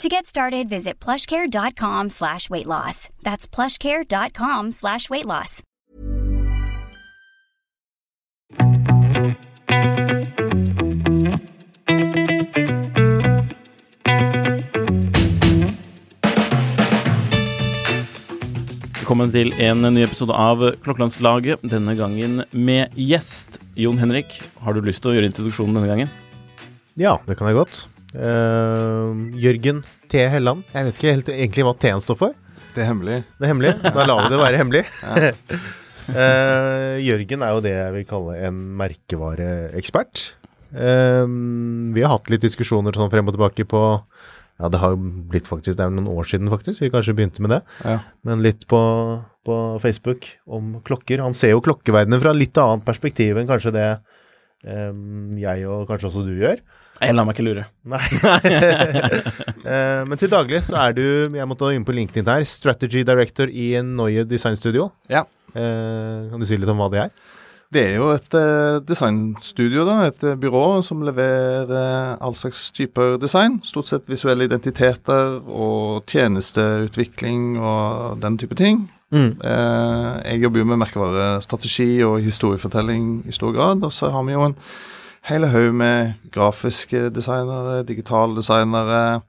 To 0.00 0.08
get 0.08 0.24
started, 0.24 0.66
visit 0.66 0.98
plushcare.com 0.98 2.08
slash 2.08 2.48
weight 2.48 2.64
loss. 2.64 3.10
That's 3.22 3.46
plushcare.com 3.46 4.72
slash 4.72 5.10
weight 5.10 5.26
loss. 5.26 5.60
Velkommen 18.96 19.28
til 19.36 19.52
en 19.60 19.84
ny 19.84 20.06
episode 20.06 20.32
av 20.32 20.64
Klokkelandslaget. 20.80 21.60
Denne 21.60 21.92
gangen 22.00 22.46
med 22.56 22.96
gjest. 22.96 23.60
Jon 23.76 24.00
Henrik, 24.00 24.40
har 24.64 24.72
du 24.72 24.80
lyst 24.80 25.04
til 25.04 25.12
å 25.12 25.18
gjøre 25.18 25.28
introduksjonen 25.28 25.76
denne 25.76 25.92
gangen? 25.92 26.18
Ja, 26.96 27.18
det 27.28 27.36
kan 27.36 27.52
jeg 27.52 27.60
godt. 27.60 27.84
Eh, 28.14 29.10
Jørgen 29.38 29.84
T. 30.10 30.22
Helland. 30.32 30.64
Jeg 30.74 30.88
vet 30.88 30.98
ikke 30.98 31.14
helt 31.14 31.30
egentlig 31.34 31.66
hva 31.66 31.74
T-en 31.78 32.02
står 32.02 32.18
for. 32.18 32.34
Det 32.74 32.82
er 32.82 32.90
hemmelig. 32.90 33.20
Det 33.38 33.46
er 33.46 33.52
hemmelig. 33.52 33.72
Da 33.82 34.06
lar 34.06 34.24
vi 34.24 34.32
det 34.32 34.40
være 34.40 34.60
hemmelig. 34.60 34.82
uh, 36.14 36.96
Jørgen 37.08 37.46
er 37.46 37.54
jo 37.54 37.62
det 37.64 37.74
jeg 37.74 37.94
vil 37.96 38.10
kalle 38.10 38.36
en 38.48 38.60
merkevareekspert. 38.80 40.26
Uh, 40.70 41.26
vi 41.94 42.04
har 42.04 42.14
hatt 42.14 42.30
litt 42.30 42.46
diskusjoner 42.46 42.94
sånn 42.94 43.10
frem 43.10 43.30
og 43.30 43.34
tilbake 43.34 43.66
på 43.66 43.82
Ja, 44.60 44.68
det 44.70 44.78
har 44.78 44.92
blitt 44.94 45.48
faktisk 45.50 45.74
Det 45.78 45.82
er 45.82 45.90
noen 45.90 46.06
år 46.12 46.28
siden 46.30 46.50
faktisk 46.52 46.82
vi 46.84 46.92
kanskje 46.92 47.16
begynte 47.18 47.42
med 47.42 47.56
det. 47.56 47.60
Ja. 47.82 47.98
Men 48.26 48.42
litt 48.46 48.66
på, 48.70 48.80
på 49.46 49.56
Facebook 49.82 50.28
om 50.46 50.78
klokker. 50.86 51.22
Han 51.24 51.34
ser 51.34 51.54
jo 51.54 51.64
klokkeverdenen 51.64 52.22
fra 52.22 52.34
litt 52.36 52.58
annet 52.58 52.86
perspektiv 52.86 53.38
enn 53.40 53.50
kanskje 53.50 53.74
det 53.74 53.90
jeg 54.62 55.66
og 55.70 55.86
kanskje 55.88 56.10
også 56.10 56.26
du 56.26 56.34
gjør. 56.40 56.60
Jeg 57.00 57.16
lar 57.16 57.24
meg 57.24 57.36
ikke 57.38 57.46
lure. 57.46 57.66
Nei. 57.88 58.02
Eh, 59.60 60.02
Men 60.08 60.16
til 60.18 60.30
daglig 60.32 60.62
så 60.66 60.78
er 60.80 60.94
du, 60.96 61.02
jeg 61.36 61.46
måtte 61.48 61.68
inn 61.76 61.84
på 61.84 61.92
LinkedIn 61.92 62.26
her, 62.26 62.46
Strategy 62.48 63.02
Director 63.06 63.50
i 63.52 63.74
Neue 63.84 64.24
Design 64.24 64.56
Studio. 64.56 64.88
Ja. 65.12 65.26
Eh, 65.52 66.30
kan 66.30 66.40
du 66.40 66.46
si 66.48 66.56
litt 66.56 66.70
om 66.72 66.80
hva 66.80 66.88
det 66.92 67.02
er? 67.04 67.12
Det 67.70 67.82
er 67.86 67.98
jo 68.00 68.08
et 68.10 68.34
eh, 68.34 68.80
designstudio, 68.82 69.84
da, 69.86 70.08
et 70.08 70.24
byrå 70.42 70.80
som 70.82 71.04
leverer 71.06 72.16
all 72.18 72.34
slags 72.34 72.70
typer 72.74 73.14
design. 73.22 73.60
Stort 73.62 73.90
sett 73.92 74.08
visuelle 74.10 74.48
identiteter 74.48 75.36
og 75.44 76.08
tjenesteutvikling 76.10 77.60
og 77.60 78.18
den 78.24 78.40
type 78.40 78.58
ting. 78.58 78.88
Mm. 79.10 79.32
Eh, 79.42 80.20
jeg 80.30 80.44
jobber 80.44 80.62
jo 80.62 80.68
med 80.70 80.80
merkevarestrategi 80.84 81.90
og 82.06 82.20
historiefortelling 82.22 83.26
i 83.26 83.34
stor 83.34 83.54
grad. 83.56 83.82
Og 83.86 83.92
så 83.94 84.12
har 84.14 84.24
vi 84.26 84.36
jo 84.36 84.46
en 84.46 84.56
hel 85.28 85.46
haug 85.50 85.74
med 85.76 86.14
grafiske 86.32 87.08
designere, 87.14 87.82
digitale 87.88 88.38
designere 88.38 89.22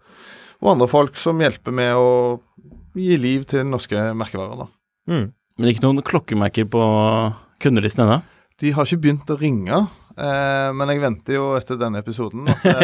og 0.62 0.75
andre 0.75 0.88
folk 0.90 1.18
som 1.18 1.41
hjelper 1.41 1.74
med 1.74 1.97
å 1.97 2.09
gi 2.97 3.16
liv 3.18 3.47
til 3.50 3.66
norske 3.68 4.12
merkevarer. 4.18 4.66
da. 4.66 4.68
Mm. 5.09 5.31
Men 5.58 5.72
ikke 5.72 5.86
noen 5.86 6.06
klokkemerker 6.06 6.68
på 6.70 6.84
kundelisten 7.62 8.06
ennå? 8.06 8.22
De 8.62 8.74
har 8.75 8.86
ikke 8.86 9.02
begynt 9.02 9.31
å 9.34 9.40
ringe, 9.40 9.86
men 10.78 10.92
jeg 10.92 11.02
venter 11.02 11.38
jo 11.38 11.46
etter 11.58 11.80
denne 11.82 12.02
episoden 12.04 12.46
at 12.52 12.66
eh, 12.70 12.82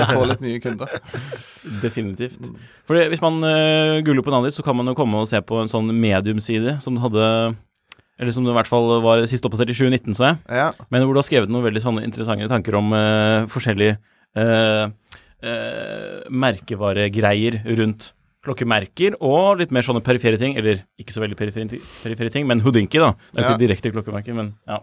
jeg 0.00 0.08
får 0.12 0.26
litt 0.30 0.44
nye 0.44 0.60
kunder. 0.64 0.92
Definitivt. 1.82 2.50
For 2.88 2.96
hvis 3.12 3.22
man 3.24 3.40
uh, 3.44 3.98
googler 4.06 4.24
på 4.24 4.32
navnet 4.32 4.50
ditt, 4.52 4.58
så 4.58 4.64
kan 4.66 4.78
man 4.78 4.88
jo 4.88 4.96
komme 4.98 5.20
og 5.20 5.28
se 5.30 5.40
på 5.44 5.58
en 5.60 5.70
sånn 5.70 5.90
medium-side 5.92 6.78
som 6.84 6.96
du 6.96 7.02
hadde 7.02 7.24
Eller 8.18 8.34
som 8.34 8.46
det 8.46 8.54
i 8.54 8.56
hvert 8.56 8.70
fall 8.70 8.88
var 9.04 9.24
sist 9.30 9.44
oppdatert 9.46 9.74
i 9.74 9.76
2019, 9.78 10.16
så 10.18 10.30
jeg. 10.30 10.38
Ja, 10.60 10.70
Men 10.90 11.04
hvor 11.04 11.14
du 11.14 11.20
har 11.20 11.28
skrevet 11.28 11.52
noen 11.52 11.66
veldig 11.66 11.84
sånne 11.84 12.06
interessante 12.06 12.48
tanker 12.50 12.78
om 12.80 12.94
uh, 12.96 13.44
forskjellige 13.52 13.98
uh, 14.38 14.88
uh, 15.44 16.24
merkevaregreier 16.30 17.60
rundt 17.78 18.12
klokkemerker, 18.48 19.16
og 19.24 19.60
litt 19.60 19.72
mer 19.74 19.84
sånne 19.84 20.02
perifere 20.06 20.38
ting, 20.40 20.56
eller 20.58 20.80
ikke 21.00 21.14
så 21.14 21.22
veldig 21.22 21.36
perifere, 21.38 21.80
perifere 22.02 22.32
ting, 22.32 22.46
men 22.48 22.62
Houdinki, 22.64 23.00
da. 23.02 23.12
Det 23.34 23.42
er 23.42 23.44
Ja. 23.44 23.52
ikke 23.52 23.64
direkte 23.66 23.92
klokkemerker, 23.92 24.34
men 24.34 24.54
ja. 24.66 24.78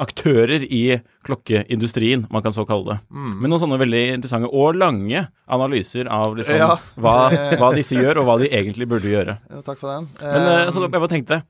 Aktører 0.00 0.62
i 0.64 1.00
klokkeindustrien, 1.26 2.26
man 2.32 2.42
kan 2.42 2.52
så 2.54 2.64
kalle 2.68 2.94
det. 2.94 2.98
Men 3.12 3.50
noen 3.52 3.60
sånne 3.60 3.78
veldig 3.82 4.02
interessante 4.16 4.48
og 4.52 4.76
lange 4.80 5.26
analyser 5.52 6.08
av 6.10 6.36
liksom 6.38 6.56
Ja. 6.56 6.76
hva, 6.96 7.16
hva 7.60 7.72
disse 7.76 7.96
gjør, 7.98 8.22
og 8.22 8.26
hva 8.30 8.38
de 8.40 8.48
egentlig 8.48 8.88
burde 8.88 9.10
gjøre. 9.12 9.38
ja, 9.50 9.60
takk 9.66 9.78
for 9.82 9.92
den. 9.94 10.08
Men 10.20 10.46
eh, 10.48 10.60
Eh, 10.62 10.70
så 10.72 10.80
jeg 10.82 10.90
bare 10.94 11.08
tenkte 11.12 11.42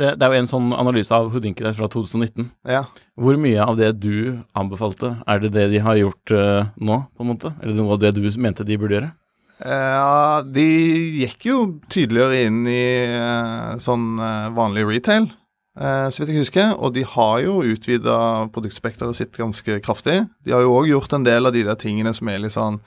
det, 0.00 0.14
det 0.16 0.22
er 0.24 0.32
jo 0.32 0.40
en 0.40 0.48
sånn 0.48 0.68
analyse 0.72 1.12
av 1.12 1.30
Houdinki 1.32 1.64
der 1.66 1.74
fra 1.76 1.88
2019. 1.90 2.50
ja. 2.64 2.84
Hvor 3.20 3.36
mye 3.36 3.60
av 3.60 3.76
det 3.76 3.90
du 4.00 4.38
anbefalte, 4.56 5.18
er 5.28 5.40
det 5.42 5.50
det 5.52 5.66
de 5.74 5.80
har 5.84 5.96
gjort 5.98 6.32
uh, 6.32 6.70
nå, 6.80 7.02
på 7.16 7.24
en 7.24 7.28
måte? 7.34 7.50
Eller 7.60 7.74
noe 7.76 7.92
av 7.98 8.00
det 8.00 8.14
du 8.16 8.22
mente 8.40 8.64
de 8.64 8.78
burde 8.80 8.96
gjøre? 8.96 9.10
Eh, 9.60 9.68
Ja, 9.68 10.40
de 10.46 10.64
gikk 11.20 11.44
jo 11.50 11.58
tydeligere 11.92 12.46
inn 12.46 12.62
i 12.70 12.80
uh, 13.12 13.76
sånn 13.82 14.14
eh, 14.16 14.48
vanlig 14.56 14.86
retail, 14.88 15.26
eh, 15.28 15.39
så 15.78 16.20
vidt 16.20 16.32
jeg 16.32 16.42
husker. 16.42 16.72
Og 16.82 16.92
de 16.96 17.04
har 17.06 17.36
jo 17.44 17.60
utvida 17.62 18.16
produktspekteret 18.52 19.16
sitt 19.16 19.38
ganske 19.38 19.78
kraftig. 19.84 20.24
De 20.44 20.52
har 20.52 20.64
jo 20.66 20.74
òg 20.74 20.90
gjort 20.90 21.14
en 21.16 21.24
del 21.24 21.46
av 21.46 21.54
de 21.54 21.62
der 21.68 21.78
tingene 21.80 22.12
som 22.16 22.28
er 22.28 22.42
litt 22.42 22.56
sånn 22.56 22.80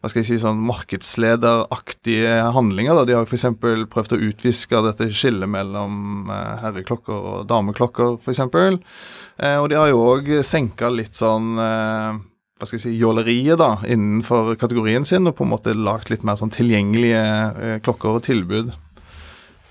hva 0.00 0.08
skal 0.08 0.22
jeg 0.22 0.28
si, 0.30 0.38
sånn 0.40 0.60
markedslederaktige 0.64 2.38
handlinger. 2.56 2.96
da. 2.96 3.04
De 3.04 3.16
har 3.18 3.26
f.eks. 3.28 3.44
prøvd 3.60 4.14
å 4.16 4.22
utviske 4.30 4.80
dette 4.86 5.10
skillet 5.12 5.50
mellom 5.50 6.30
eh, 6.32 6.54
herreklokker 6.62 7.26
og 7.34 7.42
dameklokker, 7.50 8.16
f.eks. 8.16 8.40
Eh, 8.40 9.58
og 9.60 9.68
de 9.68 9.76
har 9.76 9.92
jo 9.92 10.00
òg 10.14 10.32
senka 10.46 10.88
litt 10.92 11.18
sånn 11.20 11.52
eh, 11.60 12.16
hva 12.60 12.68
skal 12.68 12.78
jeg 12.78 12.84
si, 12.86 12.94
jåleriet 13.00 13.60
da, 13.60 13.74
innenfor 13.88 14.54
kategorien 14.60 15.04
sin, 15.08 15.28
og 15.28 15.36
på 15.36 15.44
en 15.44 15.52
måte 15.52 15.76
lagt 15.76 16.08
litt 16.12 16.24
mer 16.24 16.40
sånn 16.40 16.52
tilgjengelige 16.52 17.20
eh, 17.20 17.76
klokker 17.84 18.16
og 18.16 18.24
tilbud. 18.24 18.72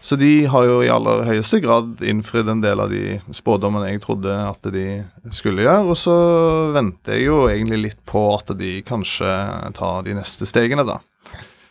Så 0.01 0.15
de 0.15 0.45
har 0.47 0.63
jo 0.63 0.79
i 0.83 0.91
aller 0.91 1.25
høyeste 1.27 1.59
grad 1.63 1.99
innfridd 2.05 2.47
en 2.47 2.63
del 2.63 2.79
av 2.79 2.91
de 2.93 3.19
spådommene 3.35 3.91
jeg 3.91 4.03
trodde 4.05 4.31
at 4.31 4.69
de 4.71 4.85
skulle 5.35 5.65
gjøre, 5.65 5.91
og 5.91 5.99
så 5.99 6.15
venter 6.75 7.17
jeg 7.17 7.27
jo 7.27 7.41
egentlig 7.51 7.81
litt 7.83 8.01
på 8.07 8.23
at 8.37 8.53
de 8.59 8.77
kanskje 8.87 9.33
tar 9.75 10.07
de 10.07 10.15
neste 10.15 10.47
stegene, 10.49 10.87
da. 10.87 11.01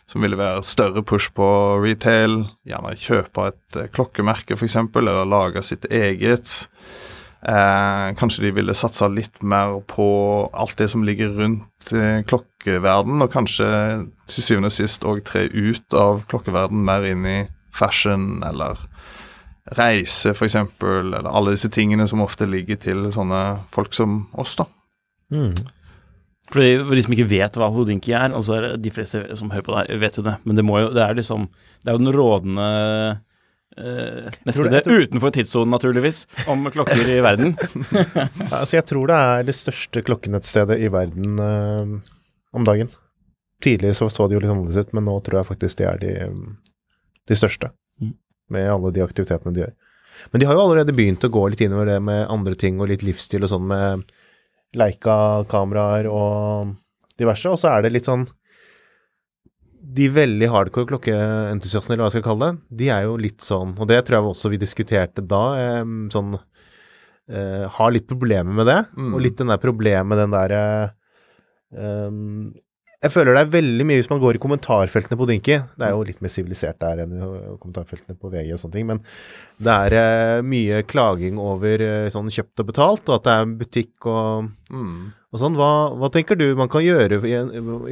Som 0.09 0.25
ville 0.25 0.37
være 0.37 0.65
større 0.65 1.03
push 1.05 1.33
på 1.37 1.47
retail, 1.81 2.43
gjerne 2.65 2.95
kjøpe 2.97 3.49
et 3.51 3.77
eh, 3.77 3.89
klokkemerke 3.93 4.57
f.eks., 4.57 4.77
eller 4.97 5.25
lage 5.29 5.61
sitt 5.65 5.85
eget. 5.85 6.49
Eh, 7.45 8.07
kanskje 8.17 8.47
de 8.47 8.55
ville 8.57 8.77
satsa 8.77 9.09
litt 9.09 9.37
mer 9.45 9.77
på 9.89 10.09
alt 10.53 10.81
det 10.81 10.89
som 10.93 11.05
ligger 11.05 11.37
rundt 11.37 11.93
eh, 11.93 12.25
klokkeverden, 12.29 13.21
og 13.21 13.33
kanskje 13.33 13.69
til 14.29 14.45
syvende 14.45 14.73
og 14.73 14.77
sist 14.79 15.05
òg 15.05 15.21
tre 15.29 15.45
ut 15.53 15.97
av 15.97 16.25
klokkeverden 16.29 16.81
mer 16.89 17.05
inn 17.09 17.25
i 17.29 17.39
fashion 17.75 18.43
eller 18.45 18.79
reise, 19.77 20.31
f.eks., 20.33 20.55
eller 20.81 21.27
alle 21.29 21.53
disse 21.53 21.69
tingene 21.69 22.07
som 22.09 22.23
ofte 22.25 22.47
ligger 22.49 22.79
til 22.81 23.09
sånne 23.13 23.41
folk 23.75 23.93
som 23.93 24.23
oss, 24.33 24.55
da. 24.57 24.65
Mm. 25.33 25.53
For 26.49 26.63
de, 26.65 27.01
som 27.05 27.13
ikke 27.13 27.29
vet 27.29 27.57
hva 27.59 27.69
Houdinki 27.69 28.13
er, 28.17 28.33
altså 28.33 28.55
er 28.57 28.69
de 28.81 28.91
fleste 28.93 29.21
som 29.37 29.51
hører 29.53 29.65
på 29.67 29.75
det 29.75 29.81
her, 29.83 29.99
vet 30.01 30.17
jo 30.17 30.25
det, 30.25 30.37
men 30.49 30.57
det 30.57 30.65
må 30.65 30.79
jo, 30.81 30.87
det 30.95 31.03
er 31.05 31.17
liksom, 31.19 31.45
det 31.83 31.91
er 31.91 31.97
jo 31.97 32.01
den 32.01 32.15
rådende 32.15 32.69
eh, 33.77 34.39
tror 34.55 34.71
det- 34.73 34.81
tror- 34.87 35.05
utenfor 35.05 35.35
tidssonen, 35.35 35.69
naturligvis, 35.75 36.23
om 36.49 36.65
klokker 36.73 37.05
i 37.05 37.19
verden. 37.21 37.53
Altså, 38.49 38.79
jeg 38.79 38.87
tror 38.89 39.11
det 39.11 39.19
er 39.19 39.45
det 39.45 39.55
største 39.55 40.01
klokkenettstedet 40.01 40.79
i 40.81 40.89
verden 40.89 41.37
uh, 41.37 41.99
om 42.57 42.65
dagen. 42.65 42.89
Tidligere 43.61 43.93
så 43.93 44.09
så 44.09 44.25
det 44.27 44.39
jo 44.39 44.41
litt 44.41 44.49
annerledes 44.55 44.87
ut, 44.87 44.93
men 44.97 45.05
nå 45.05 45.19
tror 45.21 45.41
jeg 45.43 45.49
faktisk 45.51 45.77
det 45.77 45.87
er 45.91 46.01
de, 46.01 46.13
de 47.29 47.37
største. 47.37 47.71
Mm. 48.01 48.15
Med 48.55 48.71
alle 48.73 48.91
de 48.95 49.05
aktivitetene 49.05 49.53
de 49.55 49.63
gjør. 49.63 49.75
Men 50.31 50.41
de 50.41 50.47
har 50.49 50.57
jo 50.57 50.63
allerede 50.65 50.95
begynt 50.95 51.23
å 51.23 51.31
gå 51.31 51.45
litt 51.51 51.61
innover 51.63 51.93
det 51.93 51.99
med 52.03 52.25
andre 52.31 52.57
ting 52.59 52.81
og 52.81 52.89
litt 52.91 53.05
livsstil 53.05 53.45
og 53.45 53.53
sånn 53.53 53.69
med 53.69 54.09
Leica-kameraer 54.77 56.09
og 56.11 56.75
diverse. 57.19 57.49
Og 57.49 57.59
så 57.61 57.71
er 57.73 57.85
det 57.85 57.95
litt 57.95 58.09
sånn 58.09 58.27
De 59.99 60.05
veldig 60.13 60.49
hardcore 60.53 60.91
klokkeentusiastene, 60.91 61.95
eller 61.95 62.03
hva 62.03 62.11
jeg 62.11 62.19
skal 62.19 62.27
kalle 62.27 62.49
det, 62.49 62.77
de 62.81 62.91
er 62.93 63.07
jo 63.07 63.15
litt 63.17 63.41
sånn 63.41 63.73
Og 63.79 63.89
det 63.89 64.03
tror 64.05 64.19
jeg 64.19 64.29
også 64.33 64.51
vi 64.53 64.61
diskuterte 64.61 65.25
da. 65.25 65.43
Sånn 66.13 66.35
eh, 66.37 67.65
Har 67.79 67.95
litt 67.95 68.09
problemer 68.09 68.53
med 68.61 68.69
det. 68.69 68.79
Mm. 68.93 69.13
Og 69.13 69.23
litt 69.25 69.39
den 69.39 69.53
der 69.53 69.61
problemet, 69.63 70.19
den 70.19 70.35
derre 70.35 70.63
eh, 71.73 72.11
jeg 72.99 73.13
føler 73.13 73.37
det 73.37 73.41
er 73.45 73.51
veldig 73.53 73.85
mye 73.87 73.99
hvis 74.01 74.09
man 74.11 74.19
går 74.19 74.35
i 74.35 74.41
kommentarfeltene 74.43 75.15
på 75.19 75.27
Dinky. 75.29 75.55
Det 75.79 75.85
er 75.87 75.93
jo 75.95 76.01
litt 76.03 76.19
mer 76.23 76.31
sivilisert 76.33 76.81
der 76.81 76.99
enn 77.05 77.13
i 77.15 77.29
kommentarfeltene 77.61 78.17
på 78.19 78.31
VG 78.33 78.49
og 78.55 78.59
sånne 78.59 78.75
ting. 78.75 78.89
Men 78.89 78.99
det 79.63 79.75
er 79.85 79.95
eh, 79.99 80.41
mye 80.43 80.81
klaging 80.89 81.39
over 81.39 81.79
eh, 81.85 82.09
sånn 82.11 82.27
kjøpt 82.33 82.59
og 82.65 82.67
betalt, 82.73 83.07
og 83.07 83.15
at 83.19 83.29
det 83.29 83.37
er 83.37 83.55
butikk 83.63 84.09
og, 84.11 84.49
Mm. 84.69 85.07
og 85.33 85.39
sånn. 85.41 85.55
Hva, 85.57 85.69
hva 85.97 86.11
tenker 86.13 86.37
du 86.37 86.43
man 86.59 86.69
kan 86.69 86.83
gjøre 86.85 87.21
i, 87.25 87.31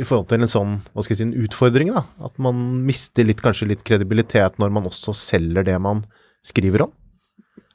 i 0.01 0.05
forhold 0.05 0.27
til 0.29 0.43
en 0.43 0.51
sånn 0.51 0.75
hva 0.91 1.01
skal 1.01 1.15
jeg 1.15 1.21
si, 1.23 1.25
en 1.29 1.47
utfordring? 1.47 1.89
da? 1.95 2.03
At 2.27 2.35
man 2.37 2.59
mister 2.85 3.25
litt, 3.25 3.41
kanskje 3.41 3.71
litt 3.71 3.83
kredibilitet 3.87 4.59
når 4.61 4.75
man 4.75 4.91
også 4.91 5.15
selger 5.15 5.65
det 5.65 5.79
man 5.81 6.03
skriver 6.45 6.83
om? 6.85 6.91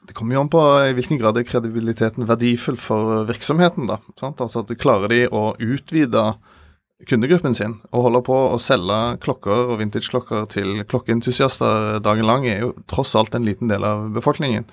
Det 0.05 0.13
kommer 0.15 0.35
jo 0.37 0.41
an 0.45 0.53
på 0.53 0.61
i 0.85 0.93
hvilken 0.95 1.17
grad 1.19 1.37
er 1.39 1.45
kredibiliteten 1.47 2.27
verdifull 2.27 2.77
for 2.77 3.25
virksomheten. 3.25 3.87
da, 3.89 3.97
sant? 4.19 4.39
Altså 4.43 4.61
at 4.63 4.71
Klarer 4.77 5.09
de 5.09 5.21
å 5.31 5.53
utvide 5.59 6.33
kundegruppen 7.09 7.55
sin 7.57 7.77
og 7.91 8.07
holde 8.07 8.21
på 8.27 8.35
å 8.53 8.59
selge 8.61 8.99
klokker 9.23 9.73
og 9.73 9.79
vintageklokker 9.81 10.45
til 10.53 10.83
klokkeentusiaster 10.89 11.99
dagen 12.03 12.29
lang, 12.29 12.47
er 12.47 12.65
jo 12.65 12.73
tross 12.89 13.15
alt 13.19 13.35
en 13.35 13.47
liten 13.47 13.71
del 13.71 13.85
av 13.87 14.07
befolkningen. 14.15 14.67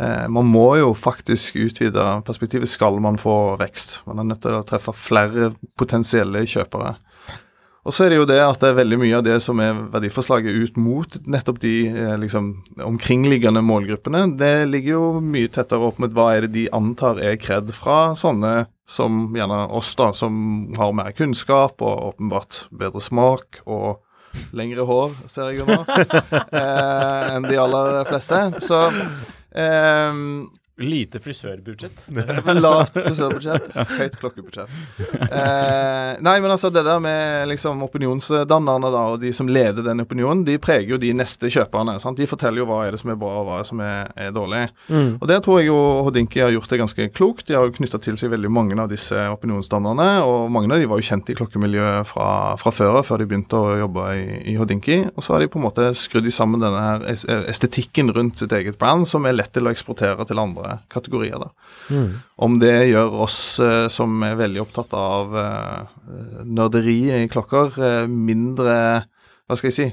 Eh, 0.00 0.26
man 0.32 0.48
må 0.48 0.66
jo 0.80 0.92
faktisk 0.96 1.58
utvide 1.60 2.06
perspektivet 2.26 2.70
skal 2.70 3.00
man 3.02 3.18
få 3.20 3.56
vekst. 3.60 4.00
Man 4.08 4.22
er 4.22 4.30
nødt 4.30 4.42
til 4.44 4.56
å 4.56 4.64
treffe 4.66 4.94
flere 4.96 5.52
potensielle 5.80 6.46
kjøpere. 6.48 6.96
Og 7.80 7.94
så 7.96 8.04
er 8.04 8.12
det 8.12 8.18
jo 8.18 8.26
det 8.28 8.40
at 8.44 8.60
det 8.60 8.70
er 8.70 8.76
veldig 8.76 8.98
mye 9.00 9.16
av 9.16 9.24
det 9.24 9.38
som 9.40 9.60
er 9.64 9.78
verdiforslaget 9.92 10.52
ut 10.52 10.80
mot 10.80 11.16
nettopp 11.24 11.62
de 11.62 11.74
eh, 11.88 12.16
liksom, 12.20 12.50
omkringliggende 12.84 13.62
målgruppene, 13.64 14.26
det 14.40 14.68
ligger 14.68 14.92
jo 14.98 15.06
mye 15.24 15.48
tettere 15.52 15.88
opp 15.88 16.00
mot 16.02 16.12
hva 16.12 16.28
er 16.34 16.44
det 16.44 16.52
de 16.58 16.66
antar 16.76 17.22
er 17.24 17.40
kred 17.40 17.72
fra 17.76 18.12
sånne 18.20 18.68
som 18.90 19.30
gjerne 19.36 19.62
oss, 19.72 19.94
da, 19.96 20.10
som 20.12 20.34
har 20.76 20.92
mer 20.96 21.14
kunnskap 21.16 21.80
og 21.80 22.12
åpenbart 22.12 22.66
bedre 22.74 23.00
smak 23.00 23.62
og 23.64 24.02
lengre 24.54 24.84
hår, 24.86 25.14
ser 25.30 25.50
jeg 25.50 25.62
jo 25.62 25.70
nå, 25.70 25.80
eh, 26.60 27.34
enn 27.34 27.48
de 27.48 27.58
aller 27.64 28.02
fleste. 28.10 28.42
Så 28.66 28.82
eh, 29.56 30.20
Lite 30.80 31.20
frisørbudsjett. 31.20 32.06
Lavt 32.64 32.94
frisørbudsjett, 32.96 33.66
høyt 33.98 34.14
klokkebudsjett. 34.20 34.70
Eh, 35.26 36.12
nei, 36.24 36.36
men 36.40 36.54
altså 36.54 36.70
det 36.72 36.86
der 36.86 37.02
med 37.04 37.50
liksom 37.50 37.82
opinionsdannerne 37.84 38.88
da, 38.88 39.02
og 39.12 39.18
de 39.20 39.32
som 39.36 39.50
leder 39.50 39.84
den 39.84 40.00
opinionen, 40.00 40.40
de 40.46 40.56
preger 40.62 40.94
jo 40.94 41.00
de 41.02 41.12
neste 41.16 41.50
kjøperne. 41.52 41.98
sant? 42.00 42.16
De 42.16 42.28
forteller 42.30 42.62
jo 42.62 42.68
hva 42.70 42.86
er 42.86 42.96
det 42.96 43.02
som 43.02 43.12
er 43.12 43.18
bra, 43.20 43.42
og 43.42 43.48
hva 43.48 43.58
er 43.58 43.66
det 43.66 43.70
som 43.72 43.82
er, 43.84 44.08
er 44.16 44.32
dårlig. 44.32 44.62
Og 45.20 45.26
der 45.28 45.42
tror 45.44 45.60
jeg 45.60 45.68
jo 45.68 45.76
Hodinki 46.06 46.40
har 46.40 46.54
gjort 46.54 46.72
det 46.72 46.80
ganske 46.80 47.08
klokt. 47.12 47.46
De 47.50 47.58
har 47.58 47.68
jo 47.68 47.76
knytta 47.76 48.00
til 48.00 48.16
seg 48.20 48.32
veldig 48.32 48.52
mange 48.52 48.78
av 48.80 48.88
disse 48.88 49.26
opinionsdannerne, 49.34 50.08
og 50.24 50.48
mange 50.54 50.72
av 50.72 50.80
de 50.80 50.88
var 50.88 51.02
jo 51.02 51.08
kjent 51.10 51.28
i 51.28 51.36
klokkemiljøet 51.36 52.08
fra, 52.08 52.30
fra 52.60 52.72
før 52.72 53.02
av, 53.02 53.08
før 53.10 53.20
de 53.20 53.28
begynte 53.28 53.60
å 53.60 53.76
jobbe 53.82 54.08
i, 54.16 54.26
i 54.54 54.56
Hodinki. 54.56 55.02
Og 55.12 55.26
så 55.26 55.36
har 55.36 55.44
de 55.44 55.52
på 55.52 55.60
en 55.60 55.68
måte 55.68 55.90
skrudd 55.98 56.28
sammen 56.32 56.64
denne 56.64 56.80
her 56.86 57.06
estetikken 57.50 58.12
rundt 58.16 58.40
sitt 58.40 58.56
eget 58.56 58.80
brand, 58.80 59.04
som 59.10 59.28
er 59.28 59.36
lett 59.36 59.52
til 59.52 59.68
å 59.68 59.74
eksportere 59.74 60.24
til 60.28 60.40
andre 60.40 60.69
kategorier. 60.92 61.38
da. 61.42 61.50
Om 62.36 62.58
det 62.62 62.90
gjør 62.90 63.18
oss 63.26 63.40
eh, 63.62 63.88
som 63.92 64.22
er 64.26 64.38
veldig 64.40 64.62
opptatt 64.64 64.94
av 64.96 65.36
eh, 65.36 65.98
nerderi 66.46 67.00
i 67.16 67.28
klokker, 67.30 67.76
eh, 67.78 68.06
mindre 68.10 68.76
Hva 69.50 69.58
skal 69.58 69.72
jeg 69.72 69.78
si? 69.78 69.88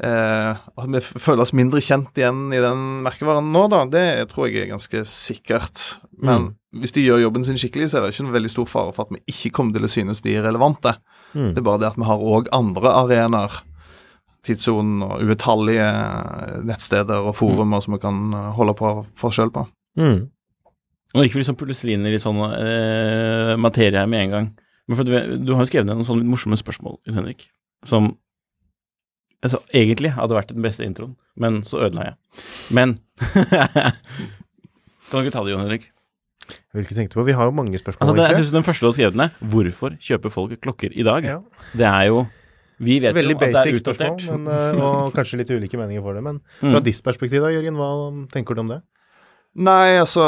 Eh, 0.00 0.56
at 0.56 0.88
vi 0.88 1.00
føler 1.02 1.44
oss 1.44 1.52
mindre 1.52 1.82
kjent 1.84 2.16
igjen 2.16 2.48
i 2.56 2.60
den 2.62 3.02
merkevaren 3.04 3.50
nå, 3.52 3.66
da, 3.68 3.82
det 3.84 4.30
tror 4.30 4.48
jeg 4.48 4.62
er 4.62 4.70
ganske 4.70 5.02
sikkert. 5.08 5.82
Men 6.24 6.54
hvis 6.72 6.94
de 6.96 7.04
gjør 7.04 7.26
jobben 7.26 7.44
sin 7.44 7.58
skikkelig, 7.60 7.90
så 7.90 7.98
er 7.98 8.06
det 8.06 8.14
ikke 8.14 8.24
noen 8.28 8.38
veldig 8.38 8.52
stor 8.54 8.70
fare 8.70 8.94
for 8.96 9.04
at 9.08 9.12
vi 9.12 9.20
ikke 9.34 9.52
kommer 9.58 9.76
til 9.76 9.84
å 9.84 9.92
synes 9.92 10.22
de 10.24 10.36
er 10.38 10.46
relevante. 10.46 10.94
Mm. 11.34 11.50
Det 11.52 11.60
er 11.60 11.66
bare 11.66 11.82
det 11.82 11.90
at 11.90 11.98
vi 12.00 12.08
har 12.08 12.24
òg 12.32 12.48
andre 12.56 12.94
arenaer, 13.02 13.60
tidssonen 14.46 15.04
og 15.04 15.34
utallige 15.34 15.90
nettsteder 16.64 17.26
og 17.28 17.36
forumer 17.36 17.82
som 17.84 17.98
vi 17.98 18.00
kan 18.00 18.32
holde 18.56 18.72
på 18.78 18.94
for 19.20 19.36
sjøl 19.36 19.52
på. 19.52 19.66
Mm. 19.98 20.28
Nå 21.14 21.24
gikk 21.24 21.34
vi 21.34 21.42
liksom 21.42 21.56
plutselig 21.58 21.96
inn 21.96 22.06
i 22.06 22.12
litt 22.14 22.22
sånn 22.22 22.38
eh, 22.46 23.56
materie 23.58 23.98
her 23.98 24.06
med 24.10 24.26
en 24.28 24.34
gang. 24.36 24.50
Men 24.86 24.96
for 24.98 25.06
du, 25.06 25.14
du 25.42 25.52
har 25.54 25.64
jo 25.64 25.70
skrevet 25.70 25.86
ned 25.88 25.98
noen 25.98 26.06
sånne 26.06 26.26
morsomme 26.26 26.58
spørsmål, 26.58 26.98
Henrik, 27.14 27.48
som 27.86 28.12
altså, 29.42 29.58
egentlig 29.74 30.12
hadde 30.16 30.36
vært 30.36 30.52
den 30.54 30.62
beste 30.66 30.86
introen, 30.86 31.16
men 31.40 31.62
så 31.66 31.82
ødela 31.86 32.10
jeg. 32.10 32.16
Men 32.74 32.98
Kan 35.10 35.18
du 35.18 35.24
ikke 35.26 35.34
ta 35.34 35.42
det, 35.44 35.54
Jon 35.54 35.64
Henrik? 35.64 35.88
Hvilke 36.74 36.94
tenkte 36.96 37.14
du 37.14 37.20
på? 37.20 37.26
Vi 37.28 37.34
har 37.34 37.48
jo 37.48 37.54
mange 37.54 37.78
spørsmål. 37.78 38.02
Altså, 38.08 38.16
det, 38.18 38.26
jeg 38.30 38.38
synes 38.44 38.52
Den 38.54 38.66
første 38.66 38.82
du 38.84 38.88
har 38.90 38.96
skrevet 38.98 39.18
ned, 39.18 39.40
hvorfor 39.52 39.96
kjøper 40.02 40.32
folk 40.34 40.54
klokker 40.62 40.94
i 40.94 41.06
dag? 41.06 41.26
Ja. 41.26 41.38
Det 41.74 41.86
er 41.86 42.04
jo 42.10 42.20
Vi 42.80 42.96
vet 43.02 43.14
Veldig 43.14 43.34
jo 43.34 43.38
at 43.38 43.42
det 43.42 43.48
er 43.50 43.56
basic 43.58 43.82
spørsmål, 43.82 44.22
men, 44.30 44.46
eh, 44.54 44.78
og 44.86 45.10
kanskje 45.14 45.36
litt 45.42 45.50
ulike 45.52 45.76
meninger 45.78 46.02
for 46.06 46.16
det. 46.16 46.22
Men 46.24 46.38
Mm. 46.62 46.72
fra 46.74 46.80
ditt 46.86 47.02
perspektiv 47.04 47.42
da, 47.44 47.50
Jørgen, 47.52 47.76
hva 47.76 47.90
tenker 48.32 48.54
du 48.56 48.62
om 48.64 48.70
det? 48.72 48.80
Nei, 49.58 49.98
altså 49.98 50.22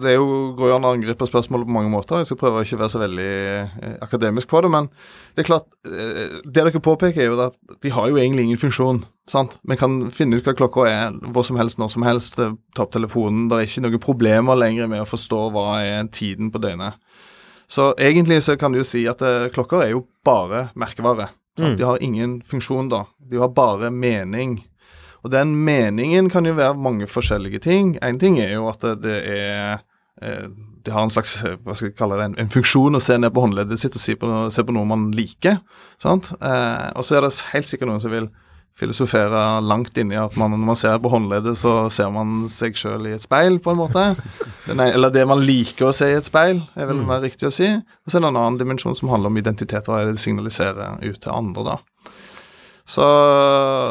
Det 0.00 0.14
jo, 0.14 0.24
går 0.56 0.70
jo 0.70 0.76
an 0.78 0.86
å 0.88 0.92
angripe 0.96 1.26
spørsmålet 1.28 1.68
på 1.68 1.74
mange 1.76 1.90
måter. 1.92 2.22
Jeg 2.22 2.30
skal 2.30 2.38
prøve 2.40 2.62
å 2.62 2.64
ikke 2.64 2.78
være 2.80 2.92
så 2.94 3.02
veldig 3.02 3.26
eh, 3.28 3.96
akademisk 4.06 4.48
på 4.48 4.62
det. 4.64 4.70
Men 4.72 4.88
det 5.36 5.44
er 5.44 5.48
klart, 5.50 5.66
eh, 5.84 6.38
det 6.40 6.54
dere 6.56 6.80
påpeker, 6.80 7.20
er 7.20 7.28
jo 7.28 7.36
at 7.44 7.58
vi 7.84 7.92
har 7.92 8.08
jo 8.08 8.16
egentlig 8.16 8.46
ingen 8.48 8.62
funksjon. 8.62 9.02
sant? 9.28 9.58
Vi 9.68 9.76
kan 9.76 10.10
finne 10.10 10.38
ut 10.38 10.46
hva 10.48 10.54
klokka 10.56 10.86
er 10.88 11.18
hvor 11.34 11.44
som 11.44 11.60
helst, 11.60 11.76
når 11.78 11.92
som 11.92 12.06
helst. 12.08 12.38
eh, 12.40 12.54
Ta 12.74 12.86
opp 12.86 12.92
telefonen. 12.96 13.50
Det 13.50 13.58
er 13.58 13.68
ikke 13.68 13.84
noen 13.84 14.00
problemer 14.00 14.56
lenger 14.56 14.88
med 14.88 15.04
å 15.04 15.10
forstå 15.10 15.42
hva 15.52 15.66
er 15.84 16.08
tiden 16.08 16.48
på 16.50 16.62
døgnet. 16.62 16.96
Så 17.68 17.92
egentlig 17.98 18.40
så 18.46 18.56
kan 18.56 18.72
du 18.72 18.78
jo 18.80 18.88
si 18.88 19.04
at 19.10 19.20
eh, 19.20 19.50
klokker 19.52 19.84
er 19.84 19.90
jo 19.92 20.06
bare 20.24 20.70
merkevare. 20.74 21.28
Mm. 21.60 21.76
De 21.76 21.84
har 21.84 22.00
ingen 22.04 22.40
funksjon 22.42 22.88
da. 22.88 23.04
De 23.20 23.36
har 23.36 23.48
bare 23.52 23.90
mening. 23.90 24.62
Og 25.26 25.32
den 25.34 25.56
meningen 25.66 26.30
kan 26.30 26.46
jo 26.46 26.54
være 26.54 26.78
mange 26.78 27.08
forskjellige 27.10 27.58
ting. 27.66 27.96
En 28.06 28.20
ting 28.22 28.38
er 28.38 28.52
jo 28.54 28.68
at 28.70 28.86
det, 29.02 29.18
er 29.26 29.80
eh, 30.22 30.46
Det 30.86 30.94
har 30.94 31.02
en 31.02 31.10
slags 31.10 31.34
hva 31.42 31.74
skal 31.74 31.88
jeg 31.90 31.96
kalle 31.98 32.14
det, 32.20 32.28
en, 32.30 32.38
en 32.46 32.52
funksjon 32.54 32.94
å 32.94 33.02
se 33.02 33.16
ned 33.18 33.34
på 33.34 33.42
håndleddet 33.42 33.80
sitt 33.82 33.96
og 33.98 34.02
se 34.04 34.14
på, 34.16 34.28
noe- 34.30 34.52
se 34.54 34.62
på 34.62 34.74
noe 34.76 34.86
man 34.86 35.08
liker. 35.18 35.58
sant? 35.98 36.30
Eh, 36.38 36.90
og 36.94 37.02
så 37.04 37.18
er 37.18 37.26
det 37.26 37.32
helt 37.50 37.66
sikkert 37.66 37.90
noen 37.90 38.04
som 38.04 38.14
vil 38.14 38.28
filosofere 38.76 39.42
langt 39.64 39.96
inni 39.96 40.18
at 40.20 40.34
man, 40.36 40.52
når 40.52 40.66
man 40.68 40.76
ser 40.76 40.98
på 41.00 41.08
håndleddet, 41.08 41.56
så 41.56 41.88
ser 41.90 42.10
man 42.12 42.42
seg 42.52 42.76
sjøl 42.76 43.06
i 43.08 43.14
et 43.16 43.24
speil, 43.24 43.56
på 43.64 43.72
en 43.72 43.78
måte. 43.80 44.02
Nei, 44.68 44.90
eller 44.92 45.08
det 45.14 45.22
man 45.28 45.40
liker 45.40 45.88
å 45.88 45.94
se 45.96 46.10
i 46.12 46.16
et 46.18 46.28
speil, 46.28 46.60
er 46.76 46.90
vel 46.90 47.00
mer 47.08 47.22
riktig 47.24 47.48
å 47.48 47.54
si. 47.56 47.70
Og 47.72 48.12
så 48.12 48.18
er 48.18 48.26
det 48.26 48.28
en 48.34 48.36
annen 48.42 48.58
dimensjon 48.60 48.94
som 48.98 49.08
handler 49.14 49.32
om 49.32 49.40
identitet, 49.40 49.88
hva 49.88 50.02
er 50.02 50.10
det 50.10 50.18
det 50.18 50.24
signaliserer 50.26 51.00
ut 51.02 51.18
til 51.24 51.32
andre, 51.32 51.64
da. 51.72 51.78
Så, 52.86 53.06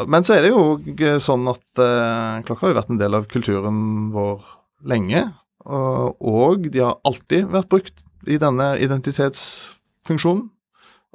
men 0.08 0.24
så 0.24 0.38
er 0.38 0.46
det 0.46 0.54
jo 0.54 1.18
sånn 1.20 1.44
at 1.52 1.82
eh, 1.84 2.42
klokka 2.48 2.64
har 2.64 2.72
jo 2.72 2.78
vært 2.78 2.92
en 2.94 3.00
del 3.00 3.18
av 3.18 3.28
kulturen 3.28 3.80
vår 4.14 4.40
lenge. 4.88 5.26
Og, 5.66 6.68
de 6.70 6.80
har 6.80 7.00
alltid 7.04 7.50
vært 7.52 7.70
brukt 7.72 8.04
i 8.26 8.38
denne 8.40 8.72
identitetsfunksjonen. 8.82 10.46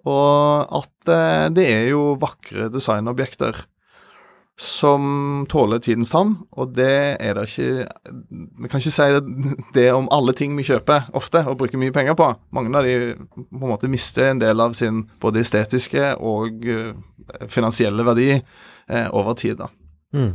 Og 0.05 0.77
at 0.81 1.13
eh, 1.13 1.49
det 1.53 1.67
er 1.73 1.91
jo 1.91 2.13
vakre 2.21 2.69
designobjekter 2.73 3.65
som 4.61 5.45
tåler 5.49 5.81
tidens 5.81 6.11
tann, 6.13 6.35
og 6.53 6.75
det 6.77 7.17
er 7.17 7.33
det 7.33 7.47
ikke 7.47 7.87
Vi 8.61 8.69
kan 8.69 8.81
ikke 8.81 8.93
si 8.93 9.07
det, 9.15 9.55
det 9.73 9.87
om 9.95 10.09
alle 10.13 10.35
ting 10.37 10.53
vi 10.57 10.65
kjøper 10.67 11.07
ofte 11.17 11.41
og 11.49 11.57
bruker 11.57 11.81
mye 11.81 11.93
penger 11.95 12.13
på. 12.19 12.27
Mange 12.53 12.69
av 12.77 12.85
de 12.85 13.15
på 13.15 13.63
en 13.63 13.71
måte 13.71 13.89
mister 13.89 14.29
en 14.29 14.41
del 14.43 14.61
av 14.61 14.75
sin 14.77 15.07
både 15.23 15.41
estetiske 15.41 16.13
og 16.19 16.67
eh, 16.69 16.93
finansielle 17.49 18.05
verdi 18.07 18.31
eh, 18.35 19.07
over 19.11 19.37
tid. 19.39 19.57
da. 19.61 19.69
Mm. 20.13 20.33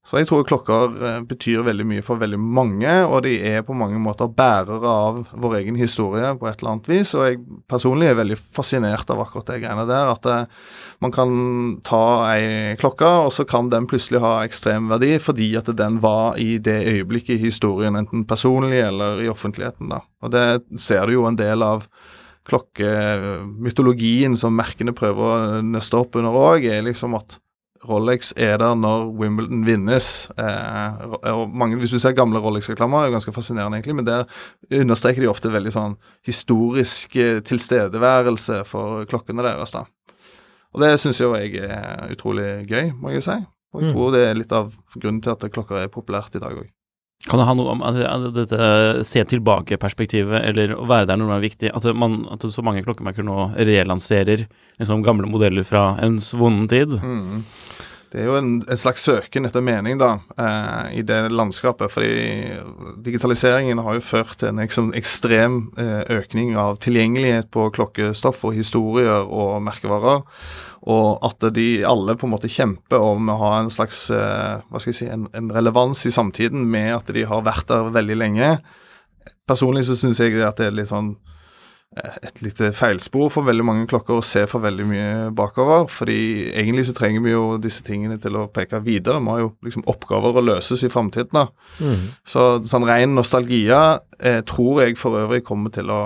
Så 0.00 0.16
jeg 0.16 0.30
tror 0.30 0.46
klokker 0.48 0.94
eh, 1.04 1.16
betyr 1.28 1.60
veldig 1.66 1.84
mye 1.84 2.02
for 2.04 2.20
veldig 2.22 2.38
mange, 2.40 2.92
og 3.04 3.20
de 3.26 3.34
er 3.50 3.60
på 3.66 3.76
mange 3.76 3.98
måter 4.00 4.30
bærere 4.32 4.80
av 4.80 5.18
vår 5.36 5.58
egen 5.58 5.76
historie 5.76 6.30
på 6.40 6.48
et 6.48 6.62
eller 6.62 6.72
annet 6.72 6.88
vis. 6.88 7.12
Og 7.18 7.26
jeg 7.26 7.40
personlig 7.68 8.08
er 8.08 8.16
veldig 8.16 8.38
fascinert 8.56 9.12
av 9.12 9.20
akkurat 9.20 9.52
det 9.52 9.58
greiene 9.60 9.84
der. 9.90 10.14
At 10.14 10.24
det, 10.24 10.38
man 11.04 11.12
kan 11.12 11.34
ta 11.84 12.04
ei 12.30 12.78
klokke, 12.80 13.10
og 13.26 13.34
så 13.36 13.44
kan 13.48 13.68
den 13.72 13.88
plutselig 13.90 14.22
ha 14.24 14.38
ekstrem 14.46 14.88
verdi 14.90 15.18
fordi 15.20 15.52
at 15.60 15.68
den 15.76 16.00
var 16.00 16.40
i 16.40 16.54
det 16.56 16.78
øyeblikket 16.94 17.36
i 17.36 17.44
historien, 17.44 17.98
enten 18.00 18.24
personlig 18.28 18.80
eller 18.86 19.20
i 19.20 19.28
offentligheten. 19.28 19.92
da. 19.92 20.00
Og 20.24 20.32
det 20.32 20.46
ser 20.80 21.06
du 21.06 21.18
jo 21.18 21.28
en 21.28 21.38
del 21.38 21.60
av 21.66 21.84
klokkemytologien 22.50 24.36
som 24.38 24.56
merkene 24.56 24.94
prøver 24.96 25.20
å 25.30 25.60
nøste 25.64 25.98
opp 25.98 26.16
under 26.20 26.36
òg, 26.36 26.66
er 26.68 26.82
liksom 26.86 27.14
at 27.18 27.38
Rolex 27.88 28.34
er 28.36 28.58
der 28.60 28.74
når 28.76 29.06
Wimbledon 29.16 29.62
vinnes. 29.64 30.28
Eh, 30.36 31.04
og 31.32 31.46
mange, 31.56 31.78
Hvis 31.80 31.94
du 31.94 31.98
ser 31.98 32.12
gamle 32.12 32.36
Rolex-reklamer, 32.44 33.06
er 33.06 33.08
det 33.08 33.14
ganske 33.16 33.32
fascinerende, 33.32 33.78
egentlig, 33.80 33.96
men 33.96 34.04
der 34.04 34.26
understreker 34.82 35.22
de 35.24 35.30
ofte 35.30 35.48
veldig 35.48 35.72
sånn 35.72 35.94
historisk 36.28 37.16
eh, 37.16 37.40
tilstedeværelse 37.40 38.64
for 38.68 39.06
klokkene 39.08 39.42
deres. 39.46 39.72
da. 39.72 39.86
Og 40.74 40.80
det 40.84 40.92
syns 41.00 41.20
jo 41.22 41.32
jeg 41.34 41.56
er 41.64 42.12
utrolig 42.12 42.66
gøy, 42.68 42.92
må 43.00 43.14
jeg 43.14 43.22
si. 43.24 43.38
Og 43.72 43.80
jeg 43.82 43.88
Mm. 43.88 43.94
tror 43.94 44.12
det 44.12 44.28
er 44.28 44.34
litt 44.34 44.52
av 44.52 44.72
grunnen 44.98 45.22
til 45.22 45.30
at 45.32 45.50
klokker 45.50 45.78
er 45.78 45.88
populært 45.88 46.34
i 46.36 46.38
dag 46.38 46.52
òg. 46.52 46.68
Kan 47.28 47.36
det 47.36 47.44
ha 47.50 47.52
noe 47.56 47.74
om 47.74 47.82
at 47.84 47.98
at 48.00 48.22
dette 48.32 48.68
se 49.04 49.20
tilbake-perspektivet, 49.28 50.40
eller 50.40 50.72
å 50.72 50.86
være 50.88 51.10
der 51.10 51.20
når 51.20 51.28
det 51.28 51.36
er 51.36 51.44
viktig? 51.44 51.72
At, 51.76 51.88
man, 51.92 52.22
at 52.32 52.46
så 52.48 52.64
mange 52.64 52.84
klokkemerker 52.86 53.26
nå 53.26 53.50
relanserer 53.58 54.46
liksom 54.80 55.04
gamle 55.04 55.28
modeller 55.28 55.66
fra 55.68 55.98
ens 56.00 56.32
svunnen 56.32 56.70
tid? 56.70 56.96
Mm. 56.96 57.44
Det 58.10 58.24
er 58.24 58.26
jo 58.26 58.38
en, 58.40 58.48
en 58.66 58.80
slags 58.80 59.04
søken 59.06 59.46
etter 59.46 59.62
mening 59.62 60.00
da, 60.00 60.16
eh, 60.34 60.96
i 60.98 61.02
det 61.06 61.28
landskapet. 61.30 61.92
fordi 61.92 62.56
digitaliseringen 63.04 63.78
har 63.78 64.00
jo 64.00 64.06
ført 64.08 64.40
til 64.40 64.50
en 64.50 64.64
liksom, 64.64 64.90
ekstrem 64.98 65.60
eh, 65.78 66.02
økning 66.16 66.56
av 66.58 66.80
tilgjengelighet 66.82 67.52
på 67.54 67.68
klokkestoff 67.76 68.42
og 68.48 68.56
historier 68.56 69.28
og 69.28 69.60
merkevarer. 69.62 70.24
Og 70.88 71.20
at 71.26 71.44
de 71.52 71.82
alle 71.84 72.16
på 72.16 72.24
en 72.26 72.32
måte 72.32 72.48
kjemper 72.48 73.02
om 73.04 73.28
å 73.28 73.40
ha 73.42 73.50
en 73.60 73.72
slags 73.72 74.06
eh, 74.14 74.60
hva 74.64 74.80
skal 74.80 74.94
jeg 74.94 75.00
si, 75.02 75.08
en, 75.12 75.26
en 75.36 75.50
relevans 75.52 76.06
i 76.08 76.12
samtiden 76.14 76.64
med 76.72 76.94
at 76.94 77.12
de 77.12 77.26
har 77.28 77.44
vært 77.44 77.68
der 77.68 77.90
veldig 77.92 78.16
lenge. 78.16 78.54
Personlig 79.48 79.84
så 79.88 79.98
syns 79.98 80.22
jeg 80.22 80.40
at 80.40 80.56
det 80.56 80.70
er 80.70 80.78
litt 80.78 80.88
sånn 80.88 81.12
eh, 81.98 82.16
et 82.30 82.40
lite 82.40 82.72
feilspor 82.76 83.28
for 83.34 83.44
veldig 83.50 83.68
mange 83.68 83.90
klokker 83.92 84.22
å 84.22 84.24
se 84.24 84.46
for 84.48 84.64
veldig 84.64 84.88
mye 84.88 85.12
bakover. 85.36 85.84
fordi 85.92 86.48
egentlig 86.48 86.86
så 86.88 86.96
trenger 86.96 87.28
vi 87.28 87.36
jo 87.36 87.44
disse 87.60 87.84
tingene 87.84 88.16
til 88.22 88.40
å 88.40 88.48
peke 88.48 88.80
videre. 88.80 89.20
Vi 89.20 89.34
har 89.34 89.44
jo 89.44 89.54
liksom 89.66 89.84
oppgaver 89.84 90.40
å 90.40 90.46
løses 90.48 90.86
i 90.86 90.92
framtiden. 90.92 91.52
Mm. 91.76 92.08
Så 92.24 92.50
sånn 92.64 92.88
ren 92.88 93.12
nostalgia 93.20 94.00
eh, 94.16 94.40
tror 94.48 94.86
jeg 94.86 94.96
for 94.96 95.20
øvrig 95.26 95.44
kommer 95.44 95.76
til 95.76 95.92
å 95.92 96.02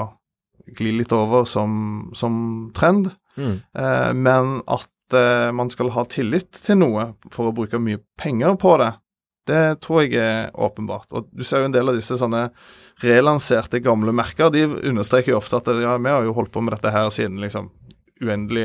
gli 0.75 0.97
litt 0.99 1.13
over 1.15 1.47
som, 1.47 2.11
som 2.19 2.73
trend. 2.75 3.13
Mm. 3.37 3.57
Eh, 3.79 4.11
men 4.15 4.59
at 4.67 5.17
eh, 5.17 5.51
man 5.57 5.73
skal 5.73 5.93
ha 5.97 6.07
tillit 6.11 6.53
til 6.65 6.81
noe 6.83 7.13
for 7.35 7.51
å 7.51 7.57
bruke 7.57 7.81
mye 7.83 8.03
penger 8.21 8.59
på 8.61 8.77
det, 8.83 8.93
det 9.49 9.63
tror 9.85 10.05
jeg 10.05 10.17
er 10.21 10.51
åpenbart. 10.57 11.11
Og 11.13 11.29
du 11.33 11.45
ser 11.45 11.63
jo 11.63 11.69
en 11.69 11.77
del 11.77 11.91
av 11.91 11.99
disse 11.99 12.17
sånne 12.21 12.47
relanserte 13.05 13.83
gamle 13.85 14.15
merker, 14.17 14.53
de 14.55 14.65
understreker 14.89 15.35
jo 15.35 15.41
ofte 15.41 15.59
at 15.61 15.69
ja, 15.69 15.97
vi 15.99 16.13
har 16.13 16.25
jo 16.25 16.37
holdt 16.37 16.55
på 16.55 16.63
med 16.65 16.77
dette 16.77 16.95
her 16.95 17.11
siden 17.13 17.43
liksom 17.43 17.73
uendelig, 18.25 18.65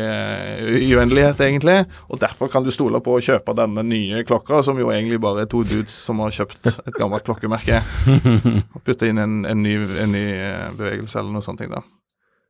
uendelighet, 0.94 1.40
egentlig. 1.42 1.86
Og 2.08 2.20
derfor 2.22 2.48
kan 2.48 2.64
du 2.64 2.72
stole 2.72 3.02
på 3.04 3.16
å 3.18 3.24
kjøpe 3.24 3.56
denne 3.58 3.84
nye 3.84 4.24
klokka, 4.28 4.62
som 4.64 4.80
jo 4.80 4.92
egentlig 4.94 5.20
bare 5.22 5.44
er 5.44 5.52
to 5.52 5.64
dudes 5.68 5.96
som 6.06 6.22
har 6.24 6.34
kjøpt 6.36 6.70
et 6.70 6.96
gammelt 6.98 7.26
klokkemerke. 7.28 7.82
Og 8.76 8.84
putte 8.86 9.10
inn 9.10 9.22
en, 9.22 9.42
en, 9.50 9.64
ny, 9.64 9.76
en 10.06 10.14
ny 10.14 10.26
eh, 10.36 10.70
bevegelse 10.78 11.20
eller 11.20 11.34
noe 11.36 11.46
sånt. 11.46 11.66
da. 11.70 11.84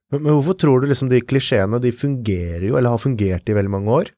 Men, 0.10 0.24
men 0.24 0.32
hvorfor 0.34 0.58
tror 0.58 0.82
du 0.82 0.90
liksom 0.90 1.12
de 1.12 1.22
klisjeene, 1.22 1.82
de 1.82 1.94
fungerer 1.94 2.66
jo, 2.70 2.78
eller 2.80 2.96
har 2.96 3.02
fungert 3.02 3.50
i 3.50 3.58
veldig 3.58 3.74
mange 3.74 3.94
år? 4.00 4.14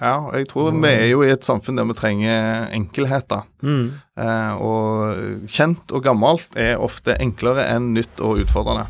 Ja, 0.00 0.30
jeg 0.32 0.46
tror 0.48 0.70
vi 0.72 0.88
er 0.88 1.10
jo 1.10 1.20
i 1.20 1.28
et 1.28 1.44
samfunn 1.44 1.76
der 1.76 1.84
vi 1.90 1.96
trenger 1.98 2.70
enkelhet, 2.72 3.26
da. 3.28 3.42
Mm. 3.60 3.98
Eh, 4.16 4.62
og 4.64 5.50
kjent 5.52 5.92
og 5.92 6.06
gammelt 6.06 6.56
er 6.56 6.80
ofte 6.80 7.18
enklere 7.20 7.66
enn 7.68 7.90
nytt 7.98 8.22
og 8.24 8.40
utfordrende. 8.40 8.88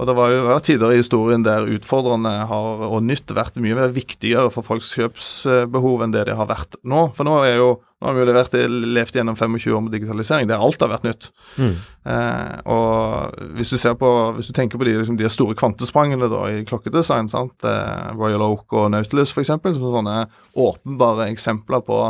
Og 0.00 0.06
det 0.08 0.14
var 0.16 0.32
jo 0.32 0.56
tider 0.64 0.94
i 0.94 1.00
historien 1.02 1.44
der 1.44 1.68
utfordrende 1.68 2.32
har, 2.48 2.84
og 2.86 3.02
nytt 3.04 3.34
vært 3.36 3.58
mye 3.60 3.76
mer 3.76 3.92
viktigere 3.92 4.48
for 4.54 4.64
folks 4.64 4.94
kjøpsbehov 4.96 6.06
enn 6.06 6.14
det 6.14 6.24
det 6.30 6.38
har 6.38 6.48
vært 6.48 6.78
nå. 6.88 7.10
For 7.18 7.28
nå, 7.28 7.36
er 7.44 7.58
jo, 7.60 7.74
nå 8.00 8.08
har 8.08 8.14
vi 8.16 8.22
jo 8.22 8.28
levert, 8.30 8.54
levd 8.96 9.16
gjennom 9.18 9.36
25 9.36 9.74
år 9.76 9.82
med 9.84 9.92
digitalisering, 9.92 10.48
der 10.48 10.62
alt 10.64 10.80
har 10.80 10.88
vært 10.88 11.04
nytt. 11.04 11.26
Mm. 11.60 11.74
Eh, 12.08 12.54
og 12.72 13.42
hvis 13.58 13.72
du 13.74 13.76
ser 13.76 13.98
på, 14.00 14.08
hvis 14.38 14.48
du 14.48 14.54
tenker 14.56 14.80
på 14.80 14.88
de, 14.88 14.94
liksom, 14.96 15.18
de 15.20 15.28
store 15.28 15.56
kvantesprangene 15.60 16.30
da, 16.32 16.46
i 16.48 16.64
klokkedesign, 16.64 17.28
sant? 17.28 17.58
Eh, 17.60 18.08
Royal 18.16 18.46
Oak 18.46 18.72
og 18.72 18.88
Nautilus 18.94 19.34
f.eks., 19.34 19.52
som 19.52 19.68
er 19.68 19.76
sånne 19.98 20.16
åpenbare 20.56 21.28
eksempler 21.34 21.84
på 21.84 22.00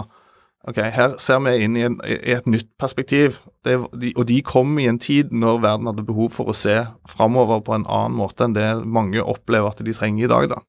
Ok, 0.68 0.76
her 0.92 1.14
ser 1.16 1.38
vi 1.40 1.54
inn 1.64 1.76
i, 1.78 1.86
en, 1.86 1.94
i 2.04 2.34
et 2.34 2.44
nytt 2.44 2.68
perspektiv, 2.76 3.38
det, 3.64 3.78
de, 3.96 4.10
og 4.12 4.26
de 4.28 4.42
kom 4.44 4.74
i 4.76 4.84
en 4.90 4.98
tid 5.00 5.30
når 5.32 5.62
verden 5.64 5.88
hadde 5.88 6.04
behov 6.04 6.34
for 6.36 6.52
å 6.52 6.56
se 6.56 6.74
framover 7.08 7.62
på 7.64 7.78
en 7.78 7.86
annen 7.88 8.18
måte 8.18 8.44
enn 8.44 8.52
det 8.52 8.66
mange 8.84 9.24
opplever 9.24 9.72
at 9.72 9.80
de 9.80 9.94
trenger 9.96 10.26
i 10.26 10.28
dag. 10.28 10.50
da. 10.52 10.60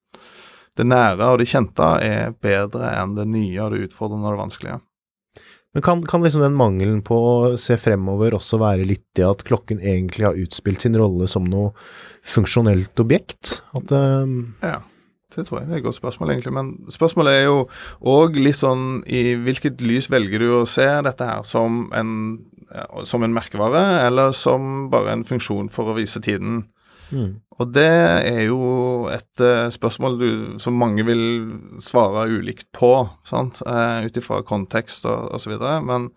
Det 0.80 0.88
nære 0.88 1.34
og 1.34 1.42
det 1.42 1.50
kjente 1.51 1.90
er 2.08 2.32
bedre 2.40 2.94
enn 3.01 3.18
det 3.18 3.28
nye 3.28 3.60
og 3.66 3.75
det 3.75 3.90
utfordrende 3.90 4.30
og 4.30 4.38
det 4.38 4.44
vanskelige. 4.46 4.80
Men 5.74 5.84
kan, 5.86 6.04
kan 6.04 6.24
liksom 6.24 6.44
den 6.44 6.58
mangelen 6.60 7.00
på 7.08 7.16
å 7.16 7.34
se 7.62 7.78
fremover 7.80 8.36
også 8.36 8.60
være 8.60 8.88
litt 8.88 9.06
det 9.16 9.24
at 9.24 9.44
klokken 9.48 9.80
egentlig 9.80 10.28
har 10.28 10.40
utspilt 10.40 10.84
sin 10.84 10.98
rolle 11.00 11.30
som 11.32 11.48
noe 11.48 11.72
funksjonelt 12.28 13.00
objekt? 13.00 13.62
At 13.78 13.94
um... 13.96 14.58
Ja, 14.60 14.82
det 15.32 15.46
tror 15.48 15.62
jeg. 15.62 15.70
Det 15.70 15.78
er 15.78 15.80
et 15.80 15.86
godt 15.86 16.00
spørsmål, 16.01 16.34
egentlig. 16.34 16.54
Men 16.58 16.74
spørsmålet 16.92 17.38
er 17.38 17.48
jo 17.48 17.62
òg 18.04 18.36
litt 18.36 18.60
sånn 18.60 19.00
i 19.08 19.38
hvilket 19.40 19.80
lys 19.86 20.12
velger 20.12 20.44
du 20.44 20.50
å 20.58 20.68
se 20.68 20.90
dette 21.08 21.30
her? 21.30 21.48
Som 21.48 21.86
en, 21.96 22.12
som 23.08 23.24
en 23.24 23.36
merkevare, 23.36 23.86
eller 24.10 24.36
som 24.36 24.90
bare 24.92 25.16
en 25.16 25.25
funksjon 25.28 25.72
for 25.72 25.92
å 25.92 25.98
vise 26.01 26.20
tiden? 26.24 26.66
Mm. 27.12 27.32
Og 27.62 27.74
det 27.75 27.88
er 27.88 28.46
jo 28.48 28.62
et 29.12 29.44
eh, 29.44 29.68
spørsmål 29.74 30.15
du, 30.18 30.30
som 30.62 30.80
mange 30.80 31.06
vil 31.06 31.24
svare 31.84 32.25
ulikt 32.32 32.72
på, 32.74 32.94
sant? 33.27 33.62
Uh, 33.68 34.08
ut 34.08 34.18
ifra 34.18 34.41
kontekst 34.48 35.06
og 35.10 35.36
osv. 35.38 35.53
Men 35.86 36.08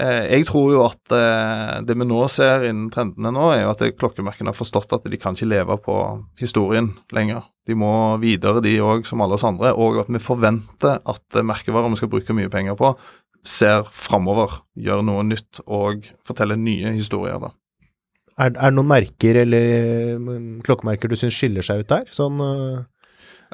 eh, 0.00 0.24
jeg 0.32 0.48
tror 0.48 0.72
jo 0.74 0.80
at 0.88 1.14
eh, 1.14 1.76
det 1.86 1.94
vi 1.98 2.08
nå 2.08 2.22
ser 2.32 2.66
innen 2.66 2.88
trendene 2.94 3.34
nå, 3.36 3.50
er 3.54 3.62
jo 3.62 3.74
at 3.74 3.84
klokkemerkene 4.00 4.50
har 4.50 4.58
forstått 4.58 4.96
at 4.96 5.06
de 5.06 5.20
kan 5.20 5.38
ikke 5.38 5.52
leve 5.52 5.78
på 5.84 5.98
historien 6.42 6.94
lenger. 7.14 7.46
De 7.66 7.74
må 7.78 7.92
videre, 8.22 8.62
de 8.62 8.76
òg, 8.82 9.06
som 9.06 9.22
alle 9.22 9.38
oss 9.38 9.46
andre. 9.46 9.72
Og 9.74 10.00
at 10.02 10.10
vi 10.10 10.22
forventer 10.22 10.98
at 10.98 11.38
eh, 11.38 11.46
merkevarer 11.46 11.94
vi 11.94 12.00
skal 12.02 12.10
bruke 12.12 12.36
mye 12.36 12.50
penger 12.52 12.78
på, 12.78 12.94
ser 13.46 13.86
framover, 13.94 14.64
gjør 14.74 15.04
noe 15.06 15.22
nytt 15.26 15.62
og 15.66 16.08
forteller 16.26 16.58
nye 16.58 16.96
historier. 16.96 17.38
da. 17.42 17.52
Er, 18.38 18.50
er 18.52 18.70
det 18.70 18.74
noen 18.76 18.90
merker 18.90 19.38
eller 19.42 20.18
mm, 20.20 20.50
klokkemerker 20.66 21.08
du 21.10 21.16
syns 21.18 21.36
skiller 21.38 21.64
seg 21.66 21.84
ut 21.84 21.92
der, 21.92 22.04
sånn 22.12 22.42
eh, 22.44 22.84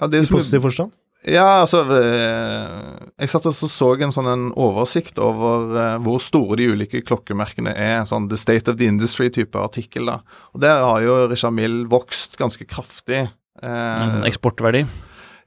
Ja, 0.01 0.09
det 0.09 0.25
i 0.25 0.33
positiv 0.33 0.65
forstand? 0.67 0.95
Ja, 1.23 1.61
altså 1.63 1.85
eh, 1.95 3.11
Jeg 3.23 3.31
satt 3.31 3.47
og 3.47 3.55
så, 3.55 3.93
en 4.03 4.15
sånn 4.15 4.27
en 4.27 4.49
oversikt 4.59 5.21
over 5.23 5.77
eh, 5.79 5.99
hvor 6.03 6.19
store 6.23 6.59
de 6.59 6.67
ulike 6.73 7.03
klokkemerkene 7.07 7.71
er. 7.79 8.01
Sånn 8.11 8.27
The 8.33 8.39
State 8.41 8.73
of 8.73 8.81
the 8.81 8.89
Industry-type 8.91 9.55
artikkel. 9.61 10.11
da. 10.11 10.19
Og 10.51 10.65
Der 10.65 10.83
har 10.83 11.05
jo 11.05 11.21
Richard 11.31 11.55
Mill 11.55 11.85
vokst 11.93 12.35
ganske 12.41 12.67
kraftig. 12.67 13.29
En 13.63 13.71
Eh, 13.71 14.11
sånn 14.17 14.27
eksportverdi. 14.27 14.83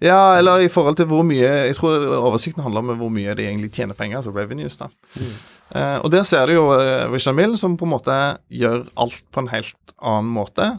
Ja, 0.05 0.37
eller 0.37 0.63
i 0.63 0.71
forhold 0.71 0.97
til 0.99 1.09
hvor 1.09 1.25
mye 1.27 1.49
Jeg 1.67 1.75
tror 1.79 2.05
oversikten 2.19 2.63
handler 2.65 2.83
om 2.83 2.95
hvor 2.99 3.11
mye 3.13 3.35
de 3.37 3.47
egentlig 3.47 3.73
tjener 3.75 3.97
penger, 3.97 4.21
altså 4.21 4.33
revenues. 4.35 4.77
da. 4.77 4.89
Eh, 5.73 5.97
og 5.97 6.11
der 6.13 6.25
ser 6.27 6.47
du 6.47 6.57
jo 6.59 6.65
eh, 6.77 7.07
Richard 7.11 7.37
Mill 7.37 7.57
som 7.57 7.77
på 7.77 7.87
en 7.87 7.95
måte 7.95 8.17
gjør 8.53 8.85
alt 9.01 9.23
på 9.33 9.43
en 9.43 9.53
helt 9.53 9.95
annen 9.97 10.31
måte. 10.35 10.75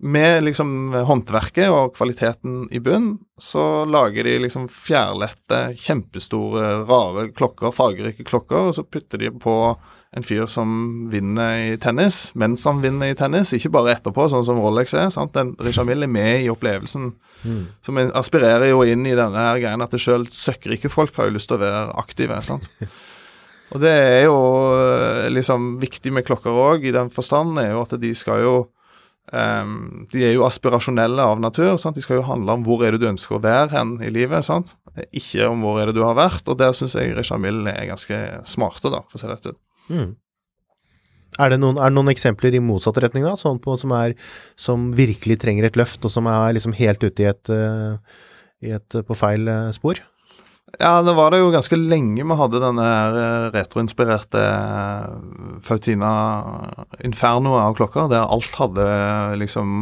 Med 0.00 0.46
liksom 0.46 0.94
håndverket 1.04 1.68
og 1.68 1.92
kvaliteten 1.98 2.62
i 2.72 2.80
bunn, 2.80 3.18
så 3.36 3.84
lager 3.84 4.24
de 4.24 4.38
liksom 4.40 4.68
fjærlette, 4.72 5.74
kjempestore, 5.76 6.86
rare 6.88 7.26
klokker, 7.36 7.74
fargerike 7.76 8.24
klokker, 8.24 8.70
og 8.70 8.78
så 8.78 8.84
putter 8.88 9.20
de 9.20 9.28
på 9.36 9.56
en 10.16 10.24
fyr 10.26 10.46
som 10.50 10.70
vinner 11.10 11.58
i 11.68 11.76
tennis, 11.78 12.32
mens 12.34 12.64
han 12.66 12.80
vinner 12.82 13.12
i 13.12 13.16
tennis, 13.18 13.52
ikke 13.54 13.70
bare 13.76 13.92
etterpå, 13.94 14.26
sånn 14.32 14.46
som 14.46 14.58
Rolex 14.58 14.94
er. 14.98 15.06
sant? 15.14 15.32
Den, 15.36 15.52
Richard 15.62 15.86
Mill 15.86 16.02
er 16.02 16.10
med 16.10 16.42
i 16.42 16.48
opplevelsen, 16.50 17.12
som 17.86 18.00
aspirerer 18.18 18.72
jo 18.72 18.82
inn 18.82 19.06
i 19.06 19.14
denne 19.14 19.44
her 19.46 19.60
greien 19.62 19.84
at 19.84 19.94
det 19.94 20.02
sjøl 20.02 20.26
søkkrike 20.34 20.90
folk 20.90 21.14
har 21.16 21.30
jo 21.30 21.36
lyst 21.38 21.50
til 21.52 21.60
å 21.60 21.62
være 21.62 21.94
aktive. 22.02 22.40
sant? 22.42 22.66
Og 23.70 23.78
det 23.84 23.92
er 23.94 24.24
jo 24.26 24.36
eh, 24.74 25.30
liksom 25.30 25.76
viktig 25.78 26.10
med 26.10 26.26
klokker 26.26 26.58
òg, 26.58 26.84
i 26.84 26.94
den 26.94 27.12
forstand 27.14 27.60
er 27.62 27.70
jo 27.76 27.84
at 27.84 27.94
de 28.02 28.10
skal 28.18 28.42
jo 28.42 28.54
um, 29.30 30.08
De 30.10 30.24
er 30.26 30.34
jo 30.34 30.42
aspirasjonelle 30.42 31.22
av 31.22 31.38
natur. 31.38 31.76
sant? 31.78 31.94
De 31.94 32.02
skal 32.02 32.18
jo 32.18 32.26
handle 32.26 32.58
om 32.58 32.66
hvor 32.66 32.82
er 32.82 32.96
det 32.96 33.04
du 33.04 33.12
ønsker 33.12 33.38
å 33.38 33.44
være 33.44 33.70
hen 33.76 33.94
i 34.02 34.10
livet. 34.10 34.42
sant? 34.42 34.74
Ikke 35.14 35.46
om 35.52 35.62
hvor 35.62 35.78
er 35.78 35.86
det 35.86 36.00
du 36.00 36.02
har 36.02 36.18
vært. 36.18 36.50
Og 36.50 36.58
der 36.58 36.74
syns 36.74 36.98
jeg 36.98 37.14
Richard 37.14 37.46
Mill 37.46 37.62
er 37.70 37.86
ganske 37.92 38.18
smarte, 38.42 38.90
da, 38.90 39.04
for 39.06 39.20
å 39.20 39.22
si 39.22 39.30
det 39.30 39.54
ut. 39.54 39.66
Mm. 39.90 40.10
Er 41.40 41.52
det, 41.52 41.60
noen, 41.62 41.78
er 41.78 41.90
det 41.90 41.96
noen 41.96 42.12
eksempler 42.12 42.56
i 42.56 42.62
motsatt 42.62 42.98
retning, 43.00 43.24
da? 43.24 43.36
Sånn 43.38 43.60
på, 43.62 43.76
som, 43.80 43.94
er, 43.96 44.16
som 44.58 44.90
virkelig 44.96 45.38
trenger 45.44 45.68
et 45.68 45.78
løft, 45.78 46.02
og 46.04 46.12
som 46.12 46.28
er 46.28 46.56
liksom 46.56 46.74
helt 46.76 47.04
ute 47.04 47.24
i 47.24 47.28
et, 47.30 47.52
eh, 47.54 48.22
i 48.66 48.72
et 48.76 48.98
eh, 48.98 49.06
på 49.06 49.16
feil 49.18 49.48
eh, 49.48 49.68
spor? 49.76 50.02
Ja, 50.78 51.00
det 51.02 51.16
var 51.16 51.32
det 51.32 51.40
jo 51.40 51.48
ganske 51.50 51.74
lenge 51.74 52.22
vi 52.22 52.36
hadde 52.38 52.60
denne 52.62 52.84
her 52.86 53.16
retroinspirerte 53.56 54.42
Fautina 55.66 56.12
Inferno 57.02 57.56
av 57.58 57.74
klokker, 57.78 58.06
der 58.12 58.22
alt 58.22 58.54
hadde 58.54 58.86
liksom 59.40 59.72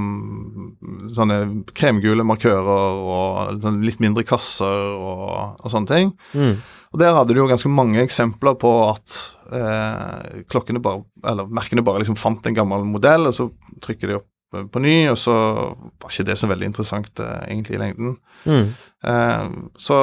sånne 1.12 1.38
kremgule 1.76 2.24
markører 2.24 3.02
og 3.04 3.60
sånn 3.60 3.82
litt 3.84 4.00
mindre 4.00 4.24
kasser 4.28 4.96
og, 4.96 5.60
og 5.60 5.74
sånne 5.74 5.92
ting. 5.92 6.14
Mm. 6.32 6.56
Og 6.92 7.02
der 7.02 7.14
hadde 7.16 7.36
du 7.36 7.42
jo 7.42 7.50
ganske 7.50 7.70
mange 7.72 8.00
eksempler 8.02 8.56
på 8.60 8.72
at 8.86 9.20
eh, 9.52 10.42
klokkene 10.48 10.82
bare, 10.82 11.04
eller 11.26 11.52
merkene 11.52 11.84
bare 11.84 12.02
liksom 12.02 12.18
fant 12.18 12.46
en 12.48 12.56
gammel 12.56 12.86
modell, 12.88 13.28
og 13.28 13.36
så 13.36 13.48
trykker 13.84 14.08
de 14.08 14.16
opp 14.20 14.28
eh, 14.56 14.64
på 14.72 14.80
ny, 14.80 14.96
og 15.12 15.18
så 15.20 15.34
var 15.36 16.12
ikke 16.12 16.28
det 16.30 16.38
så 16.40 16.48
veldig 16.48 16.70
interessant 16.70 17.20
eh, 17.20 17.42
egentlig 17.50 17.76
i 17.76 17.82
lengden. 17.82 18.14
Mm. 18.48 18.70
Eh, 19.04 19.50
så, 19.78 19.98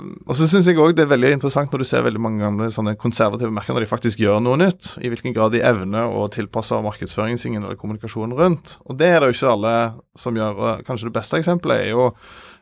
og 0.00 0.32
så 0.38 0.48
syns 0.48 0.70
jeg 0.70 0.80
òg 0.80 0.96
det 0.96 1.04
er 1.04 1.12
veldig 1.12 1.34
interessant 1.36 1.70
når 1.70 1.84
du 1.84 1.88
ser 1.90 2.06
veldig 2.06 2.22
mange 2.24 2.42
gamle 2.42 2.70
sånne 2.72 2.96
konservative 3.00 3.52
merker 3.54 3.76
når 3.76 3.84
de 3.84 3.90
faktisk 3.92 4.24
gjør 4.24 4.40
noe 4.46 4.62
nytt, 4.62 4.94
i 5.04 5.12
hvilken 5.12 5.36
grad 5.36 5.52
de 5.52 5.60
evner 5.60 6.08
å 6.08 6.24
tilpasse 6.32 6.80
markedsføringen 6.86 7.42
sin 7.42 7.60
eller 7.60 7.76
kommunikasjonen 7.80 8.32
rundt. 8.38 8.78
Og 8.88 8.96
det 9.00 9.12
er 9.12 9.20
det 9.20 9.30
jo 9.30 9.36
ikke 9.36 9.52
alle 9.58 9.76
som 10.18 10.40
gjør. 10.40 10.80
Kanskje 10.88 11.10
det 11.10 11.18
beste 11.20 11.44
eksempelet 11.44 11.84
er 11.84 11.92
jo, 11.92 12.08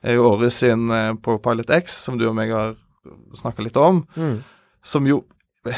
er 0.02 0.18
jo 0.18 0.28
Åre 0.34 0.50
sin 0.50 0.90
eh, 0.90 1.14
ProPilot 1.22 1.70
X, 1.78 2.02
som 2.08 2.18
du 2.18 2.26
og 2.26 2.36
meg 2.42 2.50
har 2.58 2.74
snakka 3.34 3.62
litt 3.62 3.76
om, 3.76 4.06
Mm. 4.16 4.42
som 4.82 5.06
jo 5.06 5.24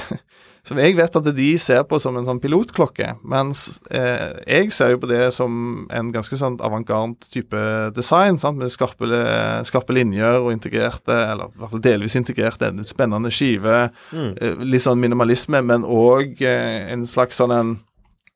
Som 0.63 0.77
jeg 0.77 0.93
vet 0.95 1.15
at 1.17 1.25
de 1.35 1.47
ser 1.59 1.81
på 1.89 1.97
som 1.99 2.19
en 2.21 2.27
sånn 2.29 2.39
pilotklokke, 2.39 3.15
mens 3.25 3.81
eh, 3.91 4.37
jeg 4.47 4.69
ser 4.77 4.91
jo 4.93 4.99
på 5.01 5.09
det 5.09 5.31
som 5.33 5.87
en 5.91 6.11
ganske 6.13 6.37
sånn 6.37 6.59
avantgarde 6.61 7.17
type 7.33 7.63
design, 7.97 8.37
sant? 8.39 8.59
med 8.61 8.69
skarpe, 8.71 9.09
skarpe 9.65 9.97
linjer 9.97 10.37
og 10.43 10.53
integrerte, 10.53 11.17
eller 11.33 11.49
i 11.49 11.57
hvert 11.63 11.73
fall 11.73 11.81
delvis 11.81 12.15
integrerte, 12.21 12.69
en 12.69 12.85
spennende 12.85 13.33
skive, 13.33 13.89
Mm. 14.13 14.35
eh, 14.37 14.55
litt 14.61 14.83
sånn 14.85 15.01
minimalisme, 15.01 15.65
men 15.65 15.83
òg 15.83 16.43
eh, 16.43 16.93
en 16.93 17.07
slags 17.09 17.41
sånn 17.41 17.57
en 17.57 17.81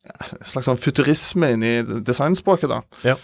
en 0.05 0.45
slags 0.45 0.67
sånn 0.67 0.81
futurisme 0.81 1.53
inni 1.53 1.83
designspråket, 2.05 2.69
da. 2.69 2.81
Ja. 3.05 3.15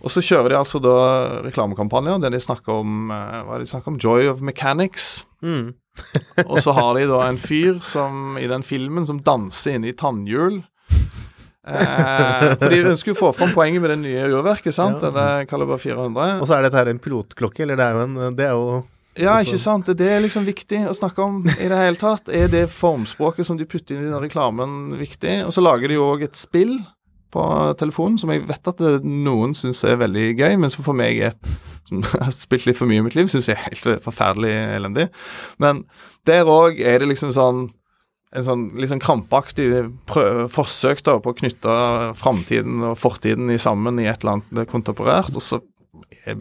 Og 0.00 0.12
så 0.12 0.22
kjører 0.24 0.52
de 0.52 0.58
altså 0.60 0.80
da 0.82 0.96
reklamekampanjer 1.44 2.22
der 2.22 2.32
de 2.32 2.40
snakker 2.40 2.80
om 2.80 3.12
eh, 3.12 3.40
hva 3.44 3.56
er 3.56 3.60
det 3.60 3.68
de 3.68 3.72
snakker 3.74 3.92
om? 3.92 4.00
Joy 4.00 4.30
of 4.32 4.40
Mechanics. 4.44 5.26
Mm. 5.44 5.74
Og 6.50 6.60
så 6.64 6.72
har 6.76 6.94
de 6.96 7.08
da 7.10 7.24
en 7.26 7.40
fyr 7.40 7.80
som 7.84 8.38
i 8.40 8.48
den 8.48 8.64
filmen 8.64 9.06
som 9.08 9.20
danser 9.24 9.76
inne 9.76 9.90
i 9.90 9.96
tannhjul. 9.96 10.62
Eh, 11.70 12.46
for 12.56 12.72
de 12.72 12.80
ønsker 12.88 13.12
jo 13.12 13.16
å 13.18 13.20
få 13.20 13.32
fram 13.36 13.52
poenget 13.56 13.82
med 13.84 13.92
det 13.92 13.98
nye 14.00 14.30
urverket, 14.30 14.72
sant? 14.74 15.02
Ja. 15.04 15.10
Denne 15.10 15.50
Caliber 15.50 15.80
400. 15.80 16.40
Og 16.40 16.48
så 16.48 16.56
er 16.56 16.64
dette 16.64 16.80
her 16.80 16.90
en 16.92 17.02
pilotklokke, 17.02 17.66
eller 17.66 17.78
det 17.78 17.86
er 17.86 17.98
jo 17.98 18.06
en 18.06 18.38
Det 18.38 18.46
er 18.46 18.56
jo 18.56 18.80
Ja, 19.20 19.34
ikke 19.42 19.60
sant. 19.60 19.90
Det 19.98 20.08
er 20.08 20.22
liksom 20.24 20.46
viktig 20.46 20.86
å 20.88 20.96
snakke 20.96 21.20
om 21.26 21.42
i 21.50 21.68
det 21.68 21.76
hele 21.82 22.00
tatt. 22.00 22.30
Er 22.32 22.48
det 22.48 22.70
formspråket 22.72 23.46
som 23.46 23.58
de 23.60 23.68
putter 23.68 23.98
inn 23.98 24.06
i 24.06 24.12
den 24.12 24.24
reklamen, 24.24 24.96
viktig? 25.00 25.42
Og 25.44 25.52
så 25.52 25.64
lager 25.64 25.90
de 25.90 25.98
jo 25.98 26.08
òg 26.14 26.24
et 26.30 26.38
spill 26.38 26.78
på 27.34 27.42
telefonen 27.80 28.18
som 28.20 28.32
jeg 28.32 28.46
vet 28.48 28.70
at 28.72 28.80
noen 29.06 29.54
syns 29.58 29.82
er 29.86 30.00
veldig 30.00 30.28
gøy, 30.38 30.54
men 30.60 30.72
som 30.72 30.86
for 30.86 30.96
meg 30.96 31.20
er 31.30 31.36
som 31.88 32.04
har 32.22 32.32
spilt 32.34 32.68
litt 32.68 32.78
for 32.78 32.90
mye 32.90 33.02
i 33.02 33.06
mitt 33.06 33.18
liv, 33.18 33.30
syns 33.30 33.50
jeg 33.50 33.58
er 33.58 33.68
helt 33.68 34.06
forferdelig 34.06 34.54
elendig. 34.78 35.10
Men 35.62 35.84
der 36.28 36.48
òg 36.50 36.80
er 36.82 37.02
det 37.02 37.12
liksom 37.12 37.34
sånn 37.34 37.68
en 38.30 38.46
sånn 38.46 38.68
sånn 38.86 39.02
krampaktig 39.02 39.66
prøve, 40.06 40.44
forsøk 40.54 41.02
da 41.06 41.16
på 41.18 41.32
å 41.32 41.38
knytte 41.40 41.72
framtiden 42.20 42.84
og 42.86 42.98
fortiden 43.00 43.50
i 43.50 43.58
sammen 43.58 43.98
i 43.98 44.06
et 44.06 44.22
eller 44.22 44.38
annet 44.38 44.70
kontemporært, 44.70 45.34
og 45.34 45.42
så 45.42 45.58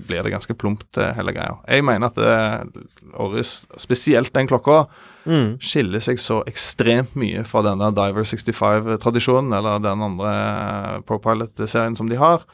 blir 0.07 0.23
det 0.23 0.33
ganske 0.33 0.55
plumpt, 0.57 0.97
eh, 0.97 1.13
hele 1.17 1.33
greia. 1.35 1.57
Jeg 1.67 1.85
mener 1.85 2.11
at 2.11 2.81
Oris, 3.19 3.65
spesielt 3.77 4.33
den 4.33 4.49
klokka, 4.49 4.83
mm. 5.25 5.59
skiller 5.63 6.03
seg 6.03 6.21
så 6.21 6.41
ekstremt 6.49 7.15
mye 7.19 7.43
fra 7.47 7.63
denne 7.65 7.91
Diver 7.95 8.27
65-tradisjonen, 8.27 9.53
eller 9.57 9.83
den 9.83 10.05
andre 10.05 10.33
eh, 10.33 10.97
ProPilot-serien 11.07 11.97
som 11.97 12.09
de 12.11 12.19
har, 12.19 12.45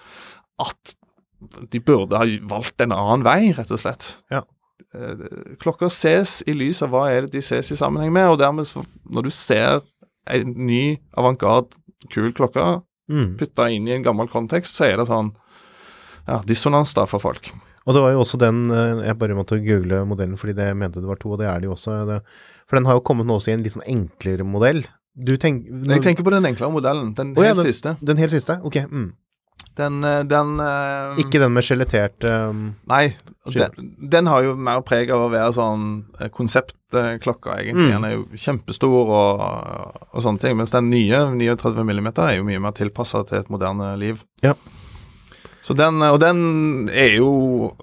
at 0.61 0.95
de 1.71 1.81
burde 1.83 2.17
ha 2.17 2.27
valgt 2.49 2.81
en 2.81 2.95
annen 2.95 3.25
vei, 3.25 3.53
rett 3.57 3.71
og 3.73 3.81
slett. 3.81 4.15
Ja. 4.33 4.43
Eh, 4.95 5.25
Klokker 5.61 5.91
ses 5.93 6.39
i 6.47 6.55
lys 6.57 6.81
av 6.85 6.93
hva 6.95 7.07
er 7.11 7.25
det 7.25 7.37
de 7.37 7.45
ses 7.45 7.71
i 7.71 7.79
sammenheng 7.79 8.13
med, 8.15 8.31
og 8.33 8.41
dermed, 8.41 8.69
når 9.05 9.27
du 9.27 9.33
ser 9.35 9.81
en 10.31 10.55
ny, 10.65 10.97
avantgarde, 11.17 11.77
kul 12.13 12.31
klokke 12.37 12.81
Mm. 13.05 13.35
putta 13.37 13.67
inn 13.69 13.87
i 13.87 13.93
en 13.93 14.01
gammel 14.01 14.25
kontekst, 14.31 14.79
så 14.79 14.87
er 14.87 14.97
det 14.97 15.03
sånn 15.05 15.27
ja, 16.27 16.41
dissonans 16.47 16.93
da 16.97 17.05
for 17.09 17.23
folk. 17.23 17.51
Og 17.85 17.93
det 17.93 18.01
var 18.01 18.15
jo 18.15 18.21
også 18.23 18.39
den 18.41 18.63
eh, 18.73 19.03
Jeg 19.05 19.17
bare 19.21 19.37
måtte 19.37 19.59
google 19.61 20.03
modellen 20.09 20.39
fordi 20.41 20.55
det 20.57 20.71
mente 20.77 21.01
det 21.03 21.09
var 21.09 21.19
to, 21.21 21.35
og 21.35 21.41
det 21.41 21.49
er 21.51 21.61
det 21.61 21.69
jo 21.69 21.75
også. 21.75 21.99
Det, 22.09 22.21
for 22.65 22.79
den 22.79 22.87
har 22.89 22.97
jo 22.97 23.03
kommet 23.05 23.27
nå 23.29 23.37
også 23.37 23.51
i 23.53 23.57
en 23.57 23.65
litt 23.65 23.75
sånn 23.75 23.85
enklere 23.85 24.47
modell. 24.47 24.81
Du 25.15 25.35
tenk, 25.39 25.67
Jeg 25.87 26.03
tenker 26.03 26.25
på 26.27 26.33
den 26.33 26.47
enklere 26.49 26.73
modellen, 26.73 27.13
den 27.15 27.35
Å 27.37 27.43
ja, 27.43 27.53
helt 27.53 27.61
den- 27.61 27.71
siste. 27.71 27.95
Den 28.01 28.17
helt 28.19 28.33
siste? 28.33 28.57
Ok. 28.67 28.81
Mm. 28.89 29.13
Den, 29.75 30.03
eh, 30.03 30.23
den 30.27 30.59
uh, 30.59 31.15
Ikke 31.19 31.39
den 31.39 31.53
med 31.55 31.63
skjelettert 31.63 32.23
um, 32.27 32.75
Nei, 32.87 33.15
den, 33.51 33.89
den 34.11 34.27
har 34.31 34.43
jo 34.43 34.53
mer 34.55 34.81
preg 34.87 35.11
av 35.11 35.25
å 35.25 35.29
være 35.31 35.51
sånn 35.55 35.85
konseptklokka, 36.35 37.57
egentlig. 37.59 37.89
Mm. 37.89 37.93
Den 37.93 38.07
er 38.07 38.15
jo 38.15 38.25
kjempestor 38.39 39.11
og, 39.19 39.43
og 40.11 40.23
sånne 40.23 40.43
ting. 40.43 40.57
Mens 40.59 40.71
den 40.75 40.89
nye 40.91 41.21
39 41.35 41.85
mm 41.87 42.09
er 42.13 42.33
jo 42.37 42.47
mye 42.47 42.63
mer 42.63 42.75
tilpassa 42.75 43.23
til 43.27 43.41
et 43.43 43.51
moderne 43.51 43.93
liv. 43.99 44.23
Ja. 44.43 44.55
Så 45.65 45.73
den, 45.73 45.97
og 46.05 46.19
den 46.21 46.39
er 46.93 47.15
jo 47.17 47.29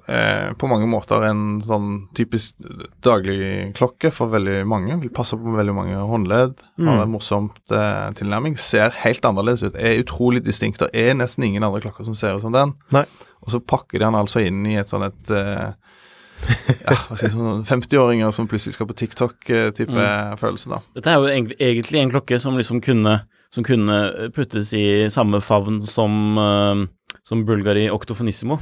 eh, 0.06 0.52
på 0.54 0.68
mange 0.70 0.86
måter 0.86 1.24
en 1.26 1.58
sånn 1.66 1.88
typisk 2.14 2.54
dagligklokke 3.02 4.12
for 4.14 4.30
veldig 4.32 4.60
mange. 4.70 5.00
Vil 5.02 5.10
passe 5.14 5.34
på 5.38 5.54
veldig 5.56 5.74
mange 5.74 5.96
håndledd. 6.08 6.54
Har 6.78 6.94
Mm. 6.96 7.02
en 7.02 7.10
morsomt 7.12 7.74
eh, 7.74 8.10
tilnærming. 8.18 8.54
Ser 8.58 8.90
helt 9.02 9.24
annerledes 9.26 9.62
ut. 9.66 9.74
Er 9.74 9.98
utrolig 10.02 10.44
distinkt. 10.46 10.78
Det 10.78 10.90
er 10.94 11.14
nesten 11.18 11.44
ingen 11.44 11.62
andre 11.66 11.80
klokker 11.82 12.04
som 12.06 12.14
ser 12.14 12.36
ut 12.36 12.42
som 12.46 12.52
den. 12.54 12.74
Nei. 12.92 13.04
Og 13.42 13.50
så 13.50 13.58
pakker 13.60 13.98
de 13.98 14.04
den 14.06 14.14
altså 14.14 14.40
inn 14.46 14.62
i 14.66 14.76
et 14.78 14.88
sånn 14.88 15.02
et 15.08 15.30
eh, 15.34 15.72
ja, 16.86 16.94
hva 17.08 17.16
skal 17.16 17.26
jeg 17.28 17.32
si, 17.32 17.38
sånn 17.38 17.64
50-åringer 17.66 18.32
som 18.34 18.46
plutselig 18.50 18.74
skal 18.74 18.86
på 18.90 18.96
TikTok-type 18.98 20.06
følelse, 20.40 20.70
da. 20.70 20.80
Dette 20.94 21.10
er 21.12 21.18
jo 21.18 21.28
egentlig 21.58 22.00
en 22.00 22.10
klokke 22.14 22.38
som 22.42 22.56
liksom 22.58 22.80
kunne, 22.82 23.20
som 23.52 23.64
kunne 23.64 24.30
puttes 24.34 24.72
i 24.74 24.84
samme 25.12 25.40
favn 25.44 25.82
som, 25.84 26.38
uh, 26.38 26.86
som 27.28 27.44
Bulgari 27.48 27.88
Octofonissimo. 27.92 28.58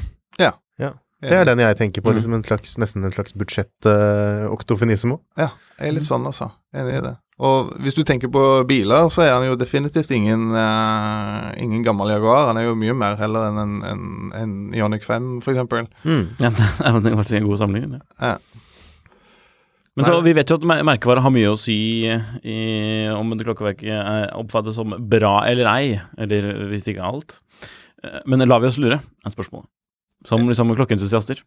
Det 1.21 1.35
er 1.37 1.45
den 1.45 1.59
jeg 1.61 1.77
tenker 1.77 2.01
på, 2.01 2.09
Mm. 2.15 2.17
liksom 2.17 2.33
en 2.35 2.43
slags, 2.47 2.79
nesten 2.81 3.05
en 3.05 3.13
slags 3.13 3.35
budsjett-oktofinismo. 3.37 5.19
Ja, 5.37 5.51
jeg 5.79 5.89
er 5.91 5.93
litt 5.99 6.07
sånn, 6.09 6.25
altså. 6.25 6.47
Enig 6.73 6.95
i 6.97 7.03
det. 7.05 7.17
Og 7.41 7.75
hvis 7.85 7.95
du 7.97 8.03
tenker 8.05 8.29
på 8.33 8.41
biler, 8.69 9.09
så 9.13 9.23
er 9.27 9.35
han 9.35 9.45
jo 9.47 9.57
definitivt 9.57 10.11
ingen, 10.17 10.51
uh, 10.53 11.53
ingen 11.61 11.83
gammel 11.85 12.09
Jaguar. 12.13 12.47
Han 12.51 12.57
er 12.61 12.67
jo 12.69 12.75
mye 12.77 12.95
mer 12.97 13.17
heller 13.21 13.49
enn 13.51 13.59
en, 13.63 13.75
en, 13.85 14.33
en 14.37 14.55
Ioniq 14.77 15.05
5, 15.05 15.29
for 15.45 15.53
eksempel. 15.53 15.89
mm. 16.05 16.25
Ja, 16.41 16.51
det 17.01 17.13
er 17.13 17.21
faktisk 17.21 17.37
en 17.41 17.49
god 17.49 17.59
sammenligning. 17.65 18.01
Ja. 18.21 18.33
Ja. 18.33 18.37
Men 19.97 20.07
så, 20.07 20.21
vi 20.23 20.33
vet 20.37 20.49
jo 20.49 20.57
at 20.61 20.63
mer- 20.71 20.85
merkevare 20.87 21.21
har 21.25 21.33
mye 21.35 21.51
å 21.51 21.59
si 21.59 22.07
i, 22.07 22.59
om 23.11 23.33
et 23.35 23.43
klokkeverk 23.45 23.83
er 23.91 24.31
oppfattes 24.39 24.77
som 24.79 24.95
bra 25.11 25.41
eller 25.51 25.67
ei, 25.67 26.01
eller 26.17 26.47
hvis 26.71 26.87
ikke 26.93 27.03
alt. 27.05 27.39
Eh, 28.05 28.21
Men 28.27 28.47
lar 28.49 28.61
vi 28.63 28.69
oss 28.71 28.79
lure, 28.79 29.01
er 29.27 29.31
spørsmålet. 29.35 29.67
Som 30.25 30.47
liksom 30.49 30.71
klokkeentusiaster. 30.77 31.43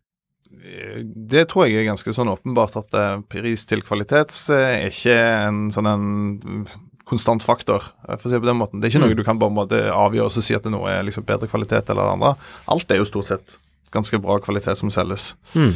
Det 0.54 1.48
tror 1.50 1.66
jeg 1.68 1.82
er 1.82 1.88
ganske 1.90 2.14
sånn 2.14 2.30
åpenbart 2.32 2.76
at 2.80 2.94
eh, 3.00 3.22
pris 3.32 3.66
til 3.70 3.82
kvalitet 3.86 4.36
eh, 4.54 4.84
er 4.84 4.92
ikke 4.92 5.16
en 5.48 5.64
sånn 5.74 5.90
en 5.90 6.68
konstant 7.10 7.44
faktor, 7.44 7.84
eh, 8.08 8.16
for 8.18 8.28
å 8.28 8.32
si 8.32 8.36
det 8.38 8.44
på 8.44 8.50
den 8.52 8.60
måten. 8.60 8.80
Det 8.80 8.88
er 8.88 8.94
ikke 8.94 9.04
noe 9.06 9.14
Mm. 9.16 9.18
du 9.18 9.24
kan 9.28 9.40
bare 9.40 9.52
måtte 9.56 9.80
måte 9.82 9.96
avgjøre 9.98 10.30
og 10.30 10.32
si 10.46 10.54
at 10.56 10.66
noe 10.72 10.90
er 10.92 11.04
liksom 11.04 11.26
bedre 11.26 11.48
kvalitet 11.52 11.90
eller 11.90 12.04
det 12.04 12.14
andre. 12.20 12.36
Alt 12.68 12.92
er 12.92 13.02
jo 13.02 13.06
stort 13.10 13.28
sett 13.32 13.58
ganske 13.92 14.20
bra 14.22 14.38
kvalitet 14.40 14.78
som 14.78 14.90
selges. 14.92 15.34
Mm. 15.56 15.74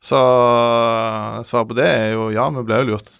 Så 0.00 0.18
svaret 1.44 1.68
på 1.68 1.76
det 1.76 1.86
er 1.86 2.14
jo 2.14 2.30
ja, 2.32 2.46
vi 2.54 2.64
blir 2.64 2.84
jo 2.84 2.94
lurt 2.94 3.10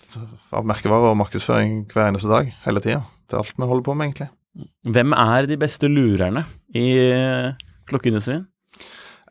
av 0.57 0.69
merkevarer 0.69 1.13
og 1.13 1.19
markedsføring 1.21 1.83
hver 1.93 2.09
eneste 2.09 2.31
dag, 2.31 2.55
hele 2.65 2.85
tida. 2.85 3.03
Er 3.31 3.43
alt 3.43 3.53
vi 3.55 3.69
holder 3.69 3.87
på 3.87 3.95
med, 3.95 4.09
egentlig. 4.09 4.31
Hvem 4.91 5.13
er 5.15 5.47
de 5.47 5.59
beste 5.61 5.91
lurerne 5.93 6.47
i 6.75 6.87
eh, 7.05 7.53
klokkeindustrien? 7.91 8.49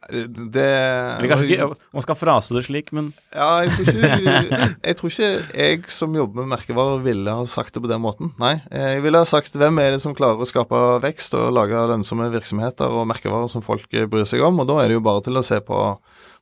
Det 0.09 0.63
Eller 0.65 1.29
kanskje 1.29 1.47
ikke, 1.51 1.65
man 1.93 2.03
skal 2.05 2.17
frase 2.17 2.55
det 2.55 2.63
slik, 2.65 2.87
men 2.95 3.11
Ja, 3.35 3.61
jeg 3.61 3.75
tror, 3.75 3.89
ikke, 3.91 4.69
jeg 4.87 4.97
tror 4.97 5.11
ikke 5.11 5.29
jeg 5.53 5.83
som 5.93 6.15
jobber 6.17 6.41
med 6.41 6.53
merkevarer 6.55 7.03
ville 7.03 7.35
ha 7.35 7.45
sagt 7.49 7.75
det 7.75 7.83
på 7.83 7.91
den 7.91 8.01
måten. 8.01 8.31
Nei. 8.41 8.55
Jeg 8.73 9.03
ville 9.05 9.21
ha 9.21 9.27
sagt 9.29 9.57
hvem 9.59 9.81
er 9.83 9.93
det 9.93 10.01
som 10.01 10.15
klarer 10.17 10.41
å 10.41 10.49
skape 10.49 10.81
vekst 11.03 11.37
og 11.37 11.51
lage 11.53 11.83
lønnsomme 11.91 12.31
virksomheter 12.33 12.89
og 12.89 13.05
merkevarer 13.11 13.51
som 13.51 13.65
folk 13.65 13.85
bryr 13.89 14.25
seg 14.29 14.41
om, 14.45 14.63
og 14.63 14.71
da 14.71 14.79
er 14.81 14.89
det 14.89 14.97
jo 14.97 15.05
bare 15.05 15.25
til 15.27 15.37
å 15.37 15.45
se 15.45 15.61
på, 15.65 15.83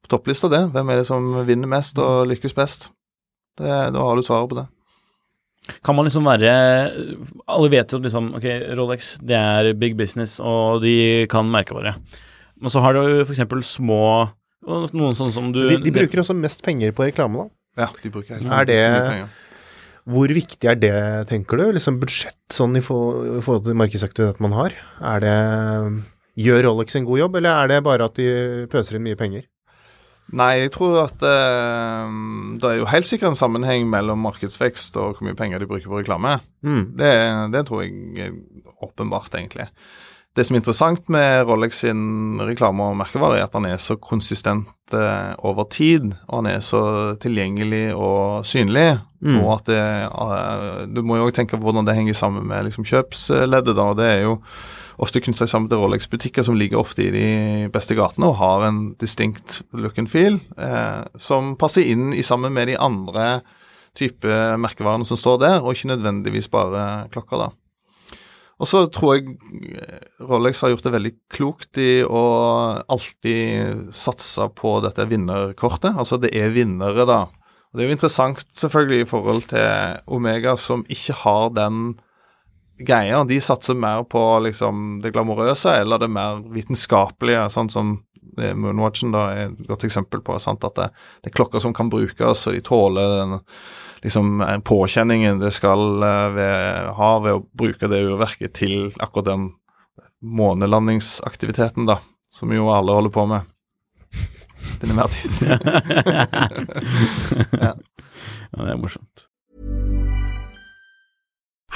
på 0.04 0.12
topplista 0.14 0.50
det. 0.52 0.64
Hvem 0.74 0.90
er 0.94 1.02
det 1.02 1.08
som 1.10 1.28
vinner 1.48 1.68
mest 1.72 1.98
og 2.02 2.28
lykkes 2.32 2.56
best? 2.58 2.90
Det, 3.58 3.68
da 3.96 4.00
har 4.06 4.16
du 4.20 4.22
svaret 4.26 4.50
på 4.52 4.60
det. 4.60 4.68
kan 5.84 5.96
man 5.98 6.06
liksom 6.06 6.24
være 6.24 6.52
Alle 7.50 7.70
vet 7.74 7.92
jo 7.92 7.98
at 7.98 8.04
liksom 8.06 8.28
Ok, 8.38 8.46
Rolex, 8.78 9.18
det 9.20 9.36
er 9.36 9.74
big 9.74 9.96
business, 9.98 10.40
og 10.40 10.82
de 10.84 11.26
kan 11.32 11.50
merkevare. 11.50 11.96
Men 12.62 12.70
så 12.74 12.80
har 12.82 12.94
du 12.94 13.24
f.eks. 13.26 13.42
små 13.66 14.30
noen 14.68 15.16
sånne 15.16 15.32
som 15.34 15.52
du 15.54 15.62
De, 15.70 15.78
de 15.84 15.92
bruker 15.96 16.20
også 16.22 16.36
mest 16.38 16.64
penger 16.66 16.92
på 16.92 17.06
reklame, 17.08 17.46
da. 17.46 17.84
Ja, 17.84 17.90
de 18.04 18.10
bruker 18.10 18.36
helt 18.38 18.52
Er 18.52 18.66
det- 18.66 18.80
mye 18.92 19.10
penger. 19.12 19.28
Hvor 20.08 20.28
viktig 20.32 20.70
er 20.72 20.76
det, 20.80 21.28
tenker 21.28 21.58
du? 21.60 21.66
Liksom 21.76 21.98
budsjett 22.00 22.38
sånn 22.56 22.78
i, 22.78 22.82
for, 22.82 23.26
i 23.38 23.42
forhold 23.44 23.66
til 23.66 23.76
markedsaktivitet 23.76 24.40
man 24.40 24.54
har? 24.56 24.72
Er 25.04 25.20
det 25.20 25.34
Gjør 26.40 26.64
Rolex 26.70 26.96
en 26.96 27.04
god 27.06 27.20
jobb, 27.20 27.36
eller 27.36 27.50
er 27.66 27.68
det 27.68 27.84
bare 27.84 28.06
at 28.08 28.16
de 28.16 28.68
pøser 28.72 28.96
inn 28.96 29.04
mye 29.04 29.18
penger? 29.20 29.44
Nei, 30.36 30.54
jeg 30.66 30.74
tror 30.76 31.06
at 31.06 31.22
eh, 31.24 32.16
det 32.60 32.72
er 32.72 32.82
jo 32.82 32.90
helt 32.92 33.08
sikkert 33.08 33.32
en 33.32 33.40
sammenheng 33.40 33.88
mellom 33.92 34.20
markedsvekst 34.26 34.98
og 35.00 35.16
hvor 35.16 35.28
mye 35.28 35.38
penger 35.40 35.64
de 35.64 35.70
bruker 35.70 35.88
på 35.88 36.02
reklame. 36.02 36.40
Mm. 36.68 36.84
Det, 37.00 37.14
det 37.54 37.64
tror 37.70 37.86
jeg 37.86 38.28
er 38.28 38.36
åpenbart, 38.84 39.32
egentlig. 39.40 39.70
Det 40.38 40.44
som 40.46 40.54
er 40.54 40.62
interessant 40.62 41.08
med 41.10 41.48
Rolex 41.50 41.80
sin 41.82 42.38
reklame 42.46 42.92
og 42.92 42.98
merkevare, 43.00 43.40
er 43.40 43.48
at 43.48 43.56
han 43.58 43.66
er 43.66 43.80
så 43.82 43.96
konsistent 43.98 44.94
eh, 44.94 45.32
over 45.48 45.66
tid, 45.74 46.12
og 46.28 46.44
han 46.44 46.50
er 46.52 46.60
så 46.62 46.82
tilgjengelig 47.24 47.96
og 47.96 48.46
synlig. 48.46 49.00
Mm. 49.24 49.40
Og 49.40 49.50
at 49.56 49.72
det, 49.72 49.80
eh, 49.82 50.84
Du 50.94 51.02
må 51.02 51.18
jo 51.18 51.26
også 51.26 51.40
tenke 51.40 51.58
på 51.58 51.66
hvordan 51.66 51.88
det 51.88 51.96
henger 51.98 52.14
sammen 52.14 52.46
med 52.46 52.68
liksom, 52.68 52.86
kjøpsleddet. 52.86 53.76
da, 53.76 53.94
Det 53.98 54.06
er 54.12 54.22
jo 54.28 54.38
ofte 54.98 55.22
knytta 55.22 55.48
sammen 55.50 55.70
til 55.70 55.82
Rolex-butikker 55.82 56.46
som 56.46 56.58
ligger 56.58 56.82
ofte 56.82 57.06
i 57.06 57.12
de 57.14 57.28
beste 57.74 57.98
gatene 57.98 58.32
og 58.32 58.40
har 58.42 58.66
en 58.68 58.82
distinct 59.02 59.62
look 59.78 60.00
and 60.02 60.10
feel, 60.10 60.40
eh, 60.58 61.06
som 61.22 61.56
passer 61.60 61.86
inn 61.86 62.12
i 62.18 62.26
sammen 62.26 62.54
med 62.56 62.72
de 62.72 62.80
andre 62.82 63.42
type 63.98 64.42
merkevarene 64.62 65.06
som 65.08 65.18
står 65.18 65.40
der, 65.42 65.62
og 65.62 65.74
ikke 65.74 65.94
nødvendigvis 65.94 66.50
bare 66.54 67.08
klokker, 67.14 67.48
da. 67.48 67.50
Og 68.58 68.66
så 68.70 68.84
tror 68.90 69.18
jeg 69.18 69.36
eh, 69.78 70.02
Rolex 70.26 70.64
har 70.64 70.74
gjort 70.74 70.88
det 70.88 70.96
veldig 70.96 71.14
klokt 71.34 71.82
i 71.82 71.92
å 72.02 72.24
alltid 72.90 73.92
satse 73.94 74.50
på 74.58 74.80
dette 74.86 75.06
vinnerkortet. 75.10 75.94
Altså 75.94 76.18
det 76.22 76.34
er 76.34 76.56
vinnere, 76.56 77.06
da. 77.06 77.28
Og 77.70 77.78
Det 77.78 77.86
er 77.86 77.92
jo 77.92 77.98
interessant 77.98 78.46
selvfølgelig 78.58 79.04
i 79.04 79.10
forhold 79.10 79.46
til 79.52 80.02
Omega, 80.10 80.56
som 80.58 80.86
ikke 80.90 81.20
har 81.22 81.54
den 81.54 81.98
greia. 82.80 83.24
De 83.24 83.40
satser 83.42 83.78
mer 83.78 84.04
på 84.04 84.22
liksom 84.46 85.00
det 85.02 85.12
glamorøse 85.16 85.74
eller 85.82 86.02
det 86.02 86.10
mer 86.12 86.44
vitenskapelige, 86.54 87.50
sånn 87.54 87.72
som 87.74 87.98
Moonwatchen 88.38 89.14
da 89.16 89.22
er 89.34 89.44
et 89.48 89.68
godt 89.70 89.88
eksempel 89.88 90.22
på. 90.22 90.36
Sant? 90.42 90.66
At 90.68 90.76
det, 90.78 90.90
det 91.24 91.32
er 91.32 91.38
klokker 91.40 91.64
som 91.64 91.74
kan 91.74 91.90
brukes, 91.90 92.46
og 92.48 92.54
de 92.54 92.62
tåler 92.66 93.16
den 93.22 93.38
liksom 94.04 94.42
eh, 94.46 94.60
påkjenningen 94.62 95.40
det 95.42 95.52
skal 95.56 96.04
eh, 96.06 96.28
ved, 96.36 96.92
ha 97.00 97.12
ved 97.24 97.40
å 97.40 97.46
bruke 97.58 97.90
det 97.90 98.04
urverket 98.06 98.54
til 98.60 98.92
akkurat 99.02 99.32
den 99.32 99.48
månelandingsaktiviteten, 100.22 101.88
da, 101.90 102.00
som 102.34 102.54
jo 102.54 102.70
alle 102.74 102.94
holder 102.98 103.14
på 103.14 103.26
med. 103.30 103.50
Den 104.82 104.94
er 104.94 104.98
mer 104.98 105.10
ja. 107.66 107.74
Ja, 108.52 108.64
det 108.64 108.72
er 108.74 108.80
morsomt. 108.80 109.27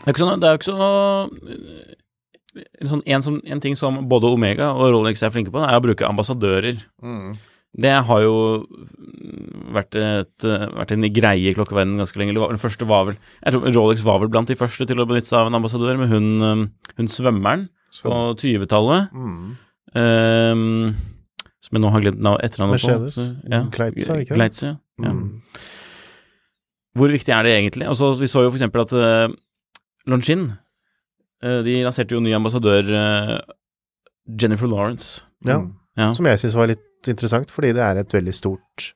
Det 0.00 0.08
er 0.08 0.14
ikke 0.14 0.24
sånn, 0.24 0.40
det 0.42 0.48
er 0.48 0.56
ikke 0.58 0.70
så 0.70 0.88
sånn, 2.90 3.02
en, 3.06 3.22
som, 3.22 3.36
en 3.44 3.62
ting 3.62 3.76
som 3.78 4.00
både 4.10 4.30
Omega 4.32 4.72
og 4.74 4.90
Rolex 4.94 5.22
er 5.22 5.32
flinke 5.34 5.52
på, 5.54 5.60
er 5.62 5.76
å 5.78 5.84
bruke 5.84 6.08
ambassadører. 6.08 6.80
Mm. 7.04 7.36
Det 7.80 7.92
har 8.08 8.22
jo 8.24 8.34
vært, 9.70 9.94
et, 9.94 10.46
vært 10.74 10.94
en 10.96 11.06
greie 11.14 11.52
i 11.52 11.54
klokkeverdenen 11.54 12.02
ganske 12.02 12.18
lenge. 12.18 12.34
Den 12.34 12.58
første 12.62 12.88
var 12.90 13.06
vel 13.06 13.16
jeg 13.20 13.54
tror 13.54 13.70
Rolex 13.76 14.02
var 14.06 14.18
vel 14.24 14.32
blant 14.32 14.50
de 14.50 14.58
første 14.58 14.88
til 14.88 14.98
å 14.98 15.06
benytte 15.06 15.30
seg 15.30 15.44
av 15.44 15.52
en 15.52 15.60
ambassadør, 15.60 16.00
med 16.00 16.10
hun, 16.10 16.28
um, 16.42 16.66
hun 16.98 17.12
svømmeren 17.12 17.68
på 18.02 18.16
20-tallet. 18.42 19.14
Mm. 19.14 19.54
Um, 19.94 20.94
som 21.60 21.76
jeg 21.76 21.82
nå 21.84 21.90
har 21.94 22.02
glemt 22.02 22.22
navn- 22.24 22.42
etternavnet 22.42 22.82
på. 22.82 22.90
Mercedes. 22.90 23.16
Ja. 23.46 23.62
Gleitze, 23.70 24.18
ikke 24.24 24.32
det? 24.34 24.38
Gleitze, 24.40 24.66
ja. 24.72 24.76
Ja. 25.04 25.12
Mm. 25.16 25.40
Hvor 26.98 27.12
viktig 27.12 27.32
er 27.32 27.46
det 27.46 27.54
egentlig? 27.54 27.86
Altså, 27.86 28.12
vi 28.18 28.28
så 28.30 28.42
jo 28.44 28.50
for 28.50 28.58
eksempel 28.58 28.82
at 28.82 28.92
uh, 28.98 29.32
Longin 30.10 30.48
uh, 31.44 31.60
De 31.62 31.76
lanserte 31.84 32.16
jo 32.16 32.22
ny 32.24 32.32
ambassadør, 32.34 32.90
uh, 32.90 33.36
Jennifer 34.26 34.66
Lawrence. 34.70 35.22
Ja. 35.46 35.60
Mm. 35.60 35.76
Ja. 36.00 36.10
Som 36.16 36.26
jeg 36.26 36.40
syns 36.42 36.56
var 36.58 36.70
litt 36.70 37.10
interessant, 37.10 37.52
fordi 37.54 37.72
det 37.76 37.84
er 37.84 38.00
et 38.00 38.14
veldig 38.14 38.34
stort 38.34 38.90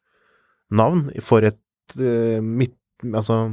navn 0.74 1.06
for 1.22 1.46
et 1.46 1.60
uh, 2.00 2.42
midt, 2.42 2.76
altså, 3.12 3.46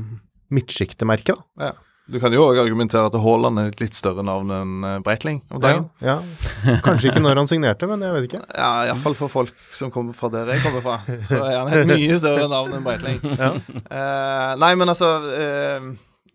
midtsjiktemerke, 0.51 1.37
da. 1.37 1.69
Ja. 1.69 1.71
Du 2.11 2.19
kan 2.19 2.33
jo 2.35 2.43
òg 2.43 2.59
argumentere 2.59 3.07
at 3.07 3.15
Haaland 3.23 3.59
er 3.61 3.69
et 3.71 3.79
litt 3.79 3.95
større 3.95 4.23
navn 4.27 4.51
enn 4.51 4.87
eh, 4.87 4.97
Breitling 5.05 5.39
om 5.53 5.61
dagen. 5.63 5.85
Ja, 6.03 6.17
ja. 6.65 6.75
Kanskje 6.83 7.11
ikke 7.11 7.23
når 7.23 7.39
han 7.39 7.49
signerte, 7.51 7.87
men 7.87 8.03
jeg 8.03 8.15
vet 8.17 8.27
ikke. 8.27 8.41
Ja, 8.51 8.71
iallfall 8.89 9.15
for 9.15 9.31
folk 9.31 9.53
som 9.75 9.93
kommer 9.93 10.17
fra 10.17 10.27
der 10.33 10.51
jeg 10.51 10.63
kommer 10.65 10.83
fra. 10.83 10.97
Så 11.29 11.39
er 11.39 11.61
han 11.61 11.71
et 11.71 11.87
mye 11.87 12.17
større 12.19 12.49
navn 12.51 12.75
enn 12.75 12.83
Breitling. 12.83 13.21
Ja. 13.39 13.53
Uh, 13.87 14.51
nei, 14.59 14.73
men 14.79 14.91
altså 14.91 15.07
uh, 15.23 15.87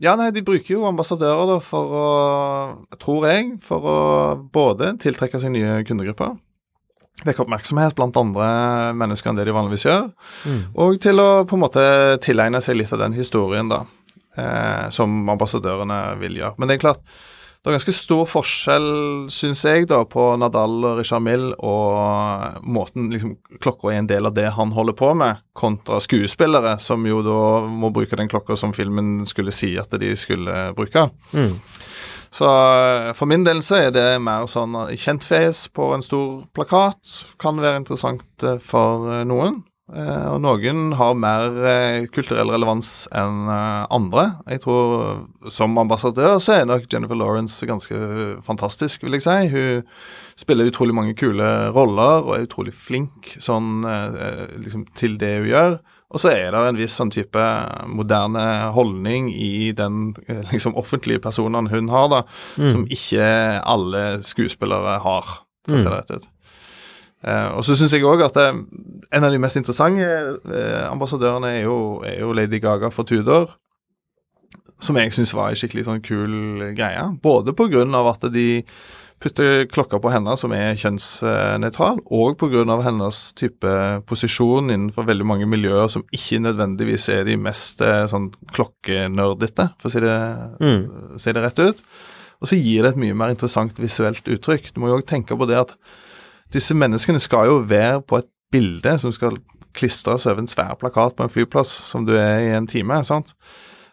Ja, 0.03 0.17
nei, 0.17 0.31
de 0.33 0.45
bruker 0.45 0.79
jo 0.79 0.87
ambassadører 0.89 1.51
da 1.51 1.59
for 1.65 1.93
å 1.97 2.09
Tror 3.03 3.29
jeg, 3.29 3.53
for 3.65 3.91
å 3.93 4.01
både 4.53 4.95
tiltrekke 5.03 5.41
seg 5.43 5.53
nye 5.55 5.83
kundegrupper. 5.89 6.39
Vekke 7.25 7.45
oppmerksomhet 7.45 7.97
blant 7.97 8.17
andre 8.21 8.49
mennesker 8.97 9.33
enn 9.33 9.39
det 9.39 9.47
de 9.49 9.55
vanligvis 9.57 9.87
gjør. 9.87 10.09
Mm. 10.45 10.59
Og 10.85 10.99
til 11.05 11.21
å 11.21 11.29
på 11.49 11.57
en 11.57 11.65
måte 11.65 11.85
tilegne 12.25 12.61
seg 12.65 12.77
litt 12.81 12.93
av 12.93 13.01
den 13.05 13.17
historien, 13.17 13.71
da. 13.73 13.85
Eh, 14.37 14.89
som 14.93 15.25
ambassadørene 15.33 16.01
vil 16.21 16.37
gjøre. 16.43 16.57
Men 16.59 16.69
det 16.69 16.77
er 16.77 16.83
klart, 16.83 17.03
det 17.67 17.73
er 17.73 17.79
ganske 17.79 17.95
stor 17.97 18.27
forskjell, 18.31 18.91
syns 19.33 19.65
jeg, 19.65 19.89
da, 19.91 20.03
på 20.07 20.29
Nadal 20.39 20.77
og 20.85 21.01
Rishar 21.01 21.23
Mill 21.25 21.49
og 21.57 22.61
måten 22.63 23.09
liksom, 23.11 23.33
klokka 23.65 23.91
er 23.91 24.03
en 24.03 24.11
del 24.11 24.29
av 24.29 24.37
det 24.37 24.53
han 24.55 24.75
holder 24.77 24.95
på 24.99 25.09
med, 25.19 25.41
kontra 25.57 25.99
skuespillere, 26.05 26.77
som 26.85 27.09
jo 27.09 27.23
da 27.27 27.41
må 27.67 27.91
bruke 27.97 28.19
den 28.21 28.31
klokka 28.31 28.59
som 28.61 28.77
filmen 28.77 29.25
skulle 29.27 29.55
si 29.57 29.73
at 29.81 29.97
de 29.99 30.13
skulle 30.21 30.69
bruke. 30.77 31.09
Mm. 31.33 31.57
Så 32.37 32.47
eh, 32.47 33.11
for 33.17 33.31
min 33.31 33.47
del 33.47 33.65
så 33.65 33.81
er 33.87 33.95
det 33.97 34.07
mer 34.21 34.45
sånn 34.51 34.77
kjentfjes 34.93 35.67
på 35.75 35.91
en 35.97 36.05
stor 36.05 36.45
plakat. 36.55 37.17
Kan 37.41 37.63
være 37.63 37.81
interessant 37.81 38.45
eh, 38.45 38.61
for 38.61 39.09
eh, 39.15 39.25
noen. 39.27 39.63
Eh, 39.95 40.29
og 40.33 40.41
noen 40.43 40.97
har 40.99 41.13
mer 41.15 41.53
eh, 41.63 42.07
kulturell 42.11 42.51
relevans 42.51 43.05
enn 43.15 43.47
eh, 43.47 43.85
andre. 43.95 44.25
Jeg 44.51 44.65
tror 44.65 45.51
som 45.55 45.79
ambassadør 45.79 46.41
så 46.43 46.57
er 46.57 46.67
nok 46.67 46.89
Jennifer 46.91 47.19
Lawrence 47.19 47.69
ganske 47.71 47.95
fantastisk, 48.47 49.07
vil 49.07 49.15
jeg 49.15 49.27
si. 49.29 49.37
Hun 49.55 49.87
spiller 50.39 50.73
utrolig 50.73 50.97
mange 50.97 51.15
kule 51.19 51.51
roller 51.77 52.27
og 52.27 52.35
er 52.35 52.49
utrolig 52.49 52.75
flink 52.75 53.37
sånn 53.39 53.87
liksom 54.59 54.89
til 54.99 55.15
det 55.23 55.37
hun 55.39 55.51
gjør. 55.53 55.79
Og 56.15 56.23
så 56.23 56.31
er 56.35 56.51
det 56.55 56.61
en 56.67 56.79
viss 56.79 56.95
sånn 56.99 57.11
type 57.15 57.47
moderne 57.91 58.45
holdning 58.75 59.31
i 59.33 59.71
den 59.75 60.15
liksom 60.53 60.77
offentlige 60.79 61.23
personen 61.23 61.71
hun 61.71 61.91
har, 61.95 62.11
da, 62.13 62.21
som 62.59 62.87
ikke 62.91 63.27
alle 63.63 64.07
skuespillere 64.27 65.01
har. 65.07 65.37
For 65.67 65.75
å 65.75 65.83
si 65.83 65.87
det 65.87 65.95
rett 65.95 66.15
ut. 66.15 66.33
Eh, 67.16 67.16
og 67.57 67.65
så 67.67 67.75
syns 67.75 67.95
jeg 67.97 68.07
òg 68.07 68.23
at 68.27 68.37
eh, 68.39 68.59
en 69.17 69.25
av 69.27 69.33
de 69.35 69.41
mest 69.43 69.59
interessante 69.59 70.07
eh, 70.07 70.85
ambassadørene 70.91 71.57
er 71.59 71.65
jo, 71.65 71.79
er 72.07 72.21
jo 72.23 72.35
Lady 72.37 72.61
Gaga 72.63 72.93
for 72.95 73.09
Tudor. 73.09 73.57
Som 74.79 74.99
jeg 75.01 75.15
syns 75.17 75.33
var 75.35 75.51
en 75.51 75.59
skikkelig 75.59 75.87
sånn 75.89 76.05
kul 76.05 76.73
greie. 76.77 77.07
Både 77.25 77.55
av 77.57 78.11
at 78.13 78.27
de 78.33 78.63
putter 79.23 79.65
klokka 79.73 79.97
på 80.03 80.11
henne 80.13 80.35
som 80.37 80.53
er 80.53 80.77
kjønnsnøytral, 80.77 82.03
og 82.13 82.37
pga. 82.37 82.65
hennes 82.85 83.21
type 83.33 83.73
posisjon 84.07 84.69
innenfor 84.69 85.07
veldig 85.09 85.25
mange 85.25 85.49
miljøer 85.49 85.89
som 85.89 86.05
ikke 86.13 86.43
nødvendigvis 86.45 87.09
er 87.09 87.25
de 87.25 87.39
mest 87.41 87.81
eh, 87.81 88.05
sånn 88.07 88.31
klokkenerdete, 88.53 89.71
for 89.81 89.89
å 89.89 89.93
si 89.93 90.01
det, 90.05 90.17
Mm. 90.61 91.19
si 91.19 91.33
det 91.33 91.43
rett 91.43 91.59
ut. 91.59 91.83
Og 92.43 92.49
så 92.49 92.61
gir 92.61 92.83
det 92.83 92.93
et 92.93 93.01
mye 93.01 93.15
mer 93.17 93.33
interessant 93.33 93.73
visuelt 93.81 94.23
uttrykk. 94.29 94.75
Du 94.75 94.81
må 94.81 94.89
jo 94.89 94.99
òg 95.01 95.07
tenke 95.09 95.37
på 95.37 95.49
det 95.49 95.57
at 95.57 95.73
disse 96.55 96.75
menneskene 96.75 97.21
skal 97.23 97.51
jo 97.51 97.61
være 97.69 98.01
på 98.07 98.21
et 98.21 98.29
bilde 98.53 98.97
som 99.03 99.13
skal 99.15 99.39
klistres 99.77 100.27
over 100.27 100.43
en 100.43 100.51
svær 100.51 100.77
plakat 100.81 101.17
på 101.17 101.27
en 101.27 101.33
flyplass 101.33 101.73
som 101.91 102.07
du 102.07 102.15
er 102.17 102.45
i 102.45 102.53
en 102.57 102.69
time. 102.71 103.03
sant? 103.05 103.35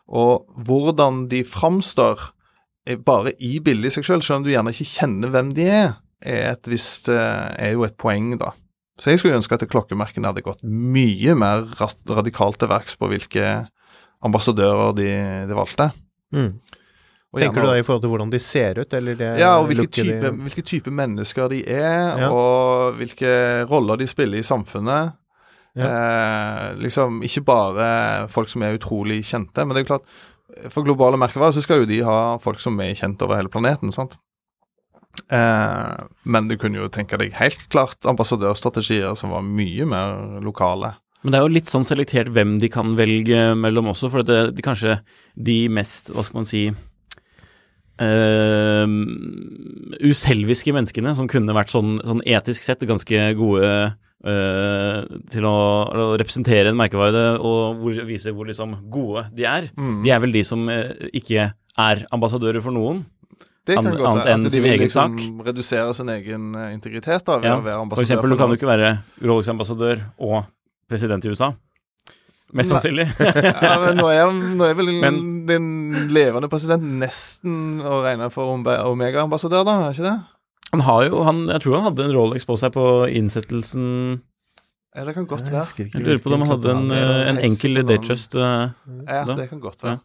Og 0.07 0.45
hvordan 0.65 1.27
de 1.31 1.43
framstår 1.43 2.31
eh, 2.87 2.97
bare 2.97 3.33
i 3.39 3.59
bildet 3.59 3.91
i 3.91 3.95
seg 3.97 4.07
selv, 4.07 4.25
selv 4.25 4.41
om 4.41 4.47
du 4.47 4.51
gjerne 4.53 4.73
ikke 4.73 4.91
kjenner 4.99 5.33
hvem 5.33 5.53
de 5.55 5.67
er, 5.67 5.95
er, 6.21 6.53
et 6.53 6.69
visst, 6.71 7.09
eh, 7.09 7.47
er 7.57 7.73
jo 7.75 7.83
et 7.87 7.97
poeng, 7.99 8.35
da. 8.39 8.53
Så 9.01 9.09
jeg 9.09 9.19
skulle 9.19 9.39
ønske 9.39 9.57
at 9.57 9.65
klokkemerkene 9.67 10.29
hadde 10.29 10.45
gått 10.45 10.61
mye 10.63 11.33
mer 11.35 11.65
radikalt 11.79 12.59
til 12.61 12.69
verks 12.69 12.95
på 12.99 13.09
hvilke 13.09 13.47
ambassadører 14.23 14.93
de, 14.95 15.09
de 15.49 15.57
valgte. 15.57 15.89
Mm. 16.35 16.51
Og 17.33 17.39
Tenker 17.41 17.55
gjerne- 17.61 17.65
du 17.65 17.73
da 17.73 17.79
i 17.79 17.83
forhold 17.83 18.01
til 18.03 18.09
hvordan 18.13 18.29
de 18.31 18.39
ser 18.39 18.77
ut, 18.79 18.93
eller 18.93 19.15
det 19.17 19.39
ja, 19.39 19.55
og 19.57 19.67
hvilke 19.71 19.89
type, 19.89 20.21
de- 20.21 20.31
hvilke 20.45 20.63
type 20.63 20.91
mennesker 20.93 21.49
de 21.49 21.63
er, 21.67 22.17
Ja. 22.19 22.29
og 22.29 22.93
hvilke 22.99 23.67
roller 23.67 23.97
de 23.97 24.05
spiller 24.07 24.37
i 24.37 24.43
samfunnet. 24.45 25.13
Eh, 25.75 26.75
liksom 26.77 27.23
ikke 27.25 27.41
bare 27.43 28.27
folk 28.29 28.47
som 28.49 28.61
er 28.61 28.77
utrolig 28.77 29.23
kjente, 29.25 29.65
men 29.65 29.69
det 29.73 29.81
er 29.81 29.85
jo 29.87 29.97
klart 29.97 30.05
For 30.69 30.83
globale 30.83 31.17
merkevarer 31.17 31.51
så 31.51 31.63
skal 31.63 31.79
jo 31.79 31.85
de 31.89 32.01
ha 32.05 32.37
folk 32.37 32.59
som 32.59 32.79
er 32.79 32.93
kjent 32.93 33.19
over 33.25 33.35
hele 33.37 33.49
planeten, 33.49 33.91
sant. 33.91 34.17
Eh, 35.31 35.97
men 36.25 36.47
du 36.47 36.55
kunne 36.57 36.77
jo 36.77 36.89
tenke 36.89 37.17
deg 37.17 37.33
helt 37.39 37.63
klart 37.73 38.05
ambassadørstrategier 38.05 39.15
som 39.17 39.31
var 39.33 39.41
mye 39.45 39.85
mer 39.89 40.39
lokale. 40.45 40.95
Men 41.23 41.31
det 41.31 41.39
er 41.39 41.45
jo 41.47 41.53
litt 41.55 41.69
sånn 41.71 41.85
selektert 41.87 42.29
hvem 42.35 42.59
de 42.59 42.69
kan 42.69 42.95
velge 42.99 43.55
mellom 43.57 43.85
også, 43.93 44.11
for 44.11 44.21
det, 44.27 44.55
de, 44.57 44.61
kanskje 44.65 44.99
de 45.41 45.57
mest, 45.69 46.11
hva 46.13 46.23
skal 46.27 46.41
man 46.41 46.45
si 46.49 46.65
eh, 48.01 48.87
uselviske 50.03 50.73
menneskene 50.75 51.13
som 51.17 51.27
kunne 51.31 51.55
vært 51.55 51.73
sånn, 51.73 51.97
sånn 52.03 52.23
etisk 52.25 52.65
sett 52.65 52.83
ganske 52.89 53.25
gode 53.39 53.69
uh, 53.93 54.99
til 55.33 55.45
å, 55.47 55.55
å 55.87 56.05
representere 56.19 56.71
en 56.71 56.79
merkevare 56.79 57.25
og 57.39 57.81
hvor, 57.81 57.99
vise 58.07 58.33
hvor 58.33 58.49
liksom 58.49 58.77
gode 58.93 59.27
de 59.35 59.47
er. 59.49 59.69
De 60.03 60.13
er 60.13 60.21
vel 60.23 60.33
de 60.35 60.43
som 60.47 60.63
uh, 60.69 60.89
ikke 61.13 61.49
er 61.53 62.05
ambassadører 62.13 62.63
for 62.63 62.75
noen. 62.75 63.03
Det 63.63 63.77
kan 63.77 63.87
An- 63.87 63.95
godt 63.95 64.25
være 64.25 64.33
at 64.35 64.51
de 64.51 64.59
vil 64.59 64.73
liksom 64.81 65.13
sak. 65.15 65.45
redusere 65.47 65.93
sin 65.95 66.09
egen 66.11 66.49
eh, 66.59 66.73
integritet 66.75 67.23
da, 67.23 67.37
ved 67.39 67.47
Ja, 67.47 67.53
å 67.55 67.63
være 67.63 67.85
For 67.93 68.03
eksempel, 68.03 68.33
eksempel, 68.33 68.33
du 68.33 68.41
kan 68.41 68.51
jo 68.51 68.57
ikke 68.59 68.67
være 68.67 68.89
Rolex-ambassadør 69.23 70.01
og 70.27 70.41
president 70.91 71.23
i 71.23 71.31
USA. 71.31 71.53
Mest 72.53 72.69
sannsynlig. 72.73 73.07
ja, 73.19 73.73
men 73.81 73.97
nå 73.97 74.09
er, 74.13 74.29
nå 74.29 74.67
er 74.67 74.75
vel 74.77 74.91
Men- 75.01 75.21
den 75.47 75.71
levende 76.13 76.47
president 76.51 76.85
nesten 77.01 77.81
å 77.83 78.01
regne 78.05 78.29
for 78.33 78.53
Omega-ambassadør, 78.55 79.65
da? 79.67 79.79
er 79.87 79.97
ikke 79.97 80.05
det? 80.05 80.19
Han 80.73 80.83
har 80.87 81.07
jo, 81.09 81.23
han, 81.27 81.41
jeg 81.51 81.63
tror 81.65 81.75
han 81.77 81.89
hadde 81.91 82.05
en 82.07 82.13
Rolex 82.15 82.47
på 82.49 82.55
seg 82.57 82.71
på 82.73 82.85
innsettelsen 83.13 83.83
Ja, 84.93 85.03
det 85.05 85.13
kan 85.17 85.27
godt 85.29 85.49
være. 85.49 85.65
Jeg, 85.77 85.89
Jeg 85.93 86.05
lurer 86.05 86.21
på 86.21 86.31
om 86.33 86.41
han 86.45 86.51
hadde 86.53 86.71
en, 86.71 86.87
eh, 86.93 87.19
en 87.33 87.41
enkel 87.49 87.81
Datejust. 87.81 88.35
eh, 88.37 88.71
Ja, 89.09 89.23
det 89.27 89.49
kan 89.51 89.61
godt 89.61 89.83
være. 89.85 89.99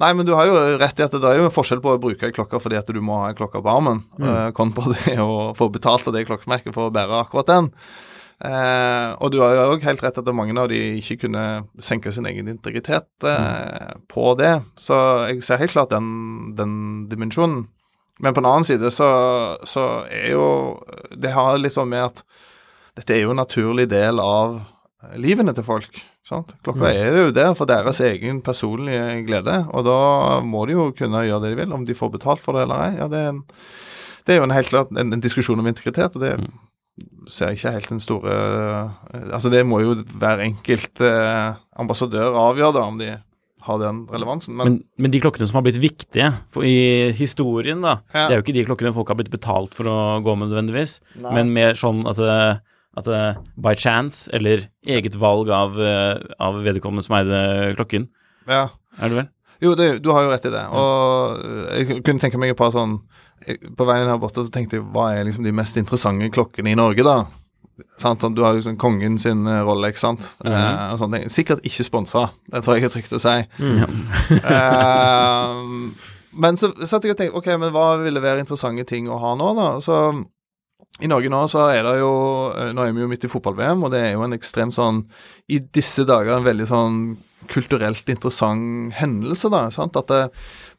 Nei, 0.00 0.12
men 0.16 0.28
du 0.28 0.34
har 0.36 0.48
jo 0.48 0.56
rett 0.80 1.00
i 1.00 1.04
at 1.04 1.12
det 1.16 1.24
er 1.28 1.40
jo 1.40 1.48
en 1.48 1.54
forskjell 1.54 1.80
på 1.84 1.96
å 1.96 2.00
bruke 2.00 2.28
ei 2.28 2.36
klokke 2.36 2.60
fordi 2.60 2.78
at 2.80 2.88
du 2.92 3.00
må 3.04 3.18
ha 3.22 3.30
ei 3.32 3.38
klokke 3.38 3.60
på 3.64 3.72
armen, 3.72 4.04
mm. 4.20 4.52
kontra 4.56 4.92
det 4.96 5.16
å 5.20 5.52
få 5.56 5.70
betalt 5.72 6.08
av 6.08 6.16
det 6.16 6.26
klokkemerket 6.28 6.76
for 6.76 6.88
å 6.88 6.94
bære 6.94 7.24
akkurat 7.24 7.50
den. 7.50 7.70
Eh, 8.42 9.10
og 9.22 9.30
du 9.30 9.38
har 9.40 9.54
jo 9.54 9.66
òg 9.74 9.84
helt 9.86 10.02
rett 10.02 10.18
at 10.18 10.30
mange 10.34 10.56
av 10.58 10.68
de 10.72 10.80
ikke 10.98 11.20
kunne 11.24 11.44
senke 11.78 12.12
sin 12.12 12.26
egen 12.28 12.50
integritet 12.50 13.28
eh, 13.28 13.94
på 14.10 14.34
det. 14.40 14.56
Så 14.80 14.96
jeg 15.30 15.44
ser 15.46 15.62
helt 15.62 15.76
klart 15.76 15.94
den, 15.94 16.54
den 16.58 16.74
dimensjonen. 17.10 17.68
Men 18.22 18.34
på 18.34 18.42
den 18.42 18.50
annen 18.50 18.66
side 18.66 18.90
så, 18.94 19.08
så 19.66 20.04
er 20.06 20.28
jo 20.36 20.44
Det 21.10 21.32
har 21.34 21.56
litt 21.58 21.74
sånn 21.74 21.90
med 21.90 22.12
at 22.12 22.20
dette 22.94 23.10
er 23.10 23.24
jo 23.24 23.32
en 23.32 23.40
naturlig 23.42 23.88
del 23.90 24.20
av 24.22 24.60
eh, 24.60 25.16
livene 25.18 25.54
til 25.54 25.66
folk. 25.66 26.02
Sant? 26.24 26.54
Klokka 26.64 26.88
er 26.88 27.18
jo 27.18 27.32
der 27.36 27.52
for 27.58 27.68
deres 27.68 27.98
egen 28.00 28.38
personlige 28.44 29.24
glede, 29.26 29.58
og 29.76 29.84
da 29.84 29.96
må 30.40 30.62
de 30.64 30.72
jo 30.72 30.86
kunne 30.96 31.26
gjøre 31.26 31.42
det 31.42 31.50
de 31.52 31.58
vil, 31.58 31.74
om 31.76 31.82
de 31.84 31.96
får 31.96 32.14
betalt 32.14 32.40
for 32.40 32.56
det 32.56 32.62
eller 32.64 32.84
ei. 32.86 32.94
Ja, 32.96 33.08
det, 33.12 33.18
er 33.20 33.34
en, 33.34 33.42
det 34.24 34.32
er 34.32 34.38
jo 34.38 34.46
en 34.46 34.54
helt 34.56 34.70
klart 34.70 34.94
en, 34.94 35.12
en 35.12 35.24
diskusjon 35.24 35.60
om 35.60 35.68
integritet, 35.68 36.16
og 36.16 36.24
det 36.24 36.38
ser 37.28 37.54
ikke 37.56 37.72
helt 37.74 37.88
den 37.90 38.00
store 38.02 38.34
eh, 38.34 39.22
Altså, 39.34 39.50
det 39.50 39.64
må 39.66 39.80
jo 39.82 39.94
hver 40.20 40.42
enkelt 40.44 41.00
eh, 41.02 41.54
ambassadør 41.80 42.36
avgjøre, 42.38 42.74
da, 42.76 42.82
om 42.86 42.98
de 43.00 43.08
har 43.64 43.78
den 43.80 44.02
relevansen. 44.12 44.54
Men, 44.58 44.66
Men, 44.68 44.76
men 45.00 45.10
de 45.14 45.20
klokkene 45.24 45.46
som 45.48 45.56
har 45.56 45.64
blitt 45.64 45.80
viktige 45.80 46.28
i 46.68 47.10
historien, 47.16 47.80
da, 47.80 47.94
Ja. 48.12 48.26
det 48.28 48.34
er 48.34 48.38
jo 48.38 48.44
ikke 48.44 48.56
de 48.58 48.64
klokkene 48.68 48.92
folk 48.94 49.08
har 49.08 49.16
blitt 49.16 49.32
betalt 49.32 49.74
for 49.74 49.88
å 49.88 49.96
gå 50.22 50.34
med 50.36 50.50
nødvendigvis, 50.52 50.98
men 51.24 51.52
mer 51.56 51.72
sånn 51.80 52.04
at, 52.06 52.16
det- 52.20 52.60
at 52.96 53.04
det 53.08 53.22
by 53.56 53.72
chance, 53.74 54.28
eller 54.36 54.68
eget 54.86 55.16
valg 55.18 55.48
av, 55.50 55.80
eh, 55.80 56.20
av 56.38 56.60
vedkommende 56.62 57.02
som 57.02 57.16
eide 57.16 57.74
klokken, 57.74 58.06
ja. 58.46 58.68
er 59.00 59.08
det 59.08 59.16
vel? 59.22 59.28
Jo, 59.62 59.74
det, 59.78 59.98
du 60.02 60.10
har 60.14 60.24
jo 60.26 60.32
rett 60.32 60.48
i 60.48 60.52
det. 60.54 60.64
Og 60.74 61.38
eh, 61.44 61.84
jeg 61.84 62.02
kunne 62.06 62.22
tenke 62.22 62.40
meg 62.40 62.50
et 62.54 62.58
par 62.58 62.72
sånn 62.74 62.98
På 63.76 63.84
veien 63.86 64.08
her 64.08 64.18
borte 64.18 64.42
så 64.46 64.50
tenkte 64.52 64.78
jeg 64.78 64.86
hva 64.94 65.10
er 65.14 65.26
liksom 65.28 65.44
de 65.44 65.52
mest 65.54 65.76
interessante 65.76 66.30
klokkene 66.32 66.72
i 66.72 66.78
Norge, 66.78 67.04
da? 67.04 67.18
Sant? 67.98 68.22
Sånn, 68.22 68.34
du 68.36 68.42
har 68.44 68.54
jo 68.54 68.60
liksom 68.60 68.76
kongen 68.78 69.18
sin 69.18 69.46
eh, 69.50 69.60
Rolex, 69.66 70.00
sant. 70.04 70.22
eh, 70.46 70.92
og 70.94 71.00
sånne. 71.02 71.24
Sikkert 71.32 71.64
ikke 71.66 71.84
sponsa, 71.86 72.28
det 72.52 72.62
tror 72.64 72.78
jeg 72.78 72.86
er 72.88 72.94
trygt 72.94 73.16
å 73.18 73.20
si. 73.22 73.34
Eh, 74.54 75.64
men 76.34 76.56
så 76.58 76.70
satt 76.86 77.04
jeg 77.06 77.14
og 77.14 77.18
tenkte 77.20 77.38
ok, 77.38 77.48
men 77.62 77.74
hva 77.74 77.88
ville 78.02 78.22
være 78.22 78.42
interessante 78.42 78.86
ting 78.88 79.06
å 79.10 79.18
ha 79.22 79.34
nå, 79.38 79.50
da? 79.58 79.68
Så 79.84 79.98
i 81.02 81.10
Norge 81.10 81.30
nå 81.30 81.42
så 81.50 81.66
er 81.74 81.82
det 81.86 81.96
jo 81.98 82.10
eh, 82.54 82.70
Nå 82.74 82.84
er 82.86 82.92
vi 82.94 83.02
jo 83.02 83.10
midt 83.10 83.24
i 83.26 83.30
fotball-VM, 83.30 83.82
og 83.86 83.90
det 83.94 84.00
er 84.04 84.12
jo 84.14 84.24
en 84.26 84.36
ekstrem 84.36 84.70
sånn 84.74 85.00
I 85.50 85.58
disse 85.74 86.04
dager 86.06 86.36
en 86.36 86.46
veldig 86.46 86.66
sånn 86.70 86.98
kulturelt 87.50 88.08
interessant 88.10 88.94
hendelse, 88.98 89.50
da. 89.52 89.66
sant? 89.74 89.96
At 89.98 90.10
det, 90.10 90.20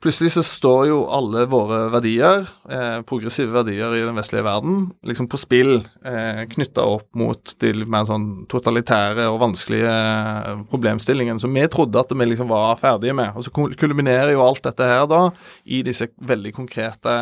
plutselig 0.04 0.34
så 0.36 0.44
står 0.46 0.82
jo 0.90 1.00
alle 1.14 1.46
våre 1.50 1.86
verdier, 1.94 2.48
eh, 2.70 3.00
progressive 3.08 3.54
verdier 3.56 3.96
i 3.98 4.04
den 4.06 4.18
vestlige 4.18 4.46
verden, 4.46 4.92
liksom 5.08 5.30
på 5.32 5.40
spill, 5.42 5.76
eh, 6.06 6.46
knytta 6.52 6.86
opp 6.86 7.08
mot 7.18 7.56
de 7.64 7.74
mer 7.86 8.08
sånn 8.10 8.46
totalitære 8.52 9.28
og 9.32 9.42
vanskelige 9.44 9.92
eh, 9.92 10.64
problemstillingene 10.72 11.42
som 11.42 11.54
vi 11.54 11.68
trodde 11.72 12.02
at 12.02 12.14
vi 12.14 12.30
liksom 12.32 12.52
var 12.52 12.80
ferdige 12.82 13.16
med. 13.18 13.36
Og 13.36 13.46
så 13.46 13.54
kulminerer 13.54 14.36
jo 14.36 14.46
alt 14.46 14.64
dette 14.66 14.90
her 14.90 15.06
da 15.10 15.30
i 15.66 15.82
disse 15.86 16.10
veldig 16.22 16.54
konkrete 16.56 17.18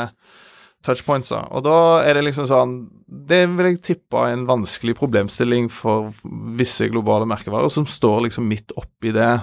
touchpointsa. 0.84 1.46
Og 1.56 1.63
da 1.65 1.78
er 2.04 2.17
det 2.17 2.26
liksom 2.28 2.48
sånn 2.50 2.76
Det 3.08 3.43
vil 3.52 3.69
jeg 3.72 3.82
tippe 3.86 4.19
er 4.19 4.36
en 4.36 4.46
vanskelig 4.50 4.96
problemstilling 5.00 5.69
for 5.72 6.12
visse 6.58 6.89
globale 6.91 7.28
merkevarer 7.30 7.72
som 7.72 7.88
står 7.88 8.26
liksom 8.28 8.48
midt 8.50 8.74
oppi 8.80 9.13
det. 9.15 9.34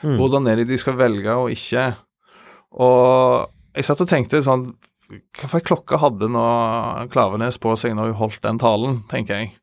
Hvordan 0.00 0.48
er 0.48 0.60
det 0.60 0.70
de 0.70 0.78
skal 0.80 0.96
velge 0.98 1.34
og 1.36 1.52
ikke? 1.52 1.90
Og 2.80 3.50
jeg 3.76 3.86
satt 3.86 4.02
og 4.02 4.10
tenkte 4.10 4.42
sånn 4.46 4.70
Hva 5.10 5.50
for 5.50 5.64
klokke 5.66 5.98
hadde 6.00 6.28
nå 6.30 6.44
Klavenes 7.12 7.58
på 7.60 7.74
seg 7.78 7.96
når 7.98 8.12
hun 8.12 8.20
holdt 8.24 8.42
den 8.46 8.60
talen, 8.62 9.00
tenker 9.10 9.40
jeg. 9.42 9.54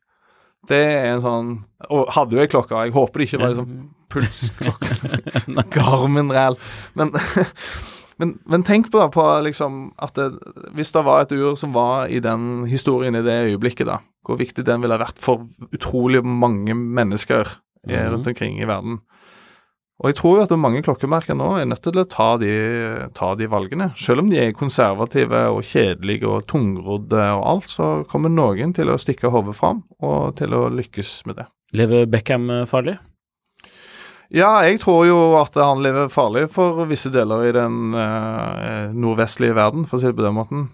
Det 0.68 0.80
er 0.84 1.14
en 1.14 1.24
sånn 1.24 1.54
Og 1.94 2.10
hadde 2.16 2.36
jo 2.36 2.42
ei 2.44 2.50
klokke, 2.50 2.76
jeg 2.86 2.96
håper 2.96 3.20
det 3.20 3.28
ikke 3.28 3.42
var 3.42 3.54
en 3.54 3.62
sånn 3.62 3.86
pulsklokke. 4.08 4.94
Garmin-ræl. 5.74 6.56
Men 6.98 7.12
men, 8.18 8.34
men 8.50 8.64
tenk 8.66 8.90
på, 8.90 8.98
da, 8.98 9.08
på 9.14 9.24
liksom 9.46 9.92
at 10.02 10.18
det, 10.18 10.32
hvis 10.74 10.90
det 10.94 11.04
var 11.06 11.24
et 11.24 11.34
ur 11.36 11.54
som 11.58 11.74
var 11.76 12.10
i 12.10 12.20
den 12.22 12.66
historien 12.70 13.14
i 13.14 13.24
det 13.24 13.36
øyeblikket, 13.52 13.86
da, 13.86 14.00
hvor 14.26 14.40
viktig 14.40 14.66
den 14.66 14.82
ville 14.82 14.98
vært 14.98 15.20
for 15.22 15.46
utrolig 15.70 16.24
mange 16.26 16.74
mennesker 16.74 17.58
eh, 17.88 18.08
rundt 18.10 18.26
omkring 18.30 18.58
i 18.58 18.68
verden. 18.68 19.00
Og 19.98 20.12
jeg 20.12 20.16
tror 20.20 20.36
jo 20.36 20.42
at 20.44 20.52
mange 20.62 20.82
klokkemerker 20.86 21.34
nå 21.34 21.56
er 21.58 21.66
nødt 21.66 21.82
til 21.82 21.98
å 21.98 22.06
ta 22.06 22.28
de, 22.38 22.52
ta 23.18 23.32
de 23.38 23.48
valgene. 23.50 23.88
Selv 23.98 24.22
om 24.22 24.28
de 24.30 24.38
er 24.38 24.54
konservative 24.54 25.40
og 25.50 25.64
kjedelige 25.66 26.28
og 26.30 26.46
tungrodde 26.50 27.24
og 27.34 27.46
alt, 27.50 27.70
så 27.72 27.88
kommer 28.10 28.30
noen 28.30 28.74
til 28.76 28.92
å 28.92 28.98
stikke 29.00 29.32
hodet 29.34 29.56
fram 29.58 29.82
og 29.98 30.36
til 30.38 30.54
å 30.54 30.68
lykkes 30.70 31.14
med 31.26 31.40
det. 31.40 31.48
Lever 31.78 32.06
Beckham 32.10 32.46
eh, 32.54 32.66
farlig? 32.70 32.98
Ja, 34.34 34.50
jeg 34.66 34.80
tror 34.82 35.06
jo 35.08 35.18
at 35.38 35.54
han 35.56 35.80
lever 35.80 36.10
farlig 36.12 36.48
for 36.52 36.82
visse 36.90 37.08
deler 37.14 37.46
i 37.48 37.52
den 37.56 37.94
eh, 37.96 38.90
nordvestlige 38.92 39.54
verden, 39.56 39.86
for 39.88 39.96
å 39.96 40.02
si 40.02 40.10
det 40.10 40.18
på 40.18 40.24
den 40.26 40.36
måten. 40.36 40.66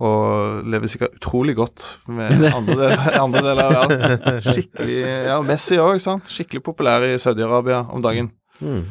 Og 0.00 0.64
lever 0.68 0.88
sikkert 0.88 1.16
utrolig 1.16 1.54
godt 1.56 1.84
med 2.12 2.44
andre, 2.58 2.76
deler, 2.82 3.16
andre 3.20 3.42
deler 3.46 3.62
av 3.64 3.92
verden. 3.94 4.40
Skikkelig 4.44 4.98
Ja, 5.30 5.38
Messi 5.44 5.78
òg, 5.80 5.96
sant. 6.04 6.28
Skikkelig 6.32 6.62
populær 6.64 7.04
i 7.08 7.14
Saudi-Arabia 7.20 7.82
om 7.92 8.04
dagen. 8.04 8.30
Mm. 8.60 8.82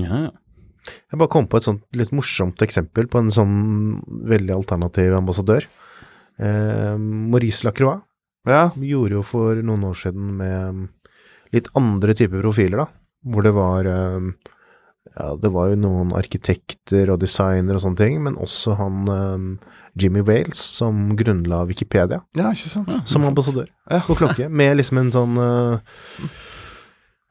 Ja, 0.00 0.22
ja. 0.28 0.30
Jeg 0.82 1.20
bare 1.20 1.30
kom 1.30 1.44
på 1.46 1.60
et 1.60 1.66
sånt 1.68 1.84
litt 1.94 2.10
morsomt 2.16 2.58
eksempel 2.64 3.06
på 3.06 3.20
en 3.20 3.28
sånn 3.30 3.52
veldig 4.26 4.56
alternativ 4.56 5.12
ambassadør. 5.14 5.68
Eh, 6.42 6.96
Maurice 6.98 7.62
Lacroix 7.68 8.00
Ja. 8.48 8.70
gjorde 8.74 9.14
jo 9.20 9.22
for 9.22 9.60
noen 9.62 9.84
år 9.86 9.94
siden 10.00 10.32
med 10.40 10.88
litt 11.52 11.68
andre 11.78 12.14
typer 12.16 12.42
profiler, 12.44 12.84
da. 12.84 12.86
Hvor 13.32 13.44
det 13.46 13.52
var 13.54 13.86
eh, 13.86 14.30
Ja, 15.12 15.32
det 15.36 15.50
var 15.52 15.68
jo 15.72 15.76
noen 15.82 16.12
arkitekter 16.16 17.10
og 17.12 17.20
designere 17.22 17.76
og 17.76 17.82
sånne 17.84 18.00
ting, 18.00 18.20
men 18.24 18.38
også 18.40 18.76
han 18.78 19.02
eh, 19.12 19.72
Jimmy 20.00 20.22
Wales 20.24 20.60
som 20.78 21.10
grunnla 21.18 21.64
Wikipedia 21.68 22.22
ja, 22.38 22.48
ikke 22.54 22.70
sant? 22.70 22.92
som 23.08 23.26
ambassadør 23.28 23.68
Ja. 23.90 24.00
på 24.06 24.16
klokke, 24.16 24.48
med 24.48 24.78
liksom 24.80 24.98
en 25.02 25.10
sånn 25.12 25.36
eh, 25.36 25.98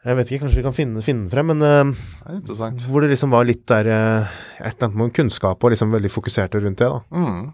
Jeg 0.05 0.17
vet 0.17 0.29
ikke, 0.31 0.43
kanskje 0.45 0.60
vi 0.62 0.65
kan 0.67 0.77
finne, 0.77 1.01
den 1.05 1.29
frem, 1.31 1.49
men 1.53 1.62
eh, 1.65 2.39
Det 2.45 2.60
hvor 2.88 3.01
det 3.01 3.10
liksom 3.15 3.34
var 3.34 3.45
litt 3.49 3.65
der 3.69 3.89
Et 3.89 4.62
eller 4.62 4.88
annet 4.88 4.99
med 5.01 5.13
kunnskap 5.17 5.63
og 5.63 5.73
liksom 5.73 5.91
veldig 5.95 6.12
fokuserte 6.13 6.62
rundt 6.62 6.77
det, 6.84 6.89
da. 6.91 7.01
Mm. 7.10 7.49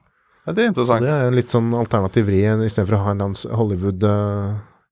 Ja, 0.48 0.54
det 0.56 0.64
er 0.64 0.70
interessant. 0.72 1.04
Så 1.04 1.08
Det 1.08 1.16
er 1.28 1.34
litt 1.36 1.52
sånn 1.52 1.74
alternativ 1.76 2.28
vri 2.30 2.44
istedenfor 2.48 2.96
å 2.96 3.04
ha 3.04 3.12
en 3.16 3.24
lands 3.26 3.46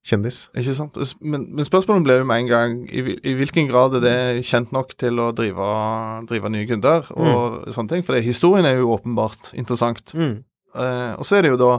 Hollywood-kjendis. 0.06 0.50
Ikke 0.56 0.76
sant? 0.76 0.98
Men, 1.22 1.48
men 1.56 1.66
spørsmålet 1.66 2.06
ble 2.06 2.18
jo 2.20 2.26
med 2.28 2.44
en 2.44 2.50
gang 2.50 2.90
i, 2.90 3.18
i 3.24 3.34
hvilken 3.36 3.70
grad 3.70 3.96
er 3.96 4.04
det 4.04 4.46
kjent 4.46 4.72
nok 4.72 4.96
til 4.98 5.20
å 5.20 5.32
drive, 5.34 5.70
drive 6.30 6.50
nye 6.50 6.68
kunder 6.70 7.06
og 7.16 7.72
sånne 7.74 7.90
ting. 7.90 8.06
For 8.06 8.16
det, 8.16 8.26
historien 8.26 8.66
er 8.66 8.78
jo 8.78 8.94
åpenbart 8.94 9.54
interessant. 9.54 10.14
Mm. 10.14 10.44
Eh, 10.76 11.14
og 11.18 11.26
så 11.26 11.38
er 11.38 11.46
det 11.46 11.54
jo 11.54 11.60
da 11.60 11.72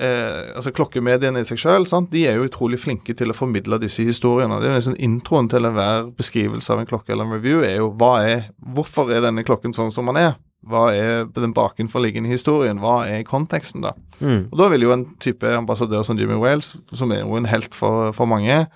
eh, 0.00 0.56
altså 0.56 0.72
Klokkemediene 0.74 1.40
i 1.40 1.46
seg 1.48 1.60
sjøl 1.62 1.86
de 2.10 2.26
er 2.26 2.36
jo 2.36 2.48
utrolig 2.48 2.80
flinke 2.82 3.14
til 3.14 3.30
å 3.30 3.36
formidle 3.36 3.80
disse 3.80 4.04
historiene. 4.04 4.60
Det 4.60 4.68
er 4.68 4.74
jo 4.74 4.80
liksom 4.80 4.98
Introen 5.00 5.48
til 5.48 5.64
enhver 5.64 6.10
beskrivelse 6.16 6.72
av 6.72 6.82
en 6.82 6.90
klokke 6.90 7.14
eller 7.14 7.24
en 7.24 7.38
review 7.38 7.64
er 7.64 7.78
jo 7.80 7.92
hva 7.96 8.18
er, 8.26 8.50
hvorfor 8.58 9.12
er 9.12 9.24
denne 9.24 9.46
klokken 9.46 9.76
sånn 9.76 9.94
som 9.94 10.12
den 10.12 10.20
er? 10.20 10.36
Hva 10.66 10.88
er 10.94 11.28
den 11.36 11.54
bakenforliggende 11.54 12.30
historien? 12.30 12.80
Hva 12.82 13.04
er 13.06 13.26
konteksten, 13.28 13.84
da? 13.84 13.94
Mm. 14.18 14.48
Og 14.50 14.58
Da 14.58 14.68
vil 14.72 14.86
jo 14.86 14.92
en 14.94 15.06
type 15.22 15.46
ambassadør 15.46 16.02
som 16.06 16.18
Jimmy 16.18 16.38
Wales, 16.42 16.74
som 16.92 17.12
er 17.12 17.22
jo 17.22 17.38
en 17.38 17.48
helt 17.50 17.74
for, 17.74 18.12
for 18.16 18.26
mange, 18.26 18.66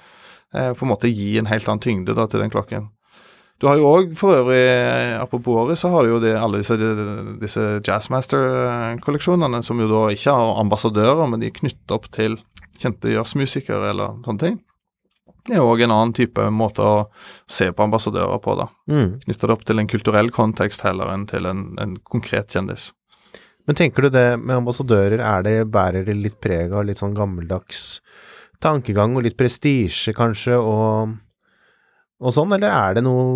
eh, 0.54 0.72
på 0.72 0.86
en 0.86 0.92
måte 0.92 1.10
gi 1.10 1.36
en 1.38 1.50
helt 1.50 1.68
annen 1.68 1.82
tyngde 1.82 2.14
da 2.14 2.26
til 2.30 2.42
den 2.44 2.52
klokken. 2.52 2.88
Du 3.60 3.66
har 3.68 3.76
jo 3.76 3.90
òg, 3.90 4.14
for 4.16 4.38
øvrig, 4.38 4.62
eh, 4.62 5.18
apropos 5.20 5.58
året, 5.66 5.78
så 5.78 5.90
har 5.92 6.04
du 6.06 6.14
jo 6.14 6.20
det, 6.22 6.32
alle 6.38 6.62
disse, 6.62 6.78
disse 7.42 7.66
Jazzmaster-kolleksjonene, 7.84 9.60
som 9.62 9.82
jo 9.82 9.88
da 9.90 10.06
ikke 10.14 10.32
har 10.32 10.62
ambassadører, 10.62 11.26
men 11.28 11.42
de 11.42 11.50
er 11.50 11.58
knyttet 11.58 11.92
opp 11.92 12.08
til 12.14 12.38
kjente 12.80 13.12
jazzmusikere 13.12 13.90
eller 13.92 14.16
sånne 14.24 14.40
ting. 14.46 14.60
Det 15.48 15.56
er 15.56 15.64
òg 15.64 15.82
en 15.84 15.94
annen 15.94 16.14
type 16.16 16.46
måte 16.52 16.84
å 16.84 16.96
se 17.50 17.70
på 17.72 17.84
ambassadører 17.86 18.40
på, 18.44 18.56
da. 18.58 18.68
Mm. 18.90 19.20
Knytter 19.24 19.48
det 19.48 19.56
opp 19.56 19.64
til 19.68 19.82
en 19.82 19.90
kulturell 19.90 20.32
kontekst 20.34 20.84
heller 20.86 21.12
enn 21.14 21.26
til 21.30 21.48
en, 21.48 21.70
en 21.80 21.96
konkret 22.04 22.52
kjendis. 22.52 22.90
Men 23.68 23.78
tenker 23.78 24.06
du 24.06 24.12
det 24.12 24.26
med 24.40 24.60
ambassadører, 24.60 25.20
er 25.22 25.46
det, 25.46 25.56
bærer 25.72 26.06
det 26.06 26.16
litt 26.18 26.40
preg 26.42 26.72
av 26.74 26.86
litt 26.88 27.00
sånn 27.00 27.16
gammeldags 27.16 28.00
tankegang 28.60 29.16
og 29.16 29.24
litt 29.24 29.38
prestisje, 29.38 30.12
kanskje, 30.16 30.58
og, 30.58 31.14
og 32.20 32.34
sånn, 32.36 32.56
eller 32.56 32.72
er 32.72 32.98
det 32.98 33.06
noe 33.06 33.28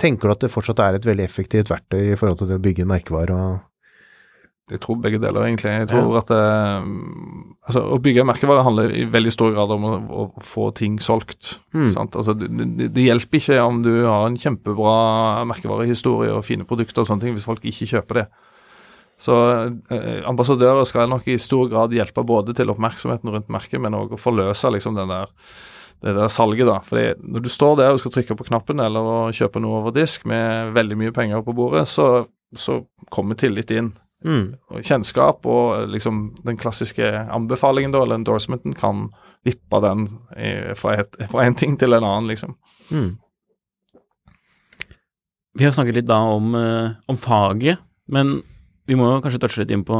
Tenker 0.00 0.30
du 0.30 0.32
at 0.32 0.44
det 0.46 0.48
fortsatt 0.48 0.78
er 0.80 0.96
et 0.96 1.04
veldig 1.04 1.26
effektivt 1.26 1.68
verktøy 1.68 2.14
i 2.14 2.14
forhold 2.16 2.38
til 2.40 2.48
det 2.48 2.56
å 2.56 2.62
bygge 2.64 2.86
en 2.86 2.88
merkevare 2.88 3.34
og 3.36 3.58
Jeg 4.70 4.82
tror 4.84 4.98
begge 5.02 5.18
deler, 5.22 5.46
egentlig. 5.48 5.72
Jeg 5.72 5.88
tror 5.90 6.18
at 6.20 6.28
det, 6.30 6.42
altså, 7.66 7.82
Å 7.94 7.98
bygge 8.02 8.26
merkevare 8.28 8.64
handler 8.66 8.92
i 8.94 9.06
veldig 9.10 9.32
stor 9.34 9.54
grad 9.56 9.72
om 9.74 9.86
å, 9.88 9.94
å 10.22 10.44
få 10.46 10.68
ting 10.78 11.00
solgt. 11.02 11.56
Mm. 11.74 11.88
Sant? 11.94 12.18
Altså, 12.18 12.36
det, 12.38 12.50
det, 12.78 12.90
det 12.94 13.06
hjelper 13.08 13.40
ikke 13.40 13.58
om 13.64 13.82
du 13.86 13.92
har 14.04 14.28
en 14.28 14.38
kjempebra 14.38 14.94
merkevarehistorie 15.50 16.34
og 16.36 16.46
fine 16.46 16.68
produkter 16.68 17.02
og 17.02 17.10
sånne 17.10 17.26
ting, 17.26 17.34
hvis 17.36 17.48
folk 17.48 17.66
ikke 17.66 17.90
kjøper 17.96 18.22
det. 18.22 18.28
Så 19.20 19.36
eh, 19.92 20.22
ambassadører 20.28 20.86
skal 20.88 21.10
nok 21.12 21.26
i 21.28 21.36
stor 21.40 21.68
grad 21.68 21.92
hjelpe 21.92 22.24
både 22.24 22.54
til 22.56 22.72
oppmerksomheten 22.72 23.34
rundt 23.34 23.52
merket, 23.52 23.82
men 23.82 23.98
òg 23.98 24.14
å 24.16 24.20
forløse 24.20 24.70
liksom 24.72 24.96
den 24.96 25.12
der 25.12 25.34
det 26.00 26.14
der 26.16 26.30
salget, 26.32 26.64
da. 26.64 26.78
Fordi 26.80 27.10
når 27.20 27.42
du 27.44 27.50
står 27.52 27.74
der 27.76 27.92
og 27.92 28.00
skal 28.00 28.14
trykke 28.14 28.36
på 28.38 28.46
knappen 28.48 28.80
eller 28.80 29.34
kjøpe 29.36 29.60
noe 29.60 29.82
over 29.82 29.92
disk 29.92 30.24
med 30.28 30.72
veldig 30.72 30.96
mye 30.96 31.12
penger 31.12 31.42
på 31.44 31.52
bordet, 31.56 31.84
så, 31.90 32.24
så 32.56 32.80
kommer 33.12 33.36
tillit 33.36 33.72
inn 33.76 33.92
mm. 34.24 34.82
kjennskap 34.84 35.46
og 35.48 35.88
liksom 35.92 36.22
den 36.46 36.60
klassiske 36.60 37.08
anbefalingen 37.30 37.94
da, 37.94 38.04
eller 38.04 38.20
endorsementen, 38.20 38.76
kan 38.78 39.08
vippe 39.46 39.80
den 39.80 40.06
fra, 40.76 40.98
et, 41.00 41.16
fra 41.32 41.46
en 41.46 41.56
ting 41.56 41.78
til 41.80 41.96
en 41.96 42.04
annen, 42.04 42.28
liksom. 42.30 42.56
Mm. 42.90 43.14
Vi 45.58 45.66
har 45.66 45.74
snakket 45.74 45.98
litt 45.98 46.08
da 46.08 46.20
om, 46.30 46.54
eh, 46.54 46.92
om 47.10 47.18
faget, 47.18 47.80
men 48.08 48.40
vi 48.86 48.96
må 48.98 49.06
jo 49.10 49.20
kanskje 49.22 49.40
touche 49.42 49.62
litt 49.62 49.72
inn 49.74 49.84
på 49.86 49.96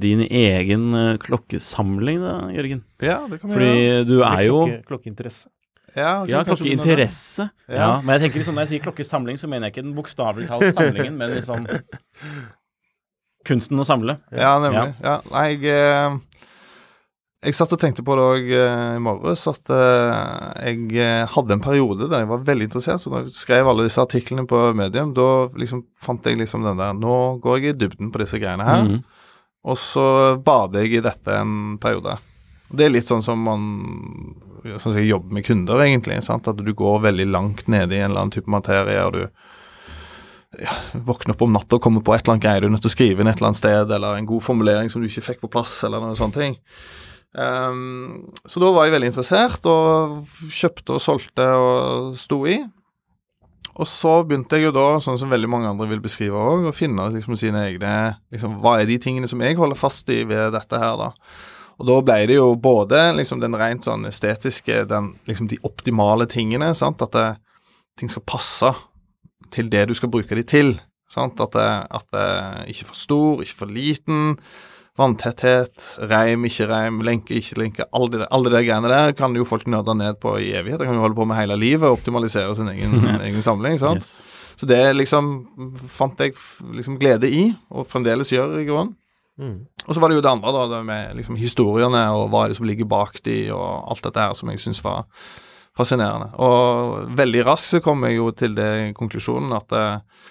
din 0.00 0.24
egen 0.24 0.94
eh, 0.96 1.16
klokkesamling 1.20 2.20
da, 2.22 2.34
Jørgen. 2.54 2.82
Ja, 3.04 3.20
det 3.28 3.40
kan 3.42 3.52
Fordi 3.52 4.04
du 4.08 4.20
er 4.24 4.44
jo 4.48 4.62
Klokke, 4.64 4.86
klokkeinteresse. 4.88 5.50
Ja, 5.96 6.24
Ja, 6.28 6.44
klokkeinteresse. 6.46 7.48
Ja. 7.66 7.76
Ja. 7.76 7.90
Men 8.00 8.14
jeg 8.16 8.26
tenker 8.28 8.40
liksom, 8.40 8.56
når 8.56 8.66
jeg 8.66 8.72
sier 8.74 8.84
klokkesamling, 8.88 9.40
så 9.40 9.50
mener 9.50 9.68
jeg 9.68 9.74
ikke 9.74 9.86
den 9.88 9.96
bokstavelig 9.96 10.48
talt 10.48 10.72
samlingen, 10.76 11.16
men 11.18 11.34
liksom 11.34 11.66
kunsten 13.46 13.80
å 13.80 13.86
samle. 13.86 14.18
Ja, 14.34 14.56
nemlig. 14.62 14.92
Ja. 15.04 15.20
Nei, 15.32 15.46
jeg, 15.54 15.72
eh, 15.72 16.18
jeg 17.40 17.56
satt 17.56 17.72
og 17.72 17.80
tenkte 17.80 18.04
på 18.04 18.16
det 18.18 18.24
òg 18.24 18.50
i 18.52 19.00
morges, 19.00 19.46
at 19.48 19.70
eh, 19.72 20.66
jeg 20.66 20.90
eh, 21.00 21.22
hadde 21.34 21.56
en 21.56 21.64
periode 21.64 22.10
der 22.10 22.24
jeg 22.24 22.30
var 22.34 22.44
veldig 22.48 22.68
interessert. 22.68 23.00
Så 23.00 23.12
da 23.12 23.22
jeg 23.24 23.32
skrev 23.36 23.70
alle 23.70 23.86
disse 23.88 24.02
artiklene 24.02 24.44
på 24.50 24.60
Medium, 24.76 25.14
da 25.16 25.48
liksom 25.56 25.86
fant 26.00 26.26
jeg 26.28 26.40
liksom 26.40 26.66
den 26.68 26.80
der 26.80 26.96
Nå 26.96 27.40
går 27.44 27.58
jeg 27.58 27.72
i 27.72 27.78
dybden 27.84 28.12
på 28.12 28.20
disse 28.22 28.40
greiene 28.42 28.66
her. 28.68 28.84
Mm. 28.90 29.00
Og 29.70 29.80
så 29.80 30.04
bader 30.40 30.84
jeg 30.84 30.98
i 30.98 31.04
dette 31.04 31.36
en 31.36 31.78
periode. 31.80 32.18
Det 32.70 32.86
er 32.86 32.92
litt 32.92 33.08
sånn 33.08 33.24
som 33.24 33.40
man 33.44 33.66
Sånn 34.60 34.92
som 34.92 34.98
jeg 34.98 35.08
jobber 35.08 35.32
med 35.32 35.44
kunder, 35.46 35.80
egentlig. 35.80 36.18
Sant? 36.20 36.44
At 36.50 36.58
du 36.60 36.68
går 36.76 36.98
veldig 37.06 37.24
langt 37.32 37.62
nede 37.72 37.94
i 37.96 38.02
en 38.02 38.10
eller 38.10 38.26
annen 38.26 38.32
type 38.34 38.52
materie, 38.52 38.98
og 39.08 39.14
du 39.16 39.22
ja, 40.58 40.72
våkne 41.06 41.36
opp 41.36 41.44
om 41.46 41.52
natta 41.54 41.78
og 41.78 41.84
komme 41.84 42.02
på 42.02 42.14
et 42.14 42.24
eller 42.24 42.34
annet 42.34 42.44
greier 42.44 42.64
du 42.64 42.66
er 42.66 42.72
nødt 42.74 42.82
til 42.82 42.90
å 42.90 42.96
skrive 42.96 43.22
inn 43.22 43.30
et 43.30 43.38
eller 43.38 43.52
annet 43.52 43.60
sted, 43.60 43.92
eller 43.94 44.18
en 44.18 44.26
god 44.26 44.42
formulering 44.42 44.90
som 44.90 45.02
du 45.02 45.06
ikke 45.06 45.28
fikk 45.28 45.44
på 45.44 45.52
plass, 45.52 45.76
eller 45.86 46.02
noen 46.02 46.18
sånne 46.18 46.36
ting. 46.36 46.58
Um, 47.30 48.32
så 48.42 48.58
da 48.58 48.72
var 48.74 48.88
jeg 48.88 48.96
veldig 48.96 49.12
interessert, 49.12 49.68
og 49.70 50.50
kjøpte 50.50 50.96
og 50.96 51.04
solgte 51.04 51.46
og 51.54 52.18
sto 52.18 52.42
i. 52.50 52.58
Og 53.80 53.86
så 53.86 54.16
begynte 54.26 54.58
jeg 54.58 54.66
jo 54.66 54.74
da, 54.74 54.88
sånn 55.00 55.18
som 55.20 55.30
veldig 55.30 55.48
mange 55.48 55.70
andre 55.70 55.86
vil 55.92 56.02
beskrive 56.02 56.36
òg, 56.36 56.66
å 56.68 56.74
finne 56.74 57.06
liksom 57.14 57.38
sine 57.38 57.62
egne 57.68 57.94
liksom, 58.34 58.58
Hva 58.60 58.80
er 58.80 58.90
de 58.90 58.98
tingene 59.00 59.30
som 59.30 59.40
jeg 59.40 59.56
holder 59.56 59.78
fast 59.78 60.10
i 60.10 60.24
ved 60.28 60.50
dette 60.56 60.80
her, 60.82 60.98
da? 60.98 61.12
Og 61.80 61.86
da 61.88 62.00
ble 62.04 62.18
det 62.28 62.36
jo 62.36 62.50
både 62.60 63.06
liksom 63.16 63.40
den 63.40 63.56
rent 63.56 63.86
sånn 63.86 64.02
estetiske, 64.10 64.82
den, 64.90 65.14
liksom 65.30 65.48
de 65.48 65.56
optimale 65.64 66.26
tingene, 66.28 66.74
sant, 66.76 67.00
at 67.00 67.14
det, 67.14 67.28
ting 67.96 68.10
skal 68.12 68.26
passe 68.28 68.74
til 69.54 69.70
det 69.72 69.88
du 69.90 69.94
skal 69.98 70.12
bruke 70.12 70.36
de 70.38 70.44
til. 70.46 70.74
Sant? 71.10 71.40
At 71.42 71.56
det, 71.56 72.26
ikke 72.70 72.90
for 72.90 72.98
stor, 72.98 73.44
ikke 73.44 73.58
for 73.64 73.72
liten. 73.72 74.36
Vanntetthet, 75.00 75.72
reim, 76.10 76.44
ikke 76.44 76.66
reim, 76.68 77.00
lenke, 77.06 77.38
ikke 77.38 77.58
lenke. 77.60 77.86
Alle 77.96 78.12
de, 78.12 78.26
alle 78.34 78.52
de 78.52 78.62
greiene 78.66 78.90
der 78.90 79.14
kan 79.16 79.34
jo 79.36 79.46
folk 79.48 79.66
nøde 79.70 79.94
ned 79.96 80.18
på 80.20 80.36
i 80.42 80.52
evighet. 80.58 80.80
De 80.82 80.88
kan 80.88 80.98
jo 80.98 81.04
holde 81.06 81.16
på 81.16 81.26
med 81.28 81.38
hele 81.38 81.56
livet 81.56 81.88
og 81.88 81.98
optimalisere 81.98 82.54
sin 82.58 82.68
egen, 82.74 82.98
egen 83.26 83.42
samling. 83.42 83.78
sant? 83.80 84.04
Yes. 84.04 84.40
Så 84.60 84.68
det 84.68 84.80
liksom 84.92 85.30
fant 85.88 86.18
jeg 86.20 86.34
liksom 86.76 86.98
glede 87.00 87.30
i, 87.32 87.46
og 87.72 87.86
fremdeles 87.88 88.28
gjør 88.34 88.58
i 88.60 88.66
grunnen. 88.68 88.96
Mm. 89.40 89.62
Og 89.86 89.94
så 89.96 90.02
var 90.02 90.12
det 90.12 90.18
jo 90.18 90.24
det 90.26 90.32
andre, 90.34 90.52
da, 90.52 90.64
det 90.68 90.80
med 90.84 91.14
liksom 91.16 91.38
historiene 91.40 92.02
og 92.12 92.26
hva 92.28 92.44
er 92.44 92.52
det 92.52 92.58
som 92.58 92.66
ligger 92.68 92.88
bak 92.90 93.22
de, 93.24 93.46
og 93.56 93.88
alt 93.88 94.04
dette 94.04 94.20
her 94.20 94.34
som 94.36 94.50
jeg 94.52 94.60
syns 94.60 94.82
var 94.84 95.06
fascinerende. 95.76 96.32
Og 96.42 97.14
veldig 97.18 97.46
raskt 97.46 97.76
så 97.76 97.80
kom 97.84 98.04
jeg 98.06 98.18
jo 98.18 98.30
til 98.36 98.56
det 98.58 98.70
konklusjonen 98.98 99.54
at 99.56 99.76
eh, 99.76 100.26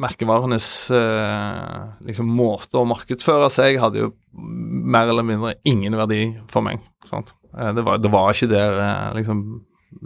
merkevarenes 0.00 0.66
eh, 0.94 1.78
liksom 2.08 2.30
måte 2.32 2.80
å 2.80 2.88
markedsføre 2.88 3.50
seg 3.52 3.80
hadde 3.82 4.06
jo 4.06 4.12
mer 4.32 5.10
eller 5.10 5.26
mindre 5.26 5.56
ingen 5.68 5.96
verdi 5.98 6.24
for 6.52 6.64
meg. 6.64 6.80
Eh, 7.12 7.72
det, 7.76 7.84
var, 7.84 8.00
det 8.00 8.12
var 8.12 8.32
ikke 8.32 8.52
der 8.52 8.80
eh, 8.80 9.08
liksom 9.20 9.44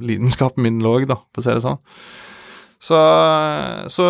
lidenskapen 0.03 0.65
min 0.67 0.81
lå, 0.83 0.99
da, 1.07 1.21
for 1.31 1.43
å 1.43 1.47
si 1.47 1.55
det 1.55 1.63
sånn. 1.63 1.79
Så, 2.83 2.99
så 3.93 4.07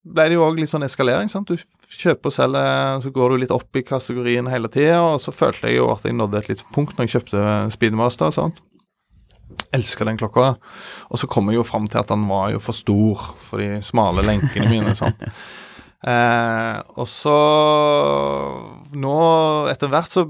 ble 0.00 0.26
det 0.30 0.38
jo 0.38 0.46
òg 0.46 0.60
litt 0.62 0.70
sånn 0.70 0.86
eskalering. 0.86 1.28
sant? 1.28 1.50
Du 1.50 1.58
kjøper 1.90 2.30
og 2.30 2.34
selger, 2.34 3.02
så 3.04 3.12
går 3.14 3.34
du 3.34 3.42
litt 3.42 3.54
opp 3.54 3.76
i 3.76 3.84
kategorien 3.86 4.48
hele 4.50 4.70
tida. 4.72 5.02
Og 5.02 5.20
så 5.22 5.34
følte 5.34 5.68
jeg 5.68 5.80
jo 5.80 5.90
at 5.92 6.06
jeg 6.06 6.16
nådde 6.16 6.40
et 6.40 6.50
litt 6.54 6.64
punkt 6.74 6.96
når 6.96 7.08
jeg 7.08 7.18
kjøpte 7.18 7.44
Speedmaster. 7.74 8.32
sant? 8.34 8.62
Elsker 9.76 10.08
den 10.08 10.20
klokka. 10.20 10.54
Og 11.10 11.20
så 11.20 11.28
kom 11.30 11.50
jeg 11.50 11.60
jo 11.60 11.66
fram 11.66 11.88
til 11.90 12.02
at 12.02 12.10
den 12.10 12.26
var 12.30 12.50
jo 12.54 12.62
for 12.62 12.76
stor 12.76 13.30
for 13.48 13.62
de 13.62 13.80
smale 13.84 14.24
lenkene 14.26 14.70
mine. 14.70 14.94
sånn. 14.98 15.16
Eh, 16.00 16.76
og 16.96 17.04
så 17.12 17.32
Nå, 18.96 19.16
etter 19.68 19.90
hvert, 19.92 20.08
så 20.08 20.22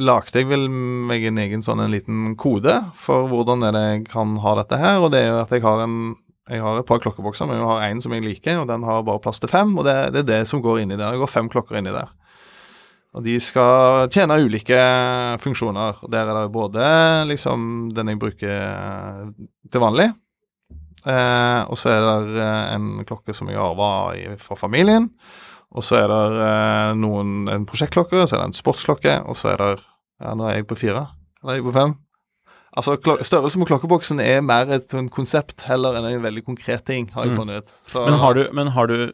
lagde 0.00 0.40
jeg 0.40 0.48
vel 0.48 0.64
meg 0.72 1.26
en 1.28 1.42
egen 1.42 1.60
sånn 1.60 1.82
en 1.84 1.92
liten 1.92 2.32
kode 2.40 2.72
for 2.96 3.28
hvordan 3.28 3.66
er 3.68 3.76
det 3.76 3.82
jeg 3.84 4.06
kan 4.08 4.38
ha 4.40 4.54
dette 4.62 4.78
her. 4.80 5.02
Og 5.04 5.12
det 5.12 5.20
er 5.26 5.28
jo 5.28 5.42
at 5.42 5.52
jeg 5.52 5.64
har 5.66 5.84
en 5.84 5.98
jeg 6.44 6.60
har 6.60 6.76
et 6.76 6.84
par 6.84 7.00
klokkebokser, 7.00 7.48
men 7.48 7.56
jeg 7.56 7.68
har 7.70 7.86
én 7.86 8.02
som 8.04 8.12
jeg 8.12 8.24
liker, 8.24 8.58
og 8.60 8.66
den 8.68 8.82
har 8.84 9.04
bare 9.06 9.22
plass 9.24 9.40
til 9.40 9.48
fem. 9.48 9.70
Og 9.80 9.86
det, 9.86 9.94
det 10.12 10.24
er 10.24 10.28
det 10.28 10.40
som 10.50 10.60
går 10.64 10.82
inni 10.82 10.98
der. 10.98 11.14
Det 11.14 11.22
går 11.22 11.32
fem 11.32 11.48
klokker 11.48 11.78
inni 11.78 11.94
der. 11.94 12.10
Og 13.14 13.22
de 13.22 13.36
skal 13.38 14.08
tjene 14.10 14.40
ulike 14.42 14.78
funksjoner. 15.42 16.00
Og 16.02 16.10
der 16.10 16.26
er 16.26 16.34
det 16.40 16.52
både 16.54 16.84
liksom 17.30 17.92
den 17.94 18.10
jeg 18.10 18.18
bruker 18.18 19.32
til 19.70 19.80
vanlig, 19.84 20.08
eh, 21.06 21.60
og 21.68 21.78
så 21.78 21.92
er 21.94 22.04
det 22.04 22.38
eh, 22.42 22.74
en 22.74 22.88
klokke 23.06 23.34
som 23.36 23.50
jeg 23.52 23.60
arva 23.60 23.90
fra 24.42 24.58
familien. 24.58 25.10
Og 25.74 25.82
så 25.82 25.98
er 26.02 26.10
det 26.10 26.22
eh, 26.46 26.92
noen, 27.00 27.48
en 27.50 27.66
prosjektklokke, 27.66 28.20
og 28.24 28.28
så 28.30 28.36
er 28.36 28.44
det 28.44 28.50
en 28.52 28.58
sportsklokke, 28.60 29.18
og 29.26 29.36
så 29.38 29.54
er 29.54 29.62
det 29.64 29.72
Ja, 30.22 30.30
nå 30.38 30.46
er 30.46 30.60
jeg 30.60 30.66
på 30.70 30.76
fire. 30.78 31.08
Eller 31.42 31.56
er 31.56 31.56
jeg 31.58 31.64
på 31.66 31.72
fem? 31.74 31.94
Altså, 32.78 32.94
Størrelsen 33.26 33.60
på 33.62 33.66
klokkeboksen 33.66 34.20
er 34.22 34.40
mer 34.46 34.70
et 34.74 34.90
konsept 35.14 35.62
heller 35.66 35.94
enn 35.98 36.06
en 36.06 36.22
veldig 36.22 36.44
konkret 36.46 36.84
ting, 36.86 37.08
har 37.14 37.24
jeg 37.26 37.32
Mm. 37.34 37.38
funnet 37.38 37.62
ut. 37.62 37.72
Så, 37.86 38.04
Men 38.06 38.18
har 38.22 38.34
du, 38.34 38.48
men 38.52 38.68
har 38.74 38.86
du 38.86 39.12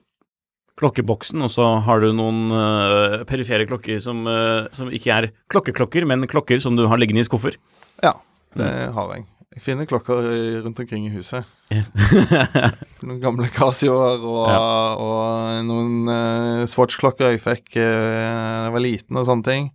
klokkeboksen, 0.81 1.45
og 1.47 1.53
så 1.53 1.67
har 1.87 2.03
du 2.03 2.11
noen 2.17 2.49
uh, 2.53 3.19
perifere 3.29 3.67
klokker 3.69 4.01
som, 4.03 4.25
uh, 4.29 4.67
som 4.77 4.91
ikke 4.93 5.13
er 5.17 5.29
klokkeklokker, 5.53 6.07
men 6.09 6.27
klokker 6.31 6.61
som 6.63 6.79
du 6.79 6.87
har 6.91 7.01
liggende 7.01 7.23
i 7.25 7.29
skuffer? 7.29 7.59
Ja, 8.03 8.17
det 8.59 8.71
har 8.97 9.15
jeg. 9.15 9.27
Jeg 9.51 9.65
finner 9.65 9.87
klokker 9.91 10.21
rundt 10.65 10.79
omkring 10.79 11.09
i 11.09 11.13
huset. 11.13 11.43
Noen 13.03 13.19
gamle 13.23 13.49
Casioer 13.51 14.23
og, 14.23 14.45
Ja. 14.47 14.61
og 14.95 15.65
noen 15.67 16.07
uh, 16.07 16.67
Swatch-klokker 16.71 17.33
jeg 17.35 17.43
fikk 17.43 17.75
uh, 17.75 17.83
da 17.83 18.69
jeg 18.69 18.75
var 18.77 18.85
liten 18.85 19.19
og 19.19 19.27
sånne 19.27 19.47
ting. 19.49 19.69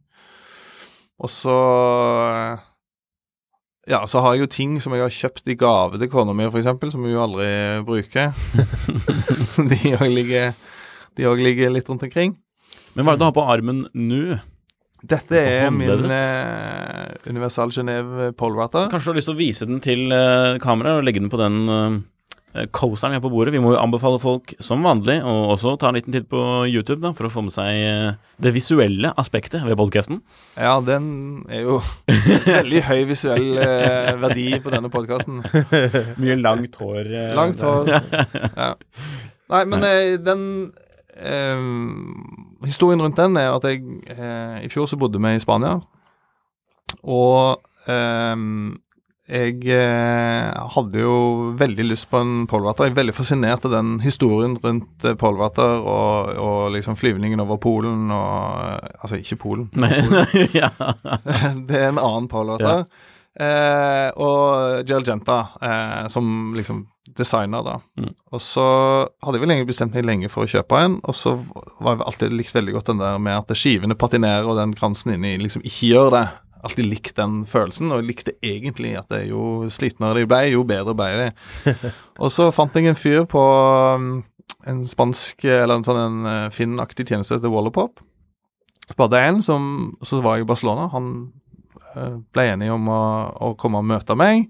Og 1.20 1.32
så 1.32 1.56
Ja, 3.88 4.02
så 4.10 4.24
har 4.24 4.34
jeg 4.34 4.46
jo 4.46 4.52
ting 4.56 4.80
som 4.82 4.96
jeg 4.96 5.04
har 5.04 5.14
kjøpt 5.14 5.52
i 5.52 5.58
gave 5.60 6.00
til 6.02 6.10
kona 6.10 6.34
mi, 6.34 6.48
f.eks., 6.50 6.72
som 6.96 7.04
hun 7.06 7.20
aldri 7.22 7.50
bruker. 7.86 8.32
Så 9.46 9.64
de 9.72 9.94
òg 10.00 10.08
ligger, 10.10 10.56
de 11.18 11.28
også 11.30 11.46
ligger 11.48 11.72
litt 11.76 11.90
rundt 11.92 12.04
omkring. 12.08 12.36
Men 12.96 13.06
hva 13.06 13.14
er 13.14 13.18
det 13.20 13.24
du 13.26 13.30
har 13.30 13.36
på 13.36 13.48
armen 13.52 13.86
nå? 13.94 14.40
Dette 15.06 15.38
er 15.38 15.70
min 15.70 15.92
uh, 16.10 17.12
Universal 17.30 17.70
Genéve 17.76 18.32
Polrater. 18.40 18.88
Kanskje 18.90 19.12
du 19.12 19.14
har 19.14 19.20
lyst 19.20 19.30
til 19.30 19.36
å 19.36 19.42
vise 19.44 19.68
den 19.70 19.82
til 19.84 20.08
eh, 20.16 20.56
kameraet 20.64 21.02
og 21.02 21.06
legge 21.06 21.22
den 21.22 21.30
på 21.30 21.38
den 21.38 21.58
eh, 21.70 22.66
coseren 22.74 23.12
vi 23.14 23.20
har 23.20 23.22
på 23.26 23.30
bordet. 23.30 23.52
Vi 23.54 23.60
må 23.62 23.76
jo 23.76 23.82
anbefale 23.84 24.18
folk 24.24 24.56
som 24.64 24.82
vanlig 24.88 25.20
å 25.28 25.34
også 25.54 25.76
ta 25.82 25.92
en 25.92 26.00
liten 26.00 26.16
titt 26.16 26.26
på 26.32 26.40
YouTube 26.72 27.04
da, 27.04 27.12
for 27.14 27.28
å 27.28 27.34
få 27.36 27.44
med 27.46 27.54
seg 27.54 27.82
eh, 27.84 28.16
det 28.42 28.54
visuelle 28.56 29.12
aspektet 29.22 29.62
ved 29.68 29.78
podkasten. 29.78 30.24
Ja, 30.58 30.80
den 30.88 31.44
er 31.54 31.68
jo 31.68 31.82
veldig 32.48 32.82
høy 32.88 33.04
visuell 33.12 33.52
eh, 33.62 34.16
verdi 34.24 34.48
på 34.64 34.74
denne 34.74 34.90
podkasten. 34.94 35.44
Mye 36.18 36.40
langt 36.42 36.80
hår. 36.82 37.12
eh, 37.12 37.36
Langt 37.38 37.62
hår. 37.62 37.94
Ja. 38.56 38.72
Nei, 39.54 39.62
men 39.70 39.86
eh, 39.86 40.16
den 40.26 40.48
eh, 41.16 41.68
Historien 42.66 43.02
rundt 43.02 43.20
den 43.20 43.38
er 43.38 43.54
at 43.54 43.68
jeg 43.68 43.84
eh, 44.10 44.66
I 44.66 44.72
fjor 44.74 44.90
så 44.90 44.98
bodde 44.98 45.22
vi 45.22 45.36
i 45.36 45.44
Spania, 45.44 45.80
og 47.04 47.62
eh, 47.88 48.36
jeg 49.26 49.64
eh, 49.74 50.52
hadde 50.76 51.02
jo 51.02 51.14
veldig 51.58 51.86
lyst 51.88 52.06
på 52.12 52.20
en 52.22 52.34
polvater. 52.46 52.86
Jeg 52.86 52.94
er 52.94 53.00
veldig 53.00 53.16
fascinert 53.18 53.64
av 53.66 53.74
den 53.74 53.96
historien 54.04 54.54
rundt 54.62 55.06
eh, 55.06 55.16
polvater 55.18 55.82
og, 55.82 56.30
og 56.38 56.60
liksom 56.76 56.98
flyvningen 57.00 57.42
over 57.42 57.58
Polen 57.58 58.12
og 58.14 58.78
Altså, 59.02 59.18
ikke 59.18 59.40
Polen. 59.42 59.72
Polen. 59.74 60.28
ja. 60.62 60.70
det 61.68 61.80
er 61.80 61.90
en 61.90 62.02
annen 62.02 62.30
polvater. 62.30 62.86
Eh, 63.34 64.12
og 64.22 64.86
Gel 64.88 65.08
Genta 65.10 65.40
eh, 65.58 66.06
som 66.14 66.54
liksom 66.56 66.86
designer, 67.18 67.64
da. 67.66 67.76
Mm. 68.00 68.14
Og 68.36 68.42
så 68.44 68.66
hadde 69.24 69.38
jeg 69.38 69.44
vel 69.44 69.54
egentlig 69.54 69.72
bestemt 69.72 69.96
meg 69.98 70.08
lenge 70.08 70.32
for 70.32 70.46
å 70.46 70.52
kjøpe 70.52 70.80
en, 70.86 70.98
og 71.04 71.18
så 71.18 71.36
var 71.80 71.96
jeg 71.96 72.08
alltid 72.10 72.36
likt 72.36 72.56
veldig 72.56 72.76
godt 72.78 72.92
den 72.92 73.04
der 73.04 73.22
med 73.22 73.38
at 73.38 73.54
skivene 73.60 73.98
patinerer 74.00 74.50
og 74.50 74.60
den 74.60 74.76
kransen 74.78 75.16
inni 75.16 75.36
liksom 75.42 75.66
ikke 75.66 75.92
gjør 75.94 76.12
det. 76.16 76.26
Alltid 76.66 76.90
likt 76.90 77.20
den 77.20 77.44
følelsen, 77.50 77.92
og 77.94 78.02
jeg 78.02 78.10
likte 78.10 78.34
egentlig 78.42 78.96
at 78.98 79.12
det 79.14 79.28
jo 79.30 79.68
slitnere 79.70 80.22
de 80.22 80.30
ble, 80.30 80.42
jo 80.56 80.64
bedre 80.68 80.96
ble 80.98 81.12
de. 81.20 81.76
og 82.24 82.34
så 82.34 82.50
fant 82.56 82.74
jeg 82.74 82.90
en 82.90 82.98
fyr 82.98 83.28
på 83.30 83.44
um, 83.44 84.10
en 84.66 84.82
spansk, 84.90 85.46
eller 85.46 85.78
en 85.78 85.86
sånn 85.86 86.02
en 86.02 86.20
uh, 86.26 86.52
Finn-aktig 86.54 87.06
tjeneste 87.10 87.38
til 87.42 87.54
Wallapop. 87.54 88.02
Sparte 88.90 89.18
en 89.18 89.42
som 89.42 89.96
Så 90.06 90.22
var 90.22 90.38
jeg 90.38 90.46
i 90.46 90.50
Barcelona. 90.50 90.88
Han 90.94 91.08
eh, 91.96 92.18
ble 92.34 92.44
enig 92.52 92.70
om 92.70 92.86
å, 92.92 93.02
å 93.34 93.54
komme 93.58 93.82
og 93.82 93.88
møte 93.90 94.14
meg. 94.18 94.46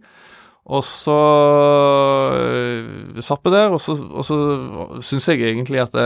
Og 0.65 0.81
så 0.81 1.15
øh, 2.33 3.19
satt 3.21 3.43
vi 3.45 3.51
der, 3.53 3.73
og 3.75 3.81
så, 3.81 3.93
og 3.93 4.25
så 4.25 4.37
syns 5.05 5.27
jeg 5.29 5.43
egentlig 5.45 5.83
at 5.83 5.93
det, 5.93 6.05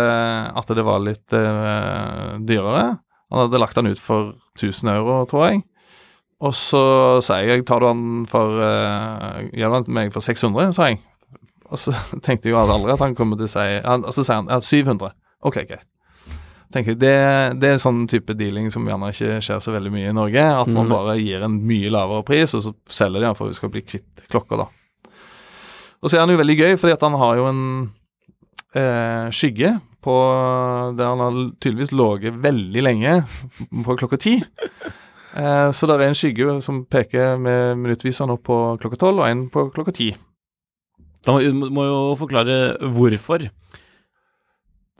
at 0.59 0.73
det 0.75 0.83
var 0.83 0.99
litt 0.99 1.31
uh, 1.31 2.35
dyrere. 2.43 2.97
Han 3.31 3.43
hadde 3.45 3.61
lagt 3.61 3.79
den 3.79 3.93
ut 3.93 4.01
for 4.03 4.33
1000 4.57 4.91
euro, 4.97 5.21
tror 5.29 5.45
jeg. 5.47 5.61
Og 6.43 6.55
så 6.55 6.81
sier 7.23 7.53
jeg 7.53 7.65
tar 7.67 7.83
du 7.83 7.87
den 7.87 8.25
for 8.31 8.59
uh, 8.59 9.39
Gjør 9.55 9.77
den 9.77 9.87
til 9.87 9.95
meg 9.95 10.11
for 10.15 10.23
600, 10.23 10.75
sa 10.75 10.89
jeg. 10.91 10.99
Og 11.69 11.79
så 11.79 11.95
tenkte 12.25 12.49
jeg 12.49 12.57
jo 12.57 12.59
aldri 12.59 12.91
at 12.95 13.03
han 13.03 13.15
kommer 13.15 13.39
til 13.39 13.47
å 13.47 13.53
si 13.53 13.65
han, 13.85 14.03
Og 14.03 14.15
så 14.15 14.25
sier 14.25 14.41
han 14.41 14.51
ja, 14.51 14.59
700. 14.59 15.15
Ok, 15.47 15.61
greit. 15.69 15.87
Tenker 16.71 16.93
det, 17.01 17.13
det 17.59 17.69
er 17.73 17.79
sånn 17.81 18.03
type 18.07 18.35
dealing 18.37 18.67
som 18.71 18.85
gjerne 18.85 19.07
ikke 19.09 19.39
skjer 19.41 19.61
så 19.63 19.71
veldig 19.73 19.89
mye 19.95 20.09
i 20.11 20.13
Norge. 20.13 20.43
At 20.61 20.67
man 20.69 20.85
Mhm. 20.85 20.89
bare 20.93 21.15
gir 21.17 21.41
en 21.43 21.55
mye 21.65 21.89
lavere 21.89 22.23
pris, 22.27 22.53
og 22.53 22.61
så 22.61 22.73
selger 22.87 23.19
de 23.21 23.25
den 23.25 23.35
for 23.35 23.47
at 23.47 23.53
vi 23.55 23.57
skal 23.57 23.69
bli 23.73 23.81
kvitt 23.81 24.27
klokka, 24.29 24.57
da. 24.57 24.67
Og 26.03 26.09
så 26.11 26.15
er 26.17 26.19
han 26.25 26.29
jo 26.29 26.37
veldig 26.37 26.57
gøy, 26.59 26.77
fordi 26.77 26.93
at 26.93 27.01
han 27.01 27.17
har 27.17 27.35
jo 27.35 27.47
en 27.49 27.63
eh, 28.75 29.29
skygge 29.33 29.81
på 30.05 30.13
der 30.95 31.09
han 31.09 31.19
har 31.19 31.33
tydeligvis 31.59 31.91
ligget 31.91 32.37
veldig 32.41 32.83
lenge, 32.85 33.15
på 33.85 33.97
klokka 33.97 34.17
ti. 34.21 34.35
Eh, 35.35 35.71
så 35.73 35.87
det 35.89 35.97
er 35.97 36.05
en 36.07 36.13
skygge 36.17 36.61
som 36.61 36.85
peker 36.85 37.37
med 37.41 37.77
minuttviseren 37.81 38.29
opp 38.31 38.43
på 38.43 38.77
klokka 38.79 38.97
tolv, 38.97 39.19
og 39.19 39.27
en 39.27 39.49
på 39.49 39.71
klokka 39.73 39.91
ti. 39.97 40.11
Da 41.25 41.33
må, 41.33 41.41
må 41.73 41.83
jo 41.83 41.97
forklare 42.15 42.77
hvorfor, 42.79 43.49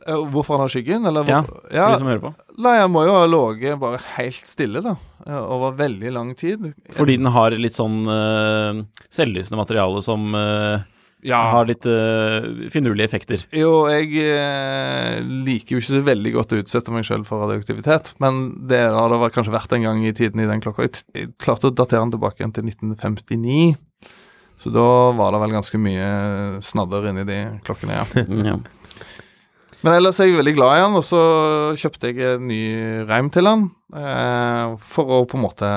hvorfor 0.08 0.56
han 0.58 0.66
har 0.66 0.74
skyggen, 0.74 1.08
eller 1.10 1.28
Ja, 1.30 1.42
ja, 1.72 1.88
for 1.88 1.96
de 1.96 2.04
som 2.04 2.12
hører 2.12 2.24
på. 2.24 2.34
Nei, 2.60 2.76
han 2.82 2.92
må 2.92 3.06
jo 3.08 3.16
ha 3.16 3.26
ligget 3.30 3.80
bare 3.82 4.00
helt 4.18 4.48
stille, 4.50 4.84
da. 4.84 4.96
eh, 5.26 5.40
Over 5.40 5.76
veldig 5.80 6.14
lang 6.16 6.36
tid. 6.40 6.72
Fordi 6.96 7.18
den 7.20 7.32
har 7.36 7.56
litt 7.56 7.78
sånn 7.78 8.02
uh, 8.08 8.82
selvlysende 9.14 9.60
materiale 9.62 10.02
som 10.04 10.34
uh, 10.36 10.82
ja. 11.26 11.40
har 11.54 11.68
litt 11.70 11.86
uh, 11.88 12.68
finurlige 12.74 13.08
effekter. 13.10 13.44
Jo, 13.56 13.88
jeg 13.92 14.12
uh, 14.24 15.20
liker 15.48 15.76
jo 15.76 15.84
ikke 15.84 15.92
så 15.92 16.04
veldig 16.08 16.34
godt 16.36 16.56
å 16.56 16.62
utsette 16.64 16.96
meg 16.96 17.08
selv 17.08 17.30
for 17.30 17.44
radioaktivitet, 17.46 18.14
men 18.24 18.42
det 18.72 18.82
har 18.96 19.14
det 19.14 19.32
kanskje 19.36 19.56
vært 19.56 19.76
en 19.78 19.88
gang 19.88 20.02
i 20.08 20.16
tiden 20.16 20.44
i 20.44 20.50
den 20.50 20.64
klokka. 20.64 20.88
Jeg, 20.88 21.06
jeg 21.16 21.32
klarte 21.42 21.72
å 21.72 21.76
datere 21.76 22.06
den 22.06 22.16
tilbake 22.16 22.44
igjen 22.44 22.56
til 22.56 22.72
1959, 22.72 23.78
så 24.60 24.74
da 24.76 24.90
var 25.16 25.32
det 25.32 25.40
vel 25.46 25.56
ganske 25.56 25.80
mye 25.80 26.10
snadder 26.66 27.12
inni 27.14 27.24
de 27.28 27.40
klokkene, 27.68 28.02
ja. 28.02 28.28
Ja. 28.52 28.58
Men 29.86 29.96
ellers 29.96 30.20
er 30.20 30.28
jeg 30.28 30.40
veldig 30.40 30.56
glad 30.58 30.76
i 30.76 30.84
han, 30.84 30.96
og 31.00 31.06
så 31.08 31.20
kjøpte 31.80 32.12
jeg 32.12 32.36
en 32.36 32.48
ny 32.50 32.62
reim 33.08 33.30
til 33.32 33.48
han 33.48 33.70
eh, 33.96 34.74
for 34.92 35.14
å 35.16 35.20
på 35.30 35.40
en 35.40 35.46
måte 35.46 35.70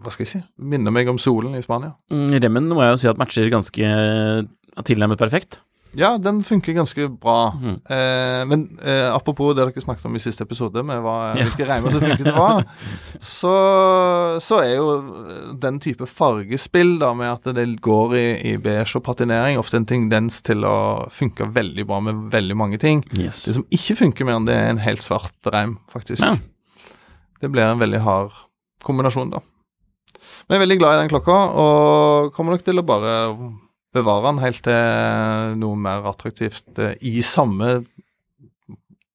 Hva 0.00 0.12
skal 0.14 0.24
jeg 0.24 0.32
si? 0.32 0.40
Minne 0.56 0.92
meg 0.94 1.10
om 1.12 1.20
solen 1.20 1.58
i 1.58 1.64
Spania. 1.64 1.92
Mm, 2.12 2.38
Remmen 2.40 2.70
må 2.72 2.80
jeg 2.86 2.94
jo 2.94 3.02
si 3.02 3.10
at 3.10 3.20
matcher 3.20 3.50
ganske 3.52 3.90
eh, 3.90 4.46
tilnærmet 4.88 5.20
perfekt. 5.20 5.60
Ja, 5.98 6.12
den 6.22 6.42
funker 6.46 6.72
ganske 6.76 7.08
bra. 7.10 7.50
Mm. 7.58 7.76
Eh, 7.82 8.42
men 8.46 8.60
eh, 8.78 9.08
apropos 9.14 9.54
det 9.56 9.64
dere 9.66 9.82
snakket 9.82 10.04
om 10.06 10.14
i 10.14 10.22
siste 10.22 10.44
episode, 10.46 10.84
med 10.86 11.00
hva, 11.02 11.14
Ja. 11.34 11.46
hvilke 11.48 11.66
reimer 11.66 11.90
som 11.90 12.04
funket 12.04 12.22
til 12.28 12.36
hva, 12.36 12.62
så, 13.18 13.54
så 14.42 14.60
er 14.62 14.76
jo 14.76 14.92
den 15.60 15.80
type 15.82 16.06
fargespill, 16.06 16.98
da, 17.02 17.10
med 17.18 17.32
at 17.32 17.50
det 17.56 17.66
går 17.82 18.14
i, 18.18 18.26
i 18.52 18.56
beige 18.62 19.00
og 19.00 19.04
patinering, 19.08 19.58
ofte 19.58 19.80
en 19.80 19.88
tendens 19.90 20.38
til 20.46 20.62
å 20.68 20.76
funke 21.10 21.48
veldig 21.56 21.86
bra 21.90 21.98
med 22.06 22.28
veldig 22.34 22.56
mange 22.60 22.78
ting. 22.82 23.02
Yes. 23.18 23.42
Det 23.48 23.56
som 23.58 23.66
ikke 23.74 23.98
funker 24.04 24.28
mer 24.28 24.38
enn 24.38 24.46
det, 24.50 24.54
er 24.60 24.70
en 24.76 24.84
helt 24.84 25.02
svart 25.02 25.34
reim, 25.50 25.78
faktisk. 25.90 26.22
Ja. 26.22 26.36
Det 27.40 27.50
blir 27.50 27.66
en 27.66 27.80
veldig 27.82 28.02
hard 28.04 28.34
kombinasjon, 28.86 29.30
da. 29.34 29.40
Men 30.46 30.54
jeg 30.56 30.60
er 30.60 30.64
veldig 30.66 30.78
glad 30.80 30.94
i 30.96 31.02
den 31.02 31.10
klokka, 31.12 31.34
og 31.62 32.30
kommer 32.36 32.54
nok 32.56 32.64
til 32.66 32.78
å 32.80 32.86
bare 32.86 33.12
bevare 33.94 34.28
den 34.30 34.38
helt 34.44 34.62
til 34.62 35.56
noe 35.60 35.76
mer 35.76 36.04
attraktivt 36.10 36.78
eh, 36.78 36.94
i 37.02 37.20
samme 37.26 37.80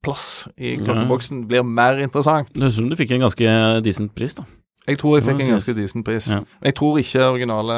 plass 0.06 0.48
i 0.62 0.76
klokkeboksen 0.78 1.46
blir 1.50 1.64
mer 1.66 1.98
interessant. 2.04 2.52
Det 2.54 2.62
høres 2.62 2.76
ut 2.78 2.82
som 2.84 2.90
du 2.92 2.98
fikk 3.00 3.16
en 3.16 3.24
ganske 3.26 3.56
decent 3.86 4.14
pris, 4.18 4.36
da. 4.38 4.44
Jeg 4.86 5.00
tror 5.02 5.16
jeg 5.18 5.26
fikk 5.26 5.40
en 5.42 5.54
ganske 5.56 5.74
decent 5.74 6.06
pris. 6.06 6.28
Ja. 6.30 6.44
Jeg 6.68 6.76
tror 6.78 7.00
ikke 7.02 7.24
originale 7.32 7.78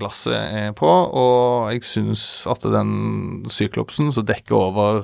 glasset 0.00 0.32
er 0.38 0.70
på, 0.78 0.88
og 0.88 1.66
jeg 1.74 1.82
syns 1.84 2.22
at 2.48 2.64
den 2.72 3.42
syklopsen 3.52 4.08
som 4.14 4.24
dekker 4.24 4.56
over 4.56 5.02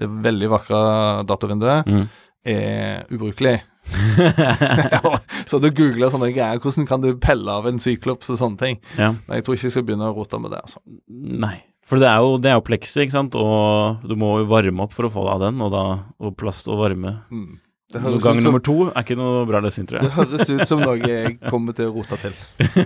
det 0.00 0.08
veldig 0.24 0.48
vakre 0.50 0.80
datavinduet, 1.28 1.84
Mm. 1.86 2.06
er 2.46 3.04
ubrukelig. 3.12 3.58
Så 5.50 5.60
du 5.62 5.68
googler 5.74 6.12
sånne 6.12 6.30
greier, 6.34 6.60
hvordan 6.62 6.88
kan 6.88 7.04
du 7.04 7.12
pelle 7.20 7.52
av 7.52 7.68
en 7.68 7.80
syklops 7.82 8.32
og 8.32 8.40
sånne 8.40 8.60
ting. 8.60 8.80
Ja. 8.98 9.12
Men 9.26 9.38
jeg 9.38 9.46
tror 9.46 9.58
ikke 9.58 9.68
jeg 9.68 9.76
skal 9.76 9.86
begynne 9.88 10.10
å 10.10 10.16
rote 10.16 10.40
med 10.40 10.54
det, 10.54 10.62
altså. 10.64 10.82
Nei. 11.08 11.56
For 11.84 12.00
det 12.00 12.08
er 12.08 12.24
jo, 12.24 12.38
det 12.40 12.48
er 12.48 12.56
jo 12.56 12.64
pleksi, 12.64 13.04
ikke 13.04 13.16
sant, 13.18 13.34
og 13.36 14.06
du 14.08 14.16
må 14.16 14.38
jo 14.40 14.48
varme 14.48 14.86
opp 14.86 14.94
for 14.96 15.08
å 15.08 15.12
få 15.12 15.26
av 15.34 15.42
den, 15.44 15.60
og 15.60 15.74
da 15.74 15.84
og 16.16 16.36
plast 16.40 16.70
og 16.72 16.80
varme. 16.80 17.18
Mm. 17.28 17.58
Det 17.94 18.02
Gang 18.02 18.16
ut 18.18 18.22
som, 18.24 18.38
nummer 18.42 18.62
to 18.64 18.74
er 18.90 19.04
ikke 19.04 19.16
noe 19.18 19.44
bra 19.46 19.60
løsning, 19.62 19.86
tror 19.86 20.02
det 20.02 20.10
høres 20.16 20.50
ut 20.50 20.62
som 20.66 20.80
noe 20.82 20.96
jeg 20.98 21.36
kommer 21.46 21.76
til 21.78 21.90
å 21.90 21.94
rote 21.94 22.18
til. 22.24 22.34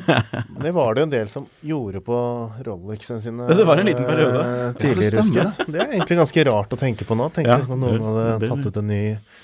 Det 0.64 0.72
var 0.74 0.94
det 0.94 1.00
jo 1.02 1.06
en 1.08 1.12
del 1.14 1.28
som 1.30 1.46
gjorde 1.64 2.02
på 2.04 2.18
Rolexen 2.66 3.22
sine 3.24 3.46
det 3.48 3.64
var 3.64 3.80
en 3.80 3.86
liten 3.88 4.04
periode. 4.04 4.42
eh, 4.44 4.72
tidligere, 4.82 5.22
husker 5.22 5.40
jeg. 5.40 5.66
Det 5.72 5.80
er 5.80 5.92
egentlig 5.96 6.18
ganske 6.20 6.44
rart 6.50 6.74
å 6.74 6.80
tenke 6.80 7.06
på 7.08 7.16
nå. 7.16 7.28
Tenk 7.32 7.48
Ja, 7.48 7.56
at 7.62 7.68
noen 7.70 8.02
hadde 8.04 8.26
det- 8.42 8.50
tatt 8.52 8.66
ut 8.66 8.80
en 8.82 8.88
ny 8.92 9.02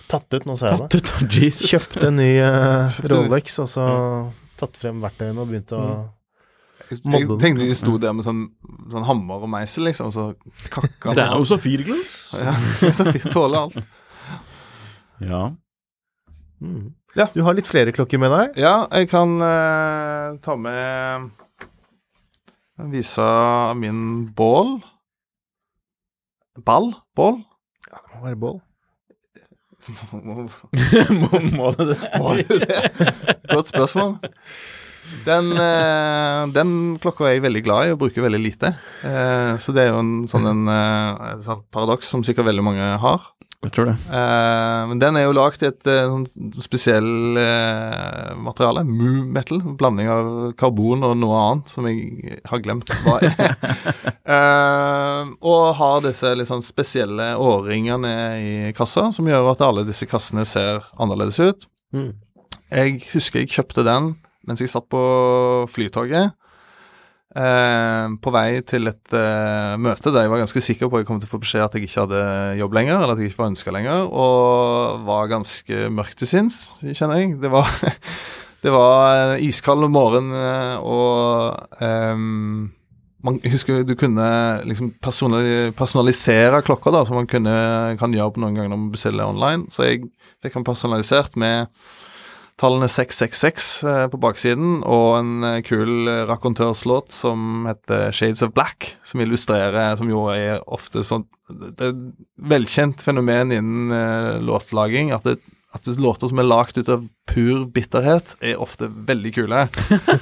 Tatt 0.09 0.35
ut, 0.37 0.45
nå 0.45 0.57
sa 0.59 0.75
jeg 0.75 0.89
det. 0.91 1.01
Jesus. 1.33 1.71
Kjøpte 1.71 2.11
en 2.11 2.17
ny 2.21 2.31
uh, 2.45 3.01
Rolex, 3.09 3.59
og 3.65 3.71
så 3.73 3.87
tatt 4.61 4.77
frem 4.77 5.01
verktøyene 5.03 5.41
og 5.41 5.49
begynt 5.49 5.73
å 5.73 5.83
Jeg, 6.91 7.01
jeg 7.01 7.29
tenkte 7.41 7.65
de 7.65 7.75
sto 7.79 7.97
der 7.99 8.13
med 8.13 8.27
sånn, 8.27 8.45
sånn 8.93 9.07
hammer 9.09 9.47
og 9.47 9.49
meisel, 9.49 9.87
liksom, 9.89 10.11
og 10.11 10.13
så 10.13 10.69
kakka 10.75 11.15
Det 11.17 11.25
er 11.25 11.39
jo 11.41 11.47
så 11.49 11.57
firglass. 11.57 12.13
Ja, 12.37 12.53
så 12.99 13.07
tåler 13.33 13.63
alt. 13.65 13.79
Ja. 15.29 15.45
mm. 16.61 16.93
Ja. 17.15 17.29
Du 17.31 17.45
har 17.47 17.55
litt 17.55 17.69
flere 17.71 17.93
klokker 17.95 18.19
med 18.19 18.33
deg? 18.35 18.57
Ja, 18.59 18.89
jeg 18.91 19.07
kan 19.13 19.37
uh, 19.39 20.35
ta 20.43 20.57
med 20.59 21.31
Vise 22.91 23.27
min 23.79 24.01
bål. 24.35 24.81
Ball? 26.67 26.91
Bål? 27.15 27.39
Ja, 27.87 28.01
det 28.03 28.17
må 28.17 28.25
være 28.27 28.41
bål. 28.43 28.57
må, 31.21 31.41
må 31.55 31.71
det 31.77 31.87
det? 31.93 31.99
Må 32.19 32.35
det? 32.41 32.71
Godt 33.53 33.71
spørsmål. 33.71 34.17
Den, 35.27 35.53
eh, 35.61 36.41
den 36.57 36.71
klokka 37.03 37.29
er 37.29 37.37
jeg 37.37 37.45
veldig 37.45 37.63
glad 37.67 37.87
i 37.87 37.93
og 37.95 38.01
bruker 38.01 38.25
veldig 38.25 38.41
lite. 38.41 38.73
Eh, 39.05 39.55
så 39.61 39.75
det 39.77 39.85
er 39.85 39.93
jo 39.93 40.01
en 40.01 40.15
sånn 40.31 40.49
en, 40.49 40.63
et 40.73 41.51
paradoks 41.75 42.11
som 42.11 42.25
sikkert 42.27 42.49
veldig 42.49 42.65
mange 42.65 42.89
har. 43.05 43.29
Jeg 43.65 43.73
tror 43.75 43.89
det. 43.89 43.95
Uh, 44.11 44.85
men 44.91 45.01
den 45.01 45.17
er 45.17 45.27
jo 45.27 45.35
lagd 45.37 45.63
i 45.65 45.71
et 45.71 45.89
sånn 45.89 46.27
spesiell 46.61 47.39
uh, 47.39 48.35
materiale, 48.37 48.85
Moo 48.85 49.25
Metal. 49.25 49.63
Blanding 49.81 50.11
av 50.13 50.29
karbon 50.61 51.07
og 51.07 51.17
noe 51.21 51.41
annet 51.41 51.73
som 51.73 51.89
jeg 51.89 52.41
har 52.51 52.65
glemt 52.65 52.93
hva 53.05 53.21
er. 53.25 53.57
Eh, 54.25 55.27
og 55.45 55.75
har 55.77 55.99
disse 56.01 56.31
sånn 56.49 56.63
spesielle 56.65 57.27
årringene 57.37 58.13
i 58.41 58.53
kassa, 58.77 59.11
som 59.13 59.29
gjør 59.29 59.51
at 59.51 59.65
alle 59.67 59.83
disse 59.85 60.09
kassene 60.09 60.47
ser 60.49 60.81
annerledes 60.97 61.37
ut. 61.43 61.67
Mm. 61.93 62.15
Jeg 62.73 63.03
husker 63.11 63.43
jeg 63.43 63.53
kjøpte 63.53 63.85
den 63.85 64.15
mens 64.49 64.63
jeg 64.65 64.73
satt 64.73 64.89
på 64.93 65.03
flytoget. 65.73 66.35
Eh, 67.35 68.13
på 68.23 68.31
vei 68.31 68.61
til 68.63 68.87
et 68.87 69.15
eh, 69.19 69.73
møte 69.83 70.13
der 70.15 70.23
jeg 70.23 70.31
var 70.31 70.39
ganske 70.45 70.61
sikker 70.63 70.87
på 70.87 71.01
at 71.01 71.03
jeg 71.03 71.09
kom 71.09 71.19
til 71.19 71.27
å 71.27 71.33
få 71.33 71.41
beskjed 71.43 71.65
at 71.65 71.75
jeg 71.75 71.89
ikke 71.89 72.05
hadde 72.05 72.21
jobb 72.61 72.77
lenger, 72.79 73.01
eller 73.01 73.17
at 73.17 73.23
jeg 73.23 73.33
ikke 73.33 73.41
var 73.41 73.51
ønska 73.51 73.75
lenger, 73.75 74.05
og 74.07 75.03
var 75.09 75.33
ganske 75.33 75.89
mørk 75.91 76.15
til 76.21 76.31
sinns, 76.31 76.61
kjenner 76.85 77.19
jeg. 77.19 77.33
Det 77.43 77.51
var, 77.51 77.73
det 78.65 78.75
var 78.77 79.25
en 79.25 79.43
iskald 79.49 79.83
morgen, 79.91 80.31
eh, 80.31 80.87
og 80.87 81.83
um, 81.83 82.71
man, 83.27 83.43
husker 83.51 83.83
du 83.83 83.97
kunne 83.99 84.31
liksom 84.71 84.95
personalisere 85.03 86.63
klokka, 86.63 86.95
da, 86.95 87.03
som 87.03 87.19
man 87.19 87.31
kunne, 87.31 87.59
kan 87.99 88.15
gjøre 88.15 88.37
på 88.37 88.45
noen 88.45 88.61
ganger 88.61 88.71
når 88.71 88.83
man 88.85 88.95
bestiller 88.95 89.35
online. 89.35 89.67
Så 89.75 89.89
jeg 89.89 90.05
fikk 90.39 90.61
den 90.61 90.71
personalisert 90.71 91.35
med 91.41 91.67
tallene 92.61 92.89
666 92.91 93.69
eh, 93.85 94.05
på 94.13 94.21
baksiden, 94.23 94.77
og 94.87 95.09
en 95.19 95.47
eh, 95.47 95.63
kul 95.67 96.09
rakontørslåt 96.29 97.15
som 97.15 97.67
heter 97.69 98.15
Shades 98.15 98.45
of 98.47 98.55
Black, 98.55 98.95
som 99.07 99.23
illustrerer 99.25 99.97
Som 99.99 100.13
jo 100.13 100.27
er 100.33 100.63
ofte 100.71 101.03
sånn 101.07 101.27
Det 101.51 101.75
er 101.83 101.93
et 101.93 102.05
velkjent 102.55 103.03
fenomen 103.05 103.53
innen 103.55 103.95
eh, 103.95 104.39
låtlaging 104.45 105.13
at 105.17 105.27
det 105.29 105.39
at 105.75 105.89
låter 105.99 106.31
som 106.31 106.39
er 106.39 106.47
lagd 106.47 106.77
ut 106.79 106.89
av 106.93 107.03
pur 107.27 107.65
bitterhet, 107.75 108.37
er 108.39 108.61
ofte 108.63 108.87
veldig 108.87 109.33
kule. 109.35 109.65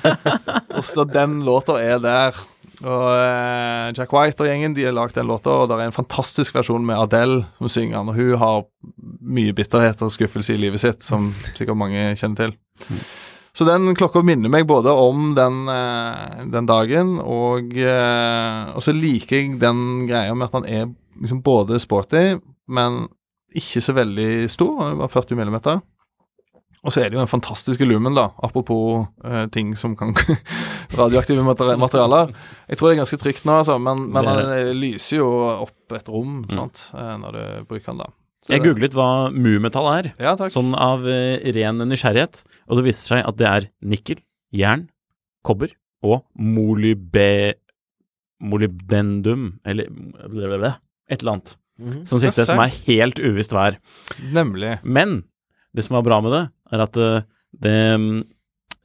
og 0.78 0.80
så 0.88 1.04
den 1.04 1.42
låta 1.44 1.76
er 1.76 2.00
der. 2.00 2.38
Og 2.82 3.08
eh, 3.14 3.90
Jack 3.94 4.12
White 4.14 4.42
og 4.42 4.48
gjengen 4.50 4.74
de 4.74 4.86
har 4.88 4.94
lagd 4.96 5.14
den 5.14 5.28
låta, 5.30 5.54
og 5.62 5.68
det 5.70 5.78
er 5.78 5.90
en 5.90 5.94
fantastisk 5.94 6.56
versjon 6.56 6.84
med 6.86 6.98
Adele 6.98 7.44
som 7.58 7.70
synger 7.70 7.98
den. 7.98 8.10
Og 8.10 8.18
hun 8.18 8.40
har 8.40 8.64
mye 9.38 9.54
bitterhet 9.56 10.02
og 10.02 10.10
skuffelse 10.14 10.56
i 10.56 10.60
livet 10.60 10.82
sitt, 10.82 11.06
som 11.06 11.30
sikkert 11.58 11.78
mange 11.78 12.10
kjenner 12.18 12.48
til. 12.48 12.56
Så 13.52 13.66
den 13.68 13.92
klokka 13.94 14.22
minner 14.24 14.50
meg 14.50 14.66
både 14.66 14.94
om 14.96 15.34
den, 15.36 15.62
eh, 15.70 16.42
den 16.54 16.68
dagen, 16.68 17.18
og, 17.20 17.76
eh, 17.76 18.72
og 18.72 18.82
så 18.82 18.96
liker 18.96 19.38
jeg 19.38 19.58
den 19.62 20.08
greia 20.08 20.34
med 20.34 20.48
at 20.48 20.58
han 20.58 20.66
er 20.66 20.86
liksom 21.20 21.42
både 21.44 21.78
sporty, 21.82 22.40
men 22.72 23.04
ikke 23.52 23.82
så 23.84 23.94
veldig 23.94 24.48
stor. 24.50 24.78
Han 24.80 24.94
er 24.94 25.02
bare 25.04 25.12
40 25.12 25.38
millimeter. 25.38 25.82
Og 26.82 26.90
så 26.90 26.98
er 27.04 27.10
det 27.10 27.14
jo 27.14 27.22
den 27.22 27.30
fantastiske 27.30 27.86
lumen, 27.86 28.16
da, 28.18 28.24
apropos 28.42 29.04
eh, 29.24 29.44
ting 29.54 29.68
som 29.78 29.92
kan 29.98 30.10
Radioaktive 30.98 31.44
materialer. 31.46 32.32
Jeg 32.66 32.78
tror 32.80 32.88
det 32.90 32.96
er 32.96 33.00
ganske 33.04 33.18
trygt 33.22 33.44
nå, 33.46 33.60
altså, 33.60 33.76
men, 33.78 34.08
men 34.10 34.26
Det 34.26 34.32
han 34.32 34.50
eh, 34.56 34.72
lyser 34.74 35.20
jo 35.20 35.28
opp 35.62 35.94
et 35.94 36.10
rom 36.10 36.40
sant, 36.50 36.88
eh, 36.98 37.12
når 37.22 37.38
du 37.38 37.44
bruker 37.70 37.92
den, 37.92 38.02
da. 38.02 38.08
Så 38.42 38.50
Jeg 38.56 38.64
det- 38.64 38.66
googlet 38.72 38.96
hva 38.98 39.08
mu-metall 39.30 39.86
er, 39.92 40.10
Ja, 40.18 40.34
sånn 40.50 40.74
av 40.74 41.06
eh, 41.06 41.38
ren 41.54 41.78
nysgjerrighet, 41.86 42.42
og 42.66 42.80
det 42.80 42.86
viser 42.88 43.14
seg 43.14 43.28
at 43.30 43.38
det 43.38 43.46
er 43.52 43.68
nikkel, 43.86 44.18
jern, 44.52 44.88
kobber 45.46 45.70
og 46.02 46.24
molybe... 46.34 47.54
molybdendum, 48.42 49.60
eller 49.64 49.86
blablabla, 50.26 50.72
et 51.08 51.22
eller 51.22 51.36
annet. 51.36 51.52
Mhm. 51.78 52.00
Som 52.10 52.18
siste, 52.22 52.42
som 52.48 52.58
er 52.58 52.74
helt 52.88 53.20
uvisst 53.22 53.54
hva 53.54 53.68
er. 53.70 53.76
Nemlig. 54.34 54.80
Men 54.82 55.20
det 55.74 55.84
som 55.86 55.96
er 55.96 56.02
bra 56.06 56.18
med 56.24 56.34
det, 56.34 56.42
er 56.72 56.82
at 56.86 56.96
eh, 56.96 57.22
det 57.62 57.76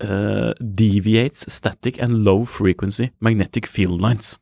uh, 0.03 0.51
deviates 0.59 1.45
static 1.51 1.97
and 2.03 2.23
low 2.23 2.45
frequency 2.45 3.09
magnetic 3.19 3.65
field 3.67 4.01
lines. 4.01 4.37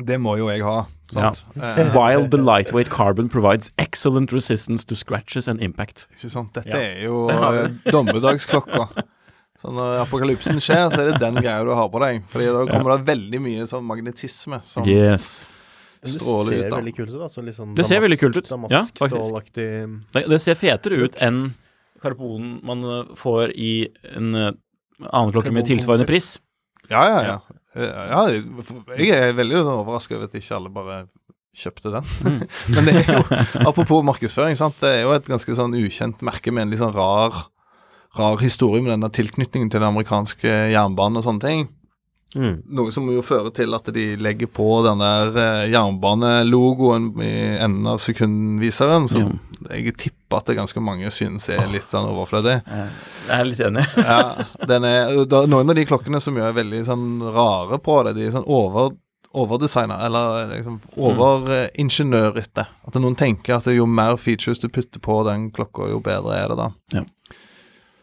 Det 0.00 0.16
må 0.22 0.36
jo 0.40 0.48
jeg 0.48 0.62
ha. 0.64 0.86
Sant? 1.12 1.42
Ja. 1.58 1.90
While 1.96 2.28
the 2.30 2.38
lightweight 2.40 2.88
carbon 2.90 3.28
provides 3.28 3.70
excellent 3.78 4.32
resistance 4.32 4.86
to 4.86 4.94
scratches 4.96 5.48
and 5.50 5.60
impact. 5.60 6.06
ikke 6.16 6.30
sant? 6.30 6.54
Dette 6.54 6.70
Ja. 6.70 6.80
er 6.80 7.04
jo 7.04 7.28
eh, 7.28 7.68
dommedagsklokka. 7.92 8.86
Så 9.60 9.68
når 9.76 9.98
apokalypsen 10.06 10.56
skjer, 10.62 10.86
så 10.88 11.02
er 11.02 11.10
det 11.10 11.18
den 11.20 11.36
greia 11.42 11.60
du 11.66 11.74
har 11.76 11.90
på 11.92 12.00
deg. 12.00 12.22
Fordi 12.32 12.46
da 12.48 12.62
kommer 12.70 12.94
det 12.96 13.10
veldig 13.10 13.40
mye 13.44 13.66
sånn 13.68 13.84
magnetisme 13.84 14.62
som 14.64 14.86
Yes. 14.88 15.46
stråler 16.00 16.54
ut. 16.54 16.56
Det 16.56 16.56
ut, 16.56 16.62
ser 16.62 16.70
da. 16.70 16.76
veldig 16.80 16.94
kult 16.96 17.10
ut. 17.10 17.18
da. 17.20 17.42
litt 17.44 17.56
sånn 17.58 17.74
Det 17.76 17.84
ser 17.84 18.00
veldig 18.00 18.18
kult 18.22 18.36
ut. 18.40 18.48
Damask, 18.48 18.72
Ja, 18.72 18.86
faktisk. 19.02 19.52
Det, 19.52 20.24
det 20.32 20.40
ser 20.40 20.54
fetere 20.56 21.02
ut 21.04 21.16
enn 21.20 21.42
karbonen 22.02 22.58
man 22.66 22.84
eh, 22.84 23.14
får 23.18 23.54
i 23.54 23.72
en 24.16 24.34
eh, 24.34 24.52
annen 25.08 25.32
klokke 25.34 25.52
med 25.54 25.68
tilsvarende 25.68 26.08
pris. 26.08 26.34
Ja, 26.90 27.04
ja, 27.06 27.20
ja. 27.26 27.38
Eh, 27.76 28.04
ja 28.10 28.22
jeg 28.98 29.14
er 29.14 29.36
veldig 29.38 29.62
overraska 29.62 30.18
over 30.18 30.28
at 30.28 30.38
ikke 30.38 30.56
alle 30.58 30.72
bare 30.74 31.00
kjøpte 31.56 31.92
den. 31.94 32.10
Mm. 32.24 32.42
Men 32.74 32.88
det 32.88 32.96
er 33.02 33.18
jo, 33.18 33.24
apropos 33.66 34.04
markedsføring, 34.06 34.58
sant? 34.58 34.78
det 34.82 34.94
er 34.98 35.02
jo 35.04 35.14
et 35.16 35.28
ganske 35.28 35.56
sånn 35.58 35.76
ukjent 35.78 36.22
merke 36.26 36.54
med 36.54 36.66
en 36.66 36.74
litt 36.74 36.82
sånn 36.82 36.94
rar, 36.94 37.46
rar 38.18 38.40
historie 38.42 38.82
med 38.84 38.94
denne 38.94 39.10
tilknytningen 39.14 39.70
til 39.70 39.82
den 39.82 39.90
amerikanske 39.90 40.56
jernbanen 40.74 41.20
og 41.20 41.26
sånne 41.26 41.46
ting. 41.46 41.68
Mm. 42.34 42.54
Noe 42.76 42.92
som 42.94 43.08
jo 43.12 43.22
fører 43.26 43.52
til 43.56 43.76
at 43.76 43.90
de 43.94 44.06
legger 44.20 44.50
på 44.50 44.68
den 44.86 45.02
der 45.02 45.36
eh, 45.42 45.66
jernbanelogoen 45.72 47.10
i 47.24 47.34
enden 47.58 47.90
av 47.90 48.00
sekundviseren, 48.02 49.08
som 49.10 49.38
jeg 49.68 49.96
tipper 49.98 50.40
at 50.40 50.48
det 50.50 50.56
ganske 50.60 50.82
mange 50.84 51.10
synes 51.12 51.50
er 51.52 51.66
litt 51.72 51.90
sånn 51.90 52.08
overflødig. 52.08 52.60
Jeg 52.70 53.36
er 53.36 53.46
litt 53.48 53.62
enig. 53.66 53.84
Ja, 53.98 54.22
den 54.72 54.88
er, 54.88 55.14
da, 55.28 55.44
noen 55.50 55.72
av 55.72 55.78
de 55.78 55.86
klokkene 55.88 56.22
som 56.22 56.38
er 56.40 56.56
veldig 56.56 56.82
sånn 56.88 57.06
rare 57.34 57.80
på 57.82 58.00
det, 58.06 58.16
de 58.18 58.28
er 58.28 58.36
sånn 58.38 58.48
over 58.48 58.92
overdesigna, 59.30 60.00
eller 60.06 60.48
liksom 60.56 60.80
overingeniørete. 60.98 62.64
At 62.86 62.96
noen 62.98 63.14
tenker 63.18 63.60
at 63.60 63.68
jo 63.70 63.86
mer 63.86 64.16
features 64.18 64.58
du 64.58 64.66
putter 64.68 65.02
på 65.02 65.20
den 65.28 65.50
klokka, 65.54 65.86
jo 65.92 66.00
bedre 66.02 66.34
er 66.34 66.50
det 66.50 66.58
da. 66.58 66.70
Ja. 66.96 67.04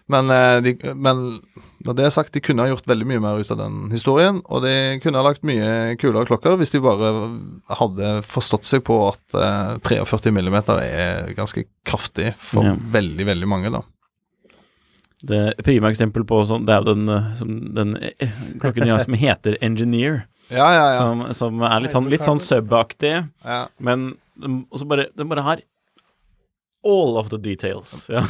Men, 0.08 0.32
eh, 0.32 0.62
de, 0.64 0.94
men 0.96 1.42
når 1.86 1.96
det 1.98 2.06
er 2.08 2.14
sagt, 2.16 2.34
de 2.34 2.42
kunne 2.42 2.64
ha 2.66 2.72
gjort 2.72 2.88
veldig 2.90 3.06
mye 3.10 3.22
mer 3.22 3.38
ut 3.42 3.52
av 3.54 3.60
den 3.60 3.92
historien, 3.94 4.40
og 4.50 4.64
de 4.66 4.72
kunne 5.04 5.20
ha 5.20 5.26
lagt 5.28 5.44
mye 5.46 5.96
kulere 6.02 6.26
klokker 6.30 6.56
hvis 6.58 6.74
de 6.74 6.82
bare 6.82 7.12
hadde 7.80 8.14
forstått 8.26 8.66
seg 8.66 8.82
på 8.88 8.98
at 9.12 9.38
eh, 9.38 9.76
43 9.86 10.34
millimeter 10.34 10.82
er 10.82 11.30
ganske 11.38 11.68
kraftig 11.88 12.34
for 12.42 12.66
Ja. 12.66 12.74
veldig, 12.98 13.28
veldig 13.30 13.48
mange, 13.52 13.72
da. 13.78 13.84
Det 15.28 15.56
prima 15.66 15.90
eksempel 15.90 16.26
på 16.30 16.44
sånn, 16.46 16.66
det 16.68 16.76
er 16.76 16.84
jo 16.84 16.94
den, 16.94 17.10
eh, 17.10 17.46
den 17.78 17.96
eh, 18.02 18.36
klokken 18.62 18.86
jeg 18.90 19.06
som 19.06 19.14
heter 19.18 19.58
Engineer, 19.62 20.26
Ja, 20.50 20.68
ja, 20.72 20.84
ja. 20.94 21.00
som, 21.02 21.24
som 21.36 21.64
er 21.68 21.82
litt 21.84 21.92
sånn, 21.92 22.10
litt 22.10 22.24
sånn 22.24 22.40
sub-aktig, 22.40 23.16
ja. 23.44 23.64
men 23.84 24.14
den, 24.40 24.62
bare, 24.88 25.10
den 25.18 25.28
bare 25.32 25.44
har 25.44 25.64
all 26.88 27.18
of 27.20 27.30
the 27.34 27.38
details. 27.44 28.06
Ja. 28.12 28.24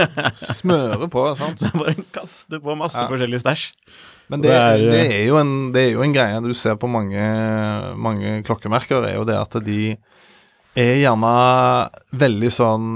Smøre 0.60 1.08
på, 1.12 1.24
sant. 1.38 1.62
Bare 1.80 1.94
kaste 2.14 2.60
på 2.62 2.74
masse 2.78 2.98
Ja. 3.00 3.08
forskjellig 3.10 3.40
stæsj. 3.44 3.66
Men 4.30 4.42
det, 4.44 4.50
Det 4.50 4.58
er, 4.60 4.76
det, 4.78 5.00
eh, 5.00 5.14
er 5.20 5.26
jo 5.26 5.38
en, 5.40 5.52
det 5.74 5.80
er 5.82 5.90
jo 5.96 6.02
en 6.06 6.12
greie 6.14 6.42
du 6.44 6.52
ser 6.54 6.76
på 6.78 6.86
mange, 6.90 7.22
mange 7.98 8.36
klokkemerker, 8.46 9.02
er 9.08 9.16
jo 9.18 9.24
det 9.26 9.34
at 9.40 9.56
de 9.66 9.96
er 10.78 10.92
gjerne 11.02 11.32
veldig 12.14 12.50
sånn 12.54 12.86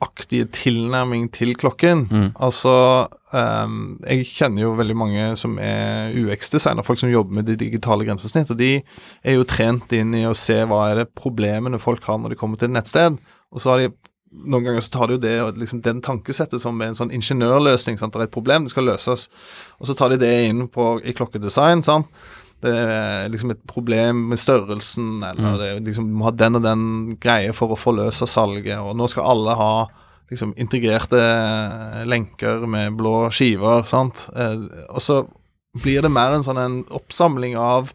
ingeniøraktige 0.00 0.48
tilnærming 0.50 1.30
til 1.32 1.54
klokken. 1.56 2.08
Mm. 2.10 2.32
Altså 2.40 3.08
um, 3.32 4.00
Jeg 4.08 4.26
kjenner 4.26 4.62
jo 4.62 4.76
veldig 4.76 4.96
mange 4.96 5.36
som 5.36 5.58
er 5.58 6.12
UX-designer, 6.14 6.82
folk 6.82 6.98
som 6.98 7.10
jobber 7.10 7.34
med 7.34 7.44
de 7.44 7.56
digitale 7.56 8.04
grensesnitt, 8.04 8.50
og 8.50 8.58
de 8.58 8.82
er 9.22 9.34
jo 9.34 9.44
trent 9.44 9.92
inn 9.92 10.14
i 10.14 10.26
å 10.26 10.34
se 10.34 10.64
hva 10.64 10.90
er 10.90 10.96
det 10.96 11.14
problemene 11.14 11.78
folk 11.78 12.04
har 12.04 12.18
når 12.18 12.30
de 12.30 12.36
kommer 12.36 12.56
til 12.56 12.70
et 12.70 12.76
nettsted. 12.76 13.18
Og 13.52 13.60
så 13.60 13.70
har 13.70 13.78
de 13.78 13.92
noen 14.30 14.62
ganger 14.62 14.80
så 14.80 14.92
tar 14.94 15.08
de 15.08 15.16
jo 15.16 15.20
det, 15.20 15.58
liksom 15.58 15.80
den 15.82 16.00
tankesettet 16.00 16.62
som 16.62 16.80
en 16.80 16.94
sånn 16.94 17.10
ingeniørløsning. 17.10 17.98
sant, 17.98 18.12
Det 18.12 18.20
er 18.20 18.28
et 18.28 18.30
problem, 18.30 18.64
det 18.64 18.70
skal 18.70 18.86
løses. 18.86 19.28
Og 19.80 19.88
så 19.88 19.94
tar 19.94 20.10
de 20.10 20.18
det 20.18 20.48
inn 20.48 20.68
på, 20.68 21.00
i 21.02 21.12
klokkedesign. 21.12 21.82
sant, 21.82 22.06
det 22.64 22.74
er 22.76 23.30
liksom 23.32 23.54
et 23.54 23.62
problem 23.68 24.26
med 24.32 24.40
størrelsen, 24.40 25.22
eller 25.24 25.56
det 25.60 25.68
er 25.68 25.80
liksom, 25.86 26.10
du 26.10 26.18
må 26.20 26.28
ha 26.28 26.34
den 26.36 26.58
og 26.58 26.64
den 26.64 26.84
greie 27.22 27.54
for 27.56 27.72
å 27.72 27.78
forløse 27.80 28.28
salget, 28.28 28.76
og 28.78 28.96
nå 28.98 29.08
skal 29.10 29.30
alle 29.32 29.56
ha 29.58 29.72
liksom 30.30 30.52
integrerte 30.60 31.20
lenker 32.06 32.66
med 32.70 32.98
blå 32.98 33.30
skiver, 33.34 33.86
sant. 33.88 34.26
Eh, 34.36 34.66
og 34.90 35.02
så 35.02 35.22
blir 35.80 36.04
det 36.04 36.12
mer 36.12 36.36
en 36.36 36.44
sånn 36.46 36.60
en 36.60 36.78
oppsamling 37.00 37.56
av 37.58 37.94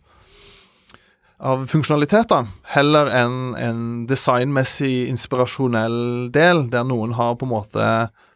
av 1.46 1.66
funksjonalitet, 1.68 2.30
da, 2.32 2.46
heller 2.72 3.10
enn 3.12 3.40
en 3.60 3.80
designmessig 4.08 5.10
inspirasjonell 5.12 6.30
del, 6.34 6.64
der 6.72 6.86
noen 6.88 7.18
har 7.18 7.36
på 7.36 7.44
en 7.44 7.52
måte 7.52 7.88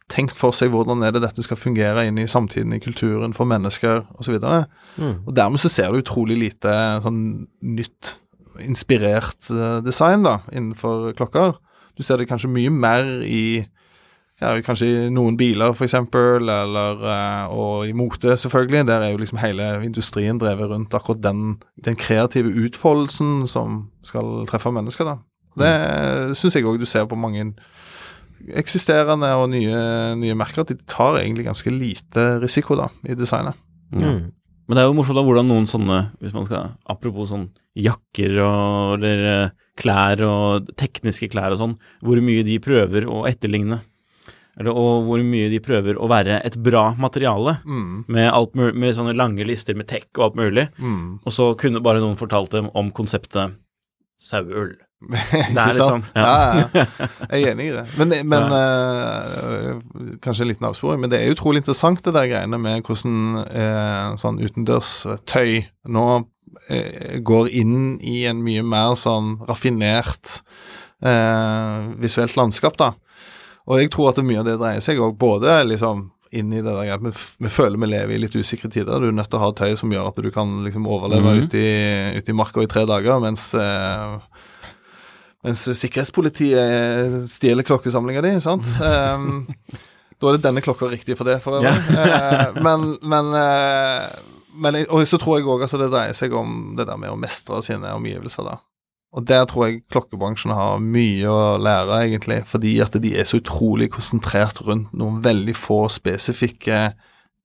tenkt 0.10 0.38
for 0.38 0.56
seg 0.56 0.74
hvordan 0.74 1.04
er 1.06 1.14
det 1.16 1.24
dette 1.24 1.44
skal 1.46 1.60
fungere 1.60 2.06
inn 2.10 2.20
i 2.22 2.28
samtiden, 2.30 2.74
i 2.76 2.82
kulturen, 2.84 3.36
for 3.38 3.50
mennesker 3.50 4.04
osv. 4.20 4.40
Mm. 4.98 5.16
Og 5.26 5.34
dermed 5.38 5.62
så 5.62 5.72
ser 5.72 5.92
du 5.92 6.02
utrolig 6.02 6.40
lite 6.40 6.74
sånn 7.04 7.22
nytt, 7.62 8.16
inspirert 8.60 9.52
eh, 9.54 9.80
design 9.86 10.26
da, 10.26 10.40
innenfor 10.52 11.14
klokker. 11.20 11.60
Du 11.96 12.06
ser 12.06 12.20
det 12.20 12.30
kanskje 12.30 12.52
mye 12.52 12.72
mer 12.74 13.20
i 13.28 13.68
ja, 14.40 14.54
kanskje 14.64 14.88
i 14.88 15.08
noen 15.12 15.36
biler, 15.40 15.74
f.eks., 15.76 15.98
eller 16.00 17.02
uh, 17.04 17.52
Og 17.52 17.90
i 17.90 17.96
mote, 17.96 18.38
selvfølgelig. 18.40 18.86
Der 18.88 19.04
er 19.04 19.12
jo 19.12 19.20
liksom 19.20 19.42
hele 19.42 19.68
industrien 19.84 20.40
drevet 20.40 20.72
rundt 20.72 20.96
akkurat 20.96 21.22
den, 21.24 21.58
den 21.76 21.98
kreative 22.00 22.54
utfoldelsen 22.64 23.44
som 23.52 23.90
skal 24.04 24.46
treffe 24.48 24.72
mennesker, 24.72 25.04
da. 25.04 25.18
Det 25.60 25.70
mm. 25.70 26.36
syns 26.40 26.56
jeg 26.56 26.68
òg 26.70 26.80
du 26.80 26.88
ser 26.88 27.10
på 27.10 27.18
mange 27.20 27.50
eksisterende 28.58 29.30
og 29.40 29.50
nye, 29.54 29.80
nye, 30.20 30.38
merker, 30.38 30.64
at 30.64 30.74
de 30.74 30.80
tar 30.90 31.20
egentlig 31.22 31.48
ganske 31.50 31.74
lite 31.74 32.26
risiko 32.44 32.78
da, 32.80 32.90
i 33.06 33.18
designet. 33.18 33.58
Mm. 33.94 34.30
Men 34.70 34.78
det 34.78 34.84
er 34.84 34.90
jo 34.90 34.98
morsomt 34.98 35.18
da 35.18 35.26
hvordan 35.26 35.48
noen 35.50 35.66
sånne, 35.70 36.00
hvis 36.22 36.36
man 36.36 36.46
skal 36.46 36.76
Apropos 36.90 37.32
sånn 37.32 37.48
jakker 37.80 38.36
og 38.44 39.00
eller 39.00 39.24
eh, 39.32 39.56
klær 39.80 40.22
og 40.28 40.70
tekniske 40.78 41.32
klær 41.34 41.56
og 41.56 41.62
sånn, 41.62 41.78
hvor 42.06 42.22
mye 42.22 42.44
de 42.46 42.60
prøver 42.62 43.08
å 43.10 43.24
etterligne 43.30 43.80
eller, 44.60 44.76
og 44.76 45.06
hvor 45.08 45.22
mye 45.24 45.48
de 45.52 45.62
prøver 45.64 45.96
å 45.96 46.10
være 46.12 46.42
et 46.44 46.58
bra 46.60 46.90
materiale, 47.00 47.56
mm. 47.64 48.12
med, 48.12 48.28
alt, 48.28 48.58
med, 48.60 48.92
sånne 48.96 49.16
lange 49.16 49.46
lister 49.48 49.78
med 49.80 49.88
tech 49.88 50.10
og 50.18 50.26
alt 50.26 50.40
mulig, 50.40 50.66
mm. 50.76 51.04
og 51.24 51.32
så 51.36 51.54
kunne 51.60 51.84
bare 51.84 52.02
noen 52.04 52.20
fortalt 52.20 52.52
dem 52.58 52.68
om 52.78 52.92
konseptet 52.96 53.56
saueull. 54.20 54.76
Er 55.10 55.70
liksom 55.74 56.04
ja. 56.12 56.24
ja, 56.24 56.64
ja. 56.74 56.86
Jeg 57.32 57.44
er 57.44 57.54
enig 57.54 57.70
i 57.70 57.76
det. 57.78 57.86
Men, 58.00 58.16
men 58.28 58.52
uh, 58.52 60.18
Kanskje 60.24 60.44
en 60.44 60.52
liten 60.52 60.68
avsporing, 60.68 61.00
men 61.04 61.12
det 61.14 61.22
er 61.22 61.32
utrolig 61.34 61.64
interessant 61.64 62.04
det 62.04 62.16
der 62.18 62.28
greiene 62.32 62.60
med 62.60 62.84
hvordan 62.84 63.46
uh, 63.46 64.18
sånn 64.20 64.42
utendørstøy 64.44 65.54
nå 65.96 66.06
uh, 66.20 67.16
går 67.32 67.52
inn 67.62 67.96
i 68.04 68.22
en 68.30 68.44
mye 68.44 68.66
mer 68.66 68.98
sånn 69.00 69.38
raffinert 69.50 70.42
visuelt 71.00 72.34
landskap, 72.36 72.74
da. 72.76 72.90
Og 73.72 73.80
jeg 73.80 73.88
tror 73.94 74.10
at 74.10 74.18
det 74.20 74.26
mye 74.28 74.42
av 74.42 74.48
det 74.50 74.58
dreier 74.60 74.84
seg 74.84 75.00
òg 75.00 75.14
både 75.16 75.62
liksom 75.64 76.10
inn 76.36 76.52
i 76.54 76.62
det 76.62 76.74
der 76.74 76.92
at 76.94 77.04
vi, 77.04 77.12
vi, 77.40 77.50
føler 77.50 77.80
vi 77.82 77.90
lever 77.90 78.16
i 78.16 78.20
litt 78.22 78.36
usikre 78.38 78.70
tider. 78.72 79.02
Du 79.02 79.10
er 79.10 79.16
nødt 79.16 79.32
til 79.32 79.40
å 79.40 79.48
ha 79.48 79.54
tøy 79.56 79.78
som 79.80 79.92
gjør 79.94 80.12
at 80.12 80.20
du 80.22 80.30
kan 80.34 80.60
liksom 80.66 80.88
overleve 80.88 81.24
mm 81.24 81.40
-hmm. 81.40 81.46
ute, 81.48 81.58
i, 81.58 82.18
ut 82.18 82.30
i 82.30 82.34
marka 82.34 82.62
i 82.62 82.68
tre 82.68 82.86
dager, 82.86 83.20
mens 83.20 83.54
eh, 83.56 84.18
mens 85.46 85.64
sikkerhetspolitiet 85.80 87.30
stjeler 87.32 87.68
klokkesamlinga 87.68 88.24
di, 88.26 88.34
sant. 88.44 88.68
Um, 88.84 89.46
da 90.20 90.32
er 90.32 90.38
det 90.38 90.44
denne 90.44 90.64
klokka 90.64 90.90
riktig 90.92 91.16
for 91.20 91.30
det, 91.30 91.40
for 91.44 91.60
øvrig. 91.60 91.76
Yeah. 91.94 92.50
uh, 92.50 92.64
men, 92.66 92.90
men, 93.02 93.32
uh, 93.36 94.10
men 94.60 94.82
Og 94.90 95.08
så 95.08 95.20
tror 95.22 95.40
jeg 95.40 95.48
òg 95.48 95.64
at 95.68 95.78
det 95.80 95.92
dreier 95.94 96.18
seg 96.18 96.36
om 96.36 96.74
det 96.80 96.90
der 96.90 97.00
med 97.00 97.14
å 97.14 97.20
mestre 97.20 97.62
sine 97.64 97.94
omgivelser, 97.96 98.48
da. 98.48 98.60
Og 99.16 99.26
der 99.26 99.46
tror 99.50 99.66
jeg 99.66 99.80
klokkebransjen 99.90 100.54
har 100.54 100.82
mye 100.84 101.30
å 101.32 101.58
lære, 101.58 102.02
egentlig, 102.06 102.44
fordi 102.50 102.76
at 102.84 102.94
de 103.02 103.16
er 103.18 103.26
så 103.26 103.40
utrolig 103.40 103.90
konsentrert 103.96 104.62
rundt 104.68 104.92
noen 104.94 105.24
veldig 105.26 105.56
få 105.58 105.88
spesifikke 105.90 106.92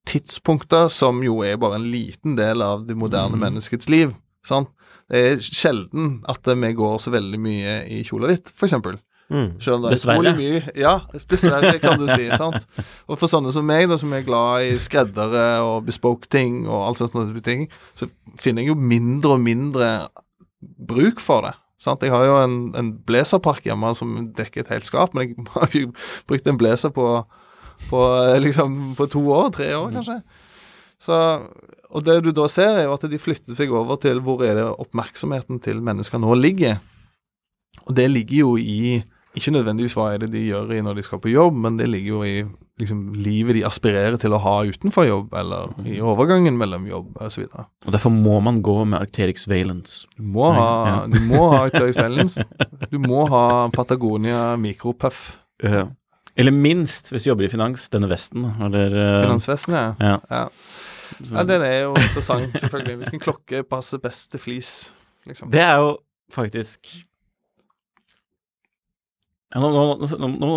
tidspunkter, 0.05 0.91
som 0.93 1.23
jo 1.25 1.39
er 1.47 1.57
bare 1.61 1.79
en 1.81 1.89
liten 1.89 2.37
del 2.37 2.61
av 2.61 2.85
det 2.89 2.99
moderne 3.01 3.39
mm. 3.39 3.45
menneskets 3.47 3.89
liv. 3.89 4.13
Sant? 4.45 4.69
Er 5.15 5.43
sjelden 5.45 6.19
at 6.31 6.47
vi 6.49 6.73
går 6.77 6.97
så 7.03 7.13
veldig 7.15 7.41
mye 7.41 7.81
i 7.93 8.03
kjole 8.07 8.33
hvitt, 8.33 8.55
f.eks. 8.55 8.79
Mm. 9.33 9.55
Dessverre. 9.89 10.35
Mye, 10.37 10.61
ja, 10.77 10.95
dessverre, 11.31 11.79
kan 11.83 11.99
du 12.01 12.07
si. 12.11 12.29
sant? 12.37 12.67
Og 13.09 13.19
for 13.19 13.31
sånne 13.31 13.55
som 13.55 13.67
meg, 13.67 13.87
da, 13.89 13.97
som 14.01 14.13
er 14.13 14.27
glad 14.27 14.67
i 14.67 14.75
skreddere 14.83 15.47
og 15.65 15.87
bespoke 15.89 16.29
ting 16.31 16.65
og 16.69 16.91
alt 16.91 17.01
sånt, 17.01 17.45
ting, 17.47 17.67
så 17.97 18.11
finner 18.41 18.65
jeg 18.65 18.75
jo 18.75 18.79
mindre 18.79 19.37
og 19.39 19.45
mindre 19.45 19.91
bruk 20.61 21.23
for 21.25 21.49
det. 21.49 21.55
Sant? 21.81 22.05
Jeg 22.05 22.15
har 22.15 22.25
jo 22.29 22.37
en, 22.41 22.59
en 22.79 22.93
blazerpark 23.07 23.65
hjemme 23.67 23.91
som 23.97 24.15
dekker 24.37 24.65
et 24.65 24.73
helt 24.77 24.89
skap, 24.89 25.17
men 25.17 25.29
jeg 25.33 25.47
har 25.57 25.69
ikke 25.73 26.07
brukt 26.29 26.49
en 26.51 26.61
blazer 26.61 26.93
på, 26.95 27.09
på, 27.91 28.03
liksom, 28.45 28.95
på 28.99 29.09
to 29.13 29.25
år, 29.35 29.51
tre 29.57 29.73
år 29.77 29.93
kanskje. 29.97 30.21
Så, 31.05 31.17
og 31.91 32.05
det 32.07 32.19
du 32.25 32.31
da 32.33 32.49
ser, 32.49 32.81
er 32.81 32.87
jo 32.89 32.97
at 32.97 33.05
de 33.11 33.21
flytter 33.21 33.57
seg 33.57 33.73
over 33.75 34.01
til 34.01 34.23
hvor 34.25 34.45
er 34.47 34.57
det 34.59 34.69
oppmerksomheten 34.73 35.61
til 35.65 35.83
mennesker 35.85 36.23
nå 36.23 36.37
ligger. 36.39 36.81
Og 37.85 37.93
det 37.99 38.09
ligger 38.11 38.39
jo 38.39 38.55
i 38.57 39.03
ikke 39.35 39.51
nødvendigvis 39.51 39.97
hva 39.99 40.13
er 40.15 40.23
det 40.23 40.31
de 40.31 40.45
gjør 40.47 40.77
i 40.77 40.83
når 40.85 41.01
de 41.01 41.03
skal 41.03 41.19
på 41.23 41.33
jobb, 41.33 41.57
men 41.65 41.79
det 41.79 41.89
ligger 41.91 42.13
jo 42.13 42.21
i 42.23 42.35
liksom, 42.79 43.01
livet 43.19 43.59
de 43.59 43.65
aspirerer 43.67 44.15
til 44.23 44.35
å 44.35 44.39
ha 44.45 44.55
utenfor 44.69 45.09
jobb, 45.09 45.35
eller 45.41 45.73
i 45.83 45.97
mm. 45.97 46.05
overgangen 46.13 46.59
mellom 46.59 46.87
jobb 46.87 47.19
osv. 47.25 47.49
Og, 47.49 47.67
og 47.83 47.97
derfor 47.97 48.15
må 48.15 48.39
man 48.47 48.63
gå 48.65 48.77
med 48.85 49.01
Arcterix 49.01 49.49
Valence. 49.51 50.07
Du 50.15 50.23
må 50.37 50.53
ha, 50.55 50.71
ja. 50.87 50.97
du 51.11 51.19
må 51.27 51.49
ha 51.51 51.65
Arcterix 51.65 51.99
Valence. 51.99 52.47
Du 52.93 53.01
må 53.03 53.27
ha 53.33 53.45
Patagonia 53.75 54.55
Micropuff. 54.61 55.41
Ja. 55.63 55.89
Eller 56.39 56.55
minst, 56.55 57.11
hvis 57.11 57.27
du 57.27 57.33
jobber 57.33 57.47
i 57.47 57.51
finans, 57.51 57.89
denne 57.91 58.11
vesten. 58.11 58.47
Eller, 58.63 58.95
Finansvesten, 59.23 59.75
ja. 59.75 59.87
ja. 59.99 60.17
ja. 60.31 60.47
Ja 61.31 61.45
den 61.49 61.65
er 61.65 61.79
jo 61.85 61.95
interessant, 61.97 62.57
selvfølgelig. 62.61 62.97
Hvilken 63.03 63.23
klokke 63.23 63.63
passer 63.69 64.01
best 64.03 64.31
til 64.33 64.43
flis? 64.43 64.71
Liksom. 65.29 65.51
Det 65.53 65.63
er 65.65 65.79
jo 65.81 65.97
faktisk 66.35 66.91
ja, 69.55 69.61
nå, 69.63 69.69
nå, 69.71 70.09
nå, 70.19 70.49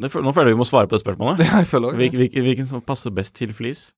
nå, 0.00 0.08
føler 0.08 0.48
jeg 0.48 0.54
vi 0.54 0.60
må 0.62 0.64
svare 0.64 0.88
på 0.88 0.96
det 0.96 1.02
spørsmålet. 1.02 1.42
Ja, 1.44 1.60
jeg 1.60 1.68
føler 1.68 1.90
også, 1.90 2.00
ja. 2.00 2.08
hvilken, 2.16 2.44
hvilken 2.46 2.68
som 2.70 2.84
passer 2.84 3.12
best 3.12 3.34
til 3.36 3.52
flis? 3.56 3.90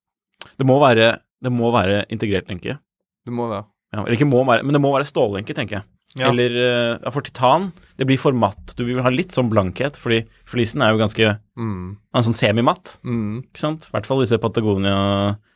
Det 0.59 0.67
må 0.67 0.81
være, 0.83 1.13
det 1.43 1.53
må 1.55 1.71
være 1.75 2.03
integrert 2.11 2.51
lenke. 2.51 2.75
Det 3.23 3.35
må 3.35 3.47
være. 3.51 3.69
Ja, 3.95 4.03
eller 4.03 4.17
ikke 4.17 4.27
må 4.27 4.41
være, 4.49 4.65
men 4.67 4.75
det 4.75 4.81
må 4.83 4.91
være 4.97 5.07
stållenke, 5.07 5.55
tenker 5.55 5.79
jeg. 5.79 5.87
Ja. 6.19 6.29
Eller 6.29 6.53
ja, 6.59 7.11
for 7.15 7.25
titan, 7.25 7.71
det 7.97 8.05
blir 8.09 8.21
for 8.21 8.37
matt. 8.37 8.75
Du 8.77 8.85
vil 8.85 9.01
ha 9.01 9.13
litt 9.13 9.33
sånn 9.33 9.49
blankhet, 9.53 9.97
fordi 9.97 10.23
flisen 10.49 10.85
er 10.85 10.93
jo 10.93 11.01
ganske 11.01 11.31
mm. 11.57 11.85
en 12.13 12.27
sånn 12.27 12.37
semimatt. 12.37 12.99
Mm. 13.01 13.47
Ikke 13.47 13.63
sant? 13.63 13.87
I 13.89 13.97
hvert 13.97 14.09
fall 14.11 14.21
disse 14.21 14.41
Patagonia 14.43 14.97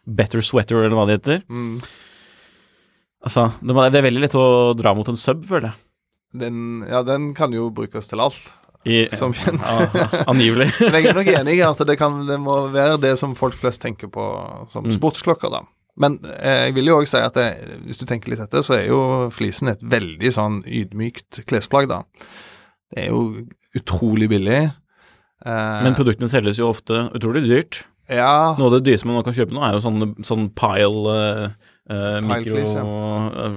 Better 0.07 0.41
Sweater, 0.41 0.81
eller 0.81 0.97
hva 0.97 1.05
det 1.09 1.19
heter. 1.19 1.43
Mm. 1.51 1.81
Altså, 3.27 3.49
det, 3.61 3.75
er 3.75 4.07
veldig 4.07 4.23
lett 4.23 4.39
å 4.39 4.47
dra 4.79 4.95
mot 4.95 5.09
en 5.11 5.19
sub, 5.19 5.43
føler 5.49 5.73
jeg. 5.73 5.83
Den, 6.37 6.85
ja, 6.87 7.03
den 7.07 7.33
kan 7.37 7.55
jo 7.55 7.69
brukes 7.75 8.11
til 8.11 8.23
alt. 8.23 8.39
I, 8.87 9.09
som 9.19 9.33
kjent. 9.35 9.65
angivelig. 10.31 10.69
Men 10.85 11.01
jeg 11.01 11.11
er 11.11 11.19
nok 11.19 11.31
enig 11.33 11.57
i 11.59 11.65
at 11.67 11.81
det, 11.89 11.97
kan, 11.99 12.21
det, 12.29 12.37
må 12.39 12.61
være 12.71 13.01
det 13.03 13.17
som 13.19 13.35
folk 13.39 13.57
flest 13.59 13.83
tenker 13.83 14.11
på 14.13 14.27
som 14.71 14.87
mm. 14.87 14.95
sportsklokker, 14.95 15.51
da. 15.51 15.65
Men 16.01 16.19
eh, 16.37 16.67
jeg 16.67 16.77
vil 16.77 16.91
jo 16.91 16.99
òg 17.01 17.09
si 17.09 17.21
at 17.21 17.37
det, 17.39 17.47
hvis 17.87 18.01
du 18.01 18.07
tenker 18.09 18.33
litt 18.33 18.43
etter, 18.45 18.65
så 18.67 18.77
er 18.79 18.89
jo 18.91 19.01
flisen 19.35 19.73
et 19.73 19.85
veldig 19.85 20.33
sånn 20.35 20.61
ydmykt 20.65 21.43
klesplagg, 21.49 21.89
da. 21.93 22.03
Det 22.93 23.07
er 23.07 23.15
jo 23.15 23.47
utrolig 23.77 24.29
billig. 24.33 24.63
Eh, 25.47 25.79
Men 25.87 25.97
produktene 25.97 26.31
selges 26.33 26.61
jo 26.61 26.71
ofte 26.73 27.07
utrolig 27.17 27.47
dyrt. 27.47 27.85
Ja. 28.13 28.55
Noe 28.59 28.71
av 28.71 28.77
det 28.77 28.85
dyreste 28.87 29.09
man 29.09 29.25
kan 29.27 29.35
kjøpe 29.35 29.57
nå, 29.57 29.65
er 29.67 29.75
jo 29.75 29.83
sånn, 29.83 30.13
sånn 30.27 30.51
pile 30.57 31.17
uh, 31.17 31.73
Uh, 31.87 32.19
Mikroflis, 32.19 32.73
ja. 32.75 32.83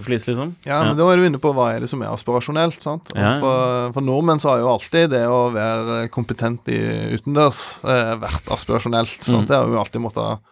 liksom. 0.05 0.51
Ja, 0.61 0.75
ja, 0.75 0.79
men 0.85 0.97
da 0.99 1.05
er 1.09 1.17
du 1.17 1.23
inne 1.25 1.39
på 1.41 1.49
hva 1.57 1.71
er 1.73 1.81
det 1.81 1.87
som 1.89 2.03
er 2.05 2.11
aspirasjonelt. 2.13 2.77
sant? 2.83 3.09
Ja. 3.17 3.39
For, 3.41 3.87
for, 3.95 4.05
nordmenn 4.05 4.41
så 4.41 4.51
har 4.51 4.59
jo 4.61 4.69
alltid 4.69 5.09
det 5.15 5.23
å 5.25 5.39
være 5.55 6.03
kompetent 6.13 6.69
i 6.69 6.77
utendørs 7.15 7.79
uh, 7.81 8.19
vært 8.21 8.51
aspirasjonelt. 8.53 9.17
sant? 9.23 9.47
Mm. 9.47 9.49
Det 9.49 9.57
har 9.57 9.71
vi 9.71 9.79
alltid 9.81 10.03
måttet 10.03 10.45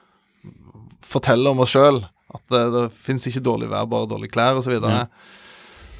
fortelle 1.08 1.52
om 1.52 1.64
oss 1.64 1.74
sjøl. 1.76 2.04
At 2.36 2.44
det, 2.52 2.64
det 2.76 2.86
fins 2.92 3.28
ikke 3.30 3.44
dårlig 3.44 3.72
vær, 3.72 3.88
bare 3.90 4.10
dårlige 4.12 4.36
klær 4.36 4.60
osv. 4.60 4.68
Så, 4.68 4.74
videre. 4.76 5.06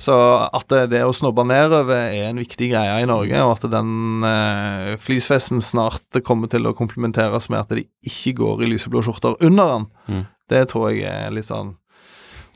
så 0.04 0.18
at 0.46 0.68
det, 0.74 0.82
det, 0.92 1.04
å 1.08 1.16
snobbe 1.16 1.46
nedover 1.48 2.12
er 2.12 2.30
en 2.30 2.42
viktig 2.42 2.72
greie 2.74 3.02
i 3.02 3.08
Norge, 3.10 3.44
og 3.46 3.56
at 3.56 3.68
den 3.72 4.28
eh, 4.28 4.94
flisfesten 5.02 5.64
snart 5.64 6.22
kommer 6.28 6.52
til 6.52 6.68
å 6.68 6.76
komplementeres 6.78 7.50
med 7.54 7.64
at 7.64 7.76
de 7.78 7.88
ikke 8.08 8.36
går 8.42 8.66
i 8.66 8.72
lyseblå 8.74 9.06
skjorter 9.08 9.40
under 9.48 9.74
den. 9.74 9.90
Mm. 10.12 10.24
Det 10.52 10.64
tror 10.72 10.92
jeg 10.92 11.08
er 11.08 11.34
litt 11.36 11.50
sånn 11.50 11.76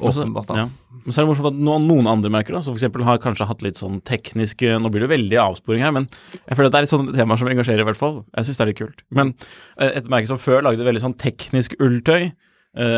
Åpenbart, 0.10 0.50
da. 0.50 0.64
Ja. 0.64 0.98
Men 1.02 1.14
så 1.14 1.22
er 1.22 1.26
det 1.26 1.30
morsomt 1.32 1.50
at 1.50 1.62
noen, 1.88 2.10
andre 2.10 2.32
merker, 2.34 2.58
da, 2.58 2.62
som 2.66 2.76
f.eks. 2.76 3.00
har 3.08 3.22
kanskje 3.24 3.48
hatt 3.50 3.64
litt 3.66 3.80
sånn 3.82 4.02
teknisk 4.06 4.62
Nå 4.82 4.92
blir 4.94 5.06
det 5.06 5.12
veldig 5.14 5.40
avsporing 5.42 5.82
her, 5.86 5.94
men 5.96 6.08
jeg 6.46 6.58
føler 6.58 6.70
at 6.70 6.76
det 6.76 6.80
er 6.82 6.86
litt 6.86 6.94
sånne 6.94 7.16
temaer 7.16 7.42
som 7.42 7.50
engasjerer, 7.52 7.84
i 7.84 7.90
hvert 7.90 8.02
fall. 8.02 8.22
Jeg 8.36 8.50
syns 8.50 8.60
det 8.60 8.66
er 8.66 8.72
litt 8.72 8.82
kult. 8.82 9.04
Men 9.10 9.34
eh, 9.80 9.98
et 10.02 10.10
merke 10.12 10.30
som 10.30 10.42
før 10.42 10.66
lagde 10.68 10.86
veldig 10.86 11.04
sånn 11.06 11.18
teknisk 11.22 11.78
ulltøy, 11.82 12.32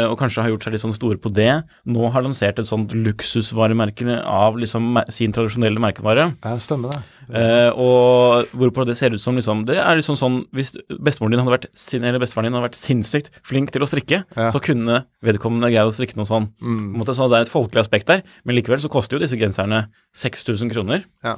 og 0.06 0.18
kanskje 0.20 0.44
har 0.44 0.52
gjort 0.52 0.64
seg 0.68 0.74
litt 0.76 0.84
sånn 0.84 0.94
store 0.94 1.18
på 1.18 1.32
det, 1.34 1.64
nå 1.90 2.10
har 2.14 2.22
lansert 2.22 2.60
et 2.62 2.68
sånt 2.70 2.92
luksusvaremerke 2.94 4.20
av 4.22 4.58
liksom 4.62 5.00
sin 5.10 5.34
tradisjonelle 5.34 5.82
merkevare. 5.82 6.28
Ja, 6.46 6.54
stemmer 6.62 6.94
det. 6.94 7.00
Eh, 7.34 7.70
og 7.74 8.52
hvorpå 8.54 8.86
det 8.86 8.98
ser 9.00 9.16
ut 9.16 9.22
som 9.24 9.36
liksom 9.40 9.64
Det 9.66 9.78
er 9.80 9.96
liksom 9.96 10.18
sånn 10.20 10.36
Hvis 10.54 10.74
bestemoren 11.02 11.32
din 11.32 11.40
hadde 11.42 11.54
vært 11.56 11.68
sin, 11.80 12.04
eller 12.04 12.20
bestefaren 12.22 12.50
din 12.50 12.54
hadde 12.58 12.68
vært 12.68 12.78
sinnssykt 12.78 13.32
flink 13.48 13.72
til 13.72 13.82
å 13.82 13.90
strikke, 13.90 14.24
Ja. 14.36 14.50
så 14.52 14.62
kunne 14.62 15.06
vedkommende 15.24 15.72
greid 15.72 15.88
å 15.90 15.96
strikke 15.96 16.18
noe 16.18 16.26
sånn. 16.30 16.52
Mm. 16.62 16.94
måte, 17.00 17.16
så 17.16 17.30
det 17.30 17.38
er 17.38 17.42
et 17.48 17.54
folkelig 17.54 17.82
aspekt 17.86 18.08
der, 18.08 18.22
men 18.46 18.56
likevel 18.56 18.78
så 18.80 18.90
koster 18.92 19.18
jo 19.18 19.26
disse 19.26 19.40
genserne 19.40 19.88
6000 20.14 20.70
kroner. 20.70 21.06
Ja. 21.24 21.38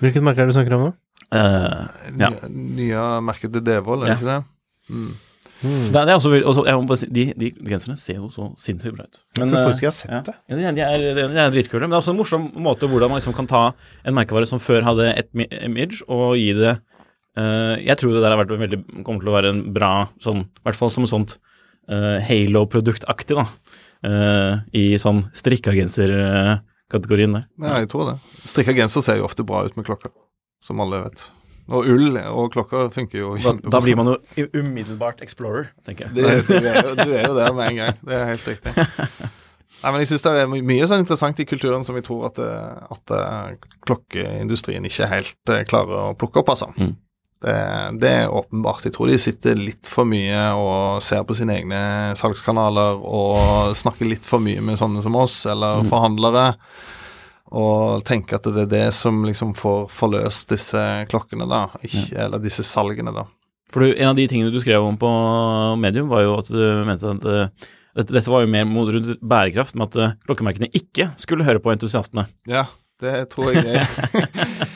Hvilket 0.00 0.22
merke 0.22 0.42
er 0.42 0.46
det 0.48 0.54
du 0.54 0.58
snakker 0.58 0.74
om 0.74 0.86
nå? 0.88 0.94
Eh, 1.30 1.86
ja. 2.18 2.30
Nye, 2.30 2.48
nye 2.50 3.20
merket 3.22 3.52
til 3.52 3.62
Devold, 3.62 4.02
er 4.02 4.16
det 4.16 4.18
ikke 4.18 4.32
det? 4.34 4.44
Så 4.90 5.29
det, 5.60 5.86
Så 5.86 5.92
det 5.92 6.00
er 6.02 6.14
også, 6.16 6.30
også, 6.52 6.62
jeg 6.66 6.76
må 6.80 6.86
bare 6.88 7.00
si, 7.02 7.08
de, 7.12 7.24
de 7.36 7.50
genserne 7.68 7.96
ser 8.00 8.16
jo 8.20 8.28
så 8.32 8.46
sinnssykt 8.60 8.94
bra 8.96 9.04
ut. 9.08 9.18
Men, 9.38 9.42
Jeg 9.42 9.48
tror 9.52 9.60
eh, 9.60 9.66
faktisk 9.68 9.84
jeg 9.84 9.90
har 9.90 9.98
sett 9.98 10.14
ja. 10.14 10.20
det. 10.28 10.36
Ja, 10.48 10.54
de, 10.56 10.62
er- 10.64 10.76
de, 10.76 10.82
er, 11.24 11.28
de 11.34 11.40
er 11.44 11.52
dritkule. 11.54 11.82
Men 11.84 11.92
det 11.92 11.96
er 11.98 12.02
også 12.04 12.14
en 12.14 12.20
morsom 12.20 12.44
måte 12.68 12.88
hvordan 12.90 13.12
man 13.12 13.20
liksom 13.20 13.36
kan 13.36 13.48
ta 13.50 13.62
en 14.04 14.16
merkevare 14.16 14.48
som 14.48 14.62
før 14.62 14.86
hadde 14.88 15.04
et 15.20 15.28
image, 15.60 15.96
og 16.08 16.36
gi 16.40 16.50
det 16.56 16.74
uh, 17.38 17.74
Jeg 17.80 17.96
tror 18.00 18.16
det 18.16 18.22
der 18.24 18.32
har 18.34 18.40
vært 18.44 18.56
veldig, 18.64 18.80
kommer 19.06 19.20
til 19.24 19.32
å 19.32 19.36
være 19.36 19.52
en 19.54 19.62
bra 19.76 19.92
sånn 20.24 20.40
I 20.46 20.64
hvert 20.68 20.80
fall 20.80 20.92
som 20.96 21.06
et 21.06 21.12
sånt 21.12 21.36
uh, 21.92 22.18
Halo-produktaktig, 22.26 23.36
da. 23.38 23.46
Uh, 24.00 24.52
I 24.72 24.86
sånn 25.00 25.26
strikka-genser-kategorien 25.36 27.36
der. 27.36 27.44
Ja, 27.60 27.76
jeg 27.82 27.90
tror 27.92 28.04
det. 28.14 28.18
Strikka 28.48 28.72
genser 28.76 29.04
ser 29.04 29.20
jo 29.20 29.26
ofte 29.28 29.44
bra 29.46 29.64
ut 29.66 29.76
med 29.76 29.84
klokka, 29.88 30.08
som 30.64 30.80
alle 30.82 31.02
vet. 31.04 31.26
Og 31.70 31.86
ull 31.86 32.16
og 32.18 32.48
klokker 32.54 32.88
funker 32.94 33.20
jo 33.20 33.34
Da, 33.36 33.42
kjempebra. 33.44 33.70
da 33.76 33.80
blir 33.84 33.98
man 34.00 34.08
jo 34.12 34.46
umiddelbart 34.58 35.20
explorer, 35.22 35.70
tenker 35.86 36.08
jeg. 36.08 36.16
Det, 36.16 36.48
du, 36.48 36.56
er 36.66 36.80
jo, 36.82 36.94
du 36.98 37.12
er 37.14 37.28
jo 37.28 37.36
der 37.36 37.52
med 37.54 37.68
en 37.70 37.78
gang. 37.82 38.00
Det 38.02 38.16
er 38.16 38.32
helt 38.32 38.48
riktig. 38.50 38.74
Nei, 39.80 39.92
men 39.94 40.02
jeg 40.02 40.10
syns 40.10 40.24
det 40.26 40.32
er 40.42 40.50
mye 40.50 40.86
sånn 40.90 41.00
interessant 41.04 41.38
i 41.40 41.46
kulturen 41.48 41.86
som 41.86 41.96
jeg 41.96 42.04
tror 42.04 42.26
at, 42.28 42.40
eh, 42.44 42.80
at 42.92 43.12
eh, 43.16 43.68
klokkeindustrien 43.86 44.84
ikke 44.84 45.08
helt 45.08 45.52
eh, 45.54 45.62
klarer 45.68 46.10
å 46.10 46.18
plukke 46.20 46.42
opp, 46.42 46.52
altså. 46.52 46.68
Mm. 46.76 46.90
Det, 47.40 47.54
det 48.02 48.10
er 48.18 48.34
åpenbart. 48.36 48.84
Jeg 48.84 48.92
tror 48.92 49.08
de 49.08 49.16
sitter 49.16 49.56
litt 49.56 49.88
for 49.88 50.04
mye 50.04 50.42
og 50.60 51.00
ser 51.00 51.22
på 51.24 51.32
sine 51.38 51.56
egne 51.56 51.80
salgskanaler 52.20 53.00
og 53.00 53.72
snakker 53.80 54.10
litt 54.10 54.28
for 54.28 54.44
mye 54.44 54.60
med 54.60 54.76
sånne 54.76 55.00
som 55.06 55.16
oss, 55.16 55.38
eller 55.48 55.86
forhandlere, 55.88 56.50
og 57.50 58.04
tenker 58.06 58.38
at 58.38 58.46
det 58.46 58.64
er 58.66 58.70
det 58.70 58.86
som 58.94 59.24
liksom 59.26 59.52
får 59.58 59.88
forløst 59.94 60.52
disse 60.54 60.84
klokkene, 61.10 61.48
da. 61.50 61.66
Ikke, 61.82 62.06
Eller 62.26 62.42
disse 62.42 62.64
salgene, 62.66 63.14
da. 63.14 63.26
For 63.70 63.84
du, 63.84 63.92
en 63.94 64.10
av 64.12 64.18
de 64.18 64.26
tingene 64.30 64.50
du 64.54 64.58
skrev 64.62 64.82
om 64.82 64.98
på 64.98 65.10
Medium, 65.78 66.10
var 66.10 66.24
jo 66.24 66.36
at 66.40 66.50
du 66.50 66.62
mente 66.86 67.10
at 67.10 67.26
eh, 67.30 67.70
dette, 68.00 68.14
dette 68.14 68.30
var 68.30 68.44
jo 68.44 68.50
mer 68.50 68.66
mot 68.70 68.90
rundt 68.90 69.18
bærekraft, 69.22 69.76
med 69.78 69.90
at 69.90 69.98
eh, 70.00 70.16
klokkemerkene 70.26 70.70
ikke 70.74 71.12
skulle 71.20 71.46
høre 71.46 71.62
på 71.62 71.74
entusiastene. 71.74 72.26
Ja, 72.50 72.66
det 73.02 73.30
tror 73.34 73.54
jeg 73.54 73.86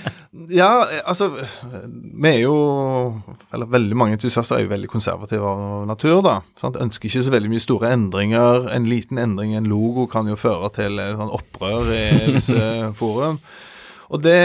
Ja, 0.50 0.84
altså 1.06 1.28
Vi 1.36 2.28
er 2.28 2.40
jo 2.42 2.54
Eller 3.54 3.68
veldig 3.70 3.96
mange 3.96 4.16
entusiaster 4.16 4.56
er 4.58 4.64
jo 4.64 4.72
veldig 4.72 4.90
konservative 4.90 5.46
av 5.46 5.84
natur, 5.86 6.22
da. 6.26 6.40
Sant? 6.58 6.78
Ønsker 6.80 7.06
ikke 7.08 7.22
så 7.22 7.34
veldig 7.34 7.52
mye 7.52 7.62
store 7.62 7.92
endringer. 7.94 8.66
En 8.74 8.88
liten 8.90 9.20
endring 9.22 9.54
i 9.54 9.60
en 9.60 9.68
logo 9.70 10.08
kan 10.10 10.26
jo 10.30 10.38
føre 10.38 10.72
til 10.74 10.98
sånn 10.98 11.30
opprør 11.38 11.92
i 11.94 12.34
visse 12.34 12.64
forum. 13.00 13.38
Og 14.10 14.24
det 14.24 14.40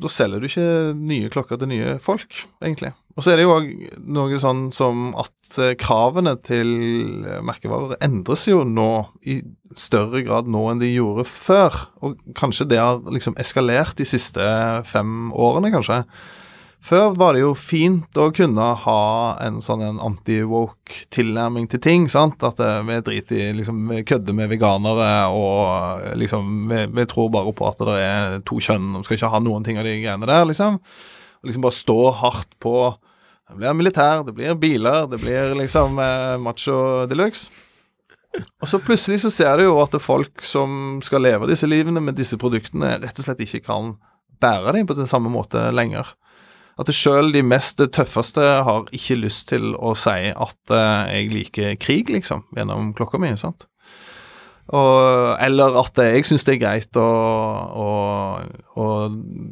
Da 0.00 0.08
selger 0.12 0.40
du 0.40 0.46
ikke 0.48 0.68
nye 0.96 1.32
klokker 1.34 1.58
til 1.60 1.72
nye 1.74 1.98
folk, 2.02 2.46
egentlig. 2.62 2.94
Og 3.16 3.24
så 3.24 3.32
er 3.32 3.40
det 3.40 3.46
jo 3.46 3.54
òg 3.54 3.68
noe 4.12 4.38
sånn 4.40 4.66
som 4.76 5.10
at 5.16 5.58
eh, 5.62 5.72
kravene 5.80 6.34
til 6.44 6.72
eh, 7.24 7.40
merkevarer 7.44 7.96
endres 8.04 8.44
jo 8.50 8.60
nå 8.68 8.90
i 9.24 9.38
større 9.76 10.20
grad 10.26 10.50
nå 10.52 10.66
enn 10.70 10.82
de 10.82 10.92
gjorde 10.92 11.24
før. 11.30 11.78
Og 12.04 12.18
kanskje 12.36 12.68
det 12.68 12.80
har 12.82 13.00
liksom 13.08 13.38
eskalert 13.40 13.96
de 13.96 14.04
siste 14.08 14.44
fem 14.88 15.30
årene, 15.32 15.72
kanskje. 15.72 16.02
Før 16.86 17.16
var 17.18 17.34
det 17.34 17.40
jo 17.40 17.54
fint 17.56 18.18
å 18.20 18.28
kunne 18.36 18.66
ha 18.84 19.00
en 19.42 19.62
sånn 19.64 19.96
anti-woke-tilnærming 19.96 21.70
til 21.72 21.82
ting. 21.82 22.04
sant? 22.12 22.44
At 22.44 22.60
eh, 22.60 22.84
vi 22.84 23.00
driter 23.08 23.40
i 23.40 23.48
liksom, 23.56 23.80
Vi 23.94 24.04
kødder 24.06 24.36
med 24.36 24.52
veganere 24.52 25.10
og 25.32 26.04
liksom 26.20 26.68
vi, 26.68 26.84
vi 27.00 27.08
tror 27.08 27.32
bare 27.32 27.56
på 27.56 27.72
at 27.72 27.80
det 27.80 27.96
er 28.04 28.38
to 28.44 28.60
kjønn, 28.60 28.92
og 28.92 29.02
vi 29.02 29.08
skal 29.08 29.20
ikke 29.22 29.34
ha 29.38 29.42
noen 29.42 29.64
ting 29.64 29.80
av 29.80 29.88
de 29.88 29.96
greiene 30.04 30.28
der, 30.28 30.44
liksom. 30.52 30.78
Liksom 31.46 31.64
bare 31.64 31.80
stå 31.80 32.00
hardt 32.20 32.54
på 32.60 32.76
Det 33.46 33.60
blir 33.60 33.76
militær, 33.78 34.24
det 34.26 34.34
blir 34.34 34.58
biler, 34.58 35.06
det 35.10 35.20
blir 35.22 35.54
liksom 35.60 36.00
eh, 36.02 36.34
macho 36.42 37.06
de 37.06 37.18
luxe. 37.18 37.50
Og 38.60 38.68
så 38.68 38.80
plutselig 38.82 39.22
så 39.22 39.30
ser 39.32 39.56
du 39.56 39.68
jo 39.68 39.78
at 39.80 39.94
folk 40.02 40.42
som 40.44 40.98
skal 41.04 41.22
leve 41.24 41.48
disse 41.48 41.68
livene 41.68 42.02
med 42.04 42.18
disse 42.18 42.36
produktene, 42.40 42.98
rett 43.00 43.16
og 43.16 43.24
slett 43.24 43.40
ikke 43.46 43.62
kan 43.64 43.94
bære 44.42 44.74
dem 44.76 44.88
på 44.88 44.96
den 44.98 45.08
samme 45.08 45.32
måte 45.32 45.62
lenger. 45.72 46.10
At 46.76 46.90
sjøl 46.92 47.30
de 47.32 47.40
mest 47.46 47.80
tøffeste 47.80 48.42
har 48.66 48.90
ikke 48.92 49.16
lyst 49.22 49.46
til 49.48 49.72
å 49.78 49.94
si 49.96 50.32
at 50.34 50.74
eh, 50.74 51.14
jeg 51.14 51.32
liker 51.32 51.78
krig, 51.80 52.12
liksom, 52.12 52.44
gjennom 52.56 52.92
klokka 52.98 53.20
mi. 53.22 53.32
sant? 53.40 53.68
Og, 54.66 55.36
eller 55.46 55.76
at 55.78 56.00
jeg 56.02 56.24
syns 56.26 56.42
det 56.46 56.56
er 56.56 56.62
greit 56.64 56.98
å, 56.98 57.06
å, 57.06 57.90
å 58.82 58.86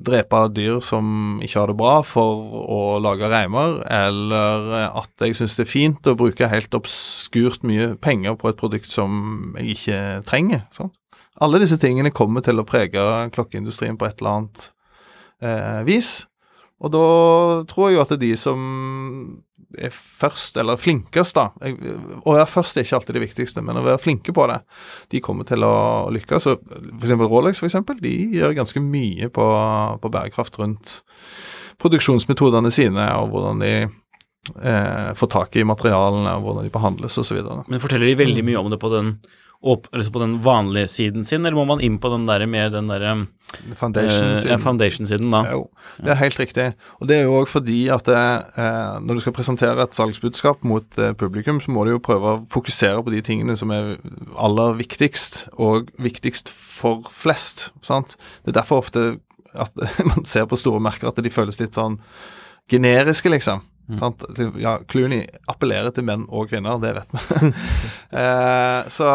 drepe 0.06 0.40
dyr 0.56 0.80
som 0.82 1.38
ikke 1.44 1.60
har 1.60 1.70
det 1.70 1.76
bra, 1.78 1.92
for 2.02 2.58
å 2.74 2.80
lage 3.02 3.30
reimer, 3.30 3.78
eller 3.86 4.74
at 4.88 5.22
jeg 5.22 5.38
syns 5.38 5.54
det 5.54 5.68
er 5.68 5.70
fint 5.70 6.10
å 6.10 6.16
bruke 6.18 6.50
helt 6.50 6.74
obskurt 6.74 7.62
mye 7.62 7.92
penger 8.02 8.34
på 8.40 8.50
et 8.50 8.58
produkt 8.58 8.90
som 8.90 9.54
jeg 9.60 9.78
ikke 9.78 10.02
trenger. 10.26 10.66
sant? 10.74 10.96
Alle 11.42 11.62
disse 11.62 11.78
tingene 11.82 12.14
kommer 12.14 12.42
til 12.46 12.58
å 12.58 12.66
prege 12.66 13.02
klokkeindustrien 13.34 13.98
på 13.98 14.06
et 14.06 14.20
eller 14.20 14.36
annet 14.36 14.68
eh, 15.42 15.80
vis. 15.86 16.12
Og 16.82 16.90
da 16.94 17.06
tror 17.70 17.88
jeg 17.88 17.96
jo 17.96 18.02
at 18.02 18.12
det 18.12 18.18
er 18.18 18.26
de 18.26 18.36
som 18.38 18.60
er 19.78 19.94
først, 19.94 20.58
eller 20.60 20.78
flinkest, 20.80 21.36
da 21.36 21.48
Å 22.24 22.36
være 22.36 22.46
først 22.50 22.78
er 22.78 22.86
ikke 22.86 23.00
alltid 23.00 23.18
det 23.18 23.24
viktigste, 23.24 23.64
men 23.64 23.80
å 23.80 23.84
være 23.86 24.02
flinke 24.02 24.34
på 24.34 24.46
det, 24.50 24.60
de 25.12 25.22
kommer 25.24 25.48
til 25.48 25.66
å 25.66 25.74
lykkes. 26.14 26.48
F.eks. 26.54 27.16
Rolex, 27.24 27.62
for 27.62 27.70
eksempel, 27.70 27.98
de 28.02 28.14
gjør 28.38 28.56
ganske 28.58 28.82
mye 28.84 29.30
på, 29.34 29.48
på 30.00 30.12
bærekraft 30.14 30.58
rundt 30.62 30.98
produksjonsmetodene 31.82 32.70
sine, 32.74 33.06
og 33.18 33.32
hvordan 33.32 33.62
de 33.64 33.72
eh, 33.82 35.10
får 35.18 35.32
tak 35.32 35.56
i 35.58 35.66
materialene, 35.66 36.36
og 36.36 36.46
hvordan 36.46 36.68
de 36.68 36.74
behandles, 36.74 37.18
osv. 37.20 37.40
Men 37.68 37.82
forteller 37.82 38.10
de 38.10 38.20
veldig 38.22 38.44
mye 38.46 38.60
om 38.60 38.70
det 38.72 38.80
på 38.82 38.92
den, 38.94 39.16
åp- 39.64 39.88
altså 39.92 40.12
på 40.12 40.20
den 40.20 40.34
vanlige 40.44 40.88
siden 40.92 41.24
sin, 41.24 41.44
eller 41.46 41.56
må 41.56 41.64
man 41.66 41.80
inn 41.80 41.96
på 41.98 42.10
den 42.12 42.26
der 42.28 42.44
med 42.46 42.72
den 42.76 42.88
der 42.92 43.04
Foundation. 43.78 44.30
eh, 44.34 44.44
ja, 44.50 44.56
foundation-siden 44.60 45.30
da? 45.30 45.40
Jo, 45.52 45.68
det 46.02 46.10
er 46.10 46.18
helt 46.20 46.38
riktig. 46.40 46.66
Og 47.00 47.08
det 47.08 47.16
er 47.16 47.22
jo 47.24 47.36
òg 47.40 47.48
fordi 47.48 47.88
at 47.94 48.08
eh, 48.08 48.98
når 49.00 49.14
du 49.14 49.20
skal 49.24 49.36
presentere 49.36 49.82
et 49.86 49.94
salgsbudskap 49.96 50.64
mot 50.64 50.98
eh, 50.98 51.12
publikum, 51.14 51.60
så 51.64 51.70
må 51.70 51.84
du 51.86 51.94
jo 51.94 52.02
prøve 52.02 52.32
å 52.34 52.42
fokusere 52.50 53.02
på 53.06 53.14
de 53.14 53.22
tingene 53.22 53.56
som 53.56 53.70
er 53.74 53.96
aller 54.36 54.74
viktigst, 54.80 55.44
og 55.56 55.90
viktigst 56.02 56.50
for 56.50 57.06
flest. 57.14 57.70
sant? 57.82 58.16
Det 58.44 58.52
er 58.54 58.60
derfor 58.60 58.82
ofte 58.84 59.18
at 59.54 59.70
man 60.10 60.24
ser 60.26 60.48
på 60.50 60.58
store 60.58 60.80
merker 60.82 61.08
at 61.12 61.22
de 61.22 61.30
føles 61.30 61.60
litt 61.62 61.78
sånn 61.78 62.00
generiske, 62.70 63.30
liksom. 63.30 63.62
Sant? 64.00 64.22
Ja, 64.60 64.78
Clooney 64.88 65.26
appellerer 65.50 65.92
til 65.92 66.06
menn 66.08 66.24
og 66.32 66.48
kvinner, 66.52 66.78
det 66.80 66.94
vet 66.96 67.10
vi. 67.12 67.50
eh, 68.20 68.78
så, 68.88 69.10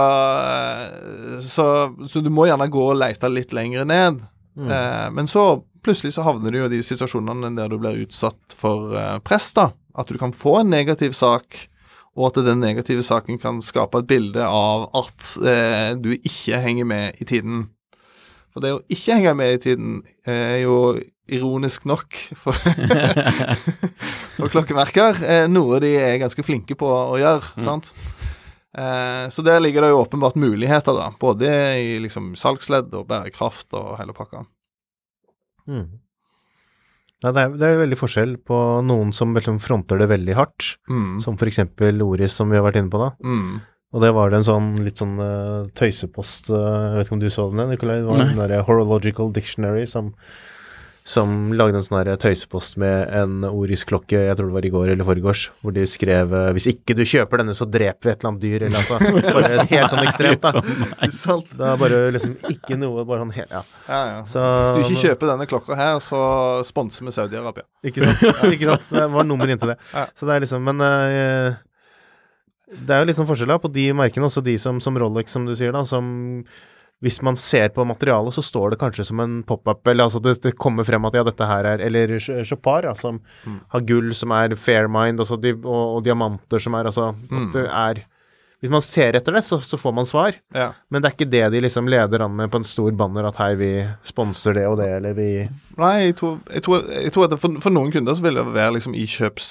så, 1.45 1.65
så 2.05 2.21
du 2.21 2.29
må 2.33 2.45
gjerne 2.49 2.69
gå 2.69 2.83
og 2.91 2.99
lete 3.01 3.31
litt 3.33 3.55
lenger 3.55 3.87
ned. 3.89 4.21
Eh, 4.59 5.11
men 5.11 5.27
så 5.27 5.63
plutselig 5.83 6.13
så 6.13 6.25
havner 6.27 6.51
du 6.51 6.59
jo 6.59 6.67
i 6.67 6.73
de 6.75 6.83
situasjonene 6.83 7.53
der 7.57 7.71
du 7.71 7.79
blir 7.79 8.03
utsatt 8.03 8.55
for 8.57 8.95
eh, 8.97 9.17
press, 9.23 9.51
da. 9.55 9.71
At 9.97 10.11
du 10.11 10.19
kan 10.19 10.35
få 10.35 10.59
en 10.61 10.71
negativ 10.71 11.15
sak, 11.17 11.57
og 12.17 12.31
at 12.31 12.41
den 12.45 12.61
negative 12.63 13.03
saken 13.05 13.39
kan 13.39 13.61
skape 13.63 14.01
et 14.01 14.09
bilde 14.09 14.43
av 14.43 14.89
at 14.97 15.35
eh, 15.45 15.91
du 15.95 16.13
ikke 16.17 16.59
henger 16.63 16.89
med 16.89 17.21
i 17.23 17.27
tiden. 17.27 17.69
For 18.53 18.65
det 18.65 18.73
å 18.75 18.83
ikke 18.91 19.19
henge 19.19 19.35
med 19.39 19.55
i 19.55 19.63
tiden 19.69 20.01
er 20.27 20.59
jo 20.63 20.97
ironisk 21.35 21.85
nok 21.89 22.15
for, 22.39 22.57
for 24.37 24.51
klokkemerker 24.53 25.19
eh, 25.23 25.45
noe 25.51 25.79
de 25.83 25.93
er 25.99 26.19
ganske 26.21 26.43
flinke 26.45 26.77
på 26.79 26.89
å 26.89 27.17
gjøre. 27.21 27.53
sant? 27.65 27.91
Eh, 28.77 29.25
så 29.33 29.45
der 29.45 29.61
ligger 29.63 29.85
det 29.85 29.93
jo 29.93 30.01
åpenbart 30.03 30.37
muligheter, 30.39 30.93
da. 30.97 31.09
Både 31.19 31.49
i 31.81 31.95
liksom 32.03 32.33
salgsledd 32.39 32.93
og 32.99 33.07
bærekraft 33.09 33.73
og 33.79 33.95
hele 34.01 34.13
pakka. 34.17 34.43
Mm. 35.69 35.87
Ja, 37.19 37.33
det, 37.35 37.41
er, 37.41 37.55
det 37.59 37.67
er 37.67 37.81
veldig 37.81 37.97
forskjell 37.99 38.37
på 38.47 38.57
noen 38.87 39.09
som 39.15 39.33
liksom 39.35 39.57
fronter 39.59 39.99
det 39.99 40.07
veldig 40.11 40.37
hardt, 40.37 40.75
Mm. 40.89 41.17
som 41.21 41.35
for 41.37 41.49
eksempel 41.51 41.97
Loris, 41.99 42.37
som 42.39 42.49
vi 42.49 42.55
har 42.57 42.63
vært 42.63 42.79
inne 42.79 42.93
på 42.93 43.01
da. 43.01 43.09
Mm. 43.25 43.57
Og 43.89 44.03
det 44.05 44.11
var 44.13 44.29
det 44.29 44.37
en 44.39 44.45
sånn 44.45 44.69
litt 44.85 44.99
sånn 45.01 45.15
uh, 45.17 45.65
tøysepost 45.73 46.51
uh, 46.53 46.55
Jeg 46.61 46.93
vet 46.93 47.07
ikke 47.07 47.15
om 47.17 47.21
du 47.23 47.29
så 47.33 47.47
den, 47.49 47.71
Nikolai? 47.73 47.95
Det 48.03 48.05
var 48.05 48.19
Nei. 48.21 48.27
den 48.29 48.37
derre 48.43 48.59
Horological 48.67 49.31
Dictionary 49.33 49.87
som, 49.89 50.11
som 51.09 51.49
lagde 51.57 51.79
en 51.79 51.85
sånn 51.85 52.09
tøysepost 52.21 52.75
med 52.81 53.09
en 53.17 53.41
orisklokke, 53.47 54.19
jeg 54.27 54.37
tror 54.37 54.51
det 54.51 54.55
var 54.59 54.65
i 54.67 54.71
går 54.73 54.91
eller 54.93 55.07
forgårs, 55.07 55.47
hvor 55.63 55.73
de 55.73 55.85
skrev 55.89 56.35
eh, 56.37 56.51
'Hvis 56.53 56.67
ikke 56.69 56.93
du 56.97 57.01
kjøper 57.01 57.41
denne, 57.41 57.55
så 57.57 57.65
dreper 57.65 58.05
vi 58.05 58.11
et 58.11 58.19
eller 58.19 58.29
annet 58.29 58.43
dyr', 58.43 58.65
eller 58.67 58.77
altså. 58.77 58.99
Bare 59.39 59.65
helt 59.71 59.93
sånn 59.95 60.05
ekstremt, 60.05 60.45
da. 60.45 60.61
Det 61.59 61.65
er 61.65 61.79
bare 61.81 61.97
liksom 62.13 62.35
ikke 62.49 62.77
noe 62.79 63.03
Bare 63.07 63.23
sånn 63.23 63.33
helt 63.35 63.51
Ja. 63.51 63.61
Ja, 63.87 64.01
ja. 64.11 64.19
Så, 64.29 64.43
Hvis 64.43 64.75
du 64.75 64.81
ikke 64.83 65.07
kjøper 65.07 65.31
denne 65.31 65.47
klokka 65.49 65.77
her, 65.79 65.99
så 66.03 66.19
sponser 66.67 67.07
vi 67.07 67.13
Saudi-Arabia. 67.15 67.65
Ikke 67.83 68.05
sant? 68.05 68.23
ikke 68.53 68.69
sant? 68.69 68.85
Det 68.93 69.07
var 69.15 69.25
nummer 69.25 69.49
inntil 69.49 69.73
det. 69.73 69.79
Så 70.19 70.29
det 70.29 70.35
er 70.35 70.45
liksom 70.45 70.65
Men 70.69 70.85
eh, 70.85 71.57
det 72.69 72.93
er 72.93 73.01
jo 73.01 73.09
liksom 73.09 73.25
forskjeller 73.25 73.57
på 73.63 73.71
de 73.73 73.89
merkene, 73.97 74.29
også 74.29 74.45
de 74.45 74.53
som, 74.61 74.77
som 74.83 74.97
Rolex, 74.99 75.33
som 75.33 75.47
du 75.47 75.55
sier, 75.57 75.73
da, 75.73 75.81
som 75.89 76.43
hvis 77.01 77.21
man 77.23 77.37
ser 77.39 77.69
på 77.71 77.85
materialet, 77.87 78.33
så 78.35 78.41
står 78.43 78.73
det 78.73 78.79
kanskje 78.81 79.05
som 79.07 79.19
en 79.23 79.37
pop-up, 79.47 79.87
eller 79.87 80.03
altså 80.09 80.19
det, 80.19 80.33
det 80.43 80.51
kommer 80.59 80.83
frem 80.83 81.05
at 81.07 81.13
ja, 81.15 81.23
dette 81.23 81.45
her 81.47 81.63
er 81.63 81.79
Eller 81.85 82.17
Ch- 82.19 82.43
Chopard, 82.43 82.83
ja, 82.83 82.91
som 82.93 83.21
har 83.71 83.85
gull 83.87 84.09
som 84.19 84.31
er 84.35 84.55
Fairmind, 84.59 85.19
altså 85.23 85.37
de, 85.39 85.53
og, 85.63 85.95
og 85.97 86.03
diamanter 86.03 86.59
som 86.59 86.75
er 86.75 86.89
Altså 86.91 87.13
at 87.13 87.53
det 87.55 87.63
er 87.71 88.01
Hvis 88.59 88.73
man 88.73 88.83
ser 88.83 89.15
etter 89.15 89.31
det, 89.37 89.45
så, 89.47 89.61
så 89.63 89.77
får 89.79 89.93
man 89.95 90.03
svar. 90.09 90.35
Ja. 90.51 90.73
Men 90.91 90.99
det 91.01 91.07
er 91.07 91.15
ikke 91.15 91.29
det 91.31 91.45
de 91.53 91.61
liksom 91.63 91.87
leder 91.87 92.19
an 92.25 92.35
med 92.35 92.51
på 92.51 92.59
en 92.59 92.67
stor 92.67 92.91
banner, 92.91 93.23
at 93.29 93.37
hei, 93.39 93.53
vi 93.55 93.69
sponser 94.03 94.57
det 94.59 94.65
og 94.67 94.75
det, 94.81 94.89
eller 94.97 95.15
vi 95.15 95.29
Nei, 95.79 95.93
jeg 96.09 96.17
tror, 96.19 96.41
jeg 96.51 96.65
tror, 96.67 96.83
jeg 96.91 97.13
tror 97.15 97.29
at 97.31 97.39
for, 97.39 97.55
for 97.63 97.71
noen 97.71 97.93
kunder 97.95 98.19
så 98.19 98.25
vil 98.27 98.35
det 98.41 98.43
være 98.57 98.73
liksom 98.75 98.97
i 98.99 99.05
kjøps 99.07 99.47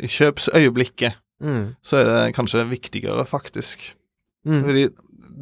I 0.00 0.08
kjøpsøyeblikket 0.08 1.18
mm, 1.44 1.66
så 1.84 2.00
er 2.00 2.08
det 2.08 2.34
kanskje 2.38 2.64
viktigere, 2.70 3.26
faktisk. 3.28 3.84
mm, 4.48 4.62
Fordi 4.64 4.86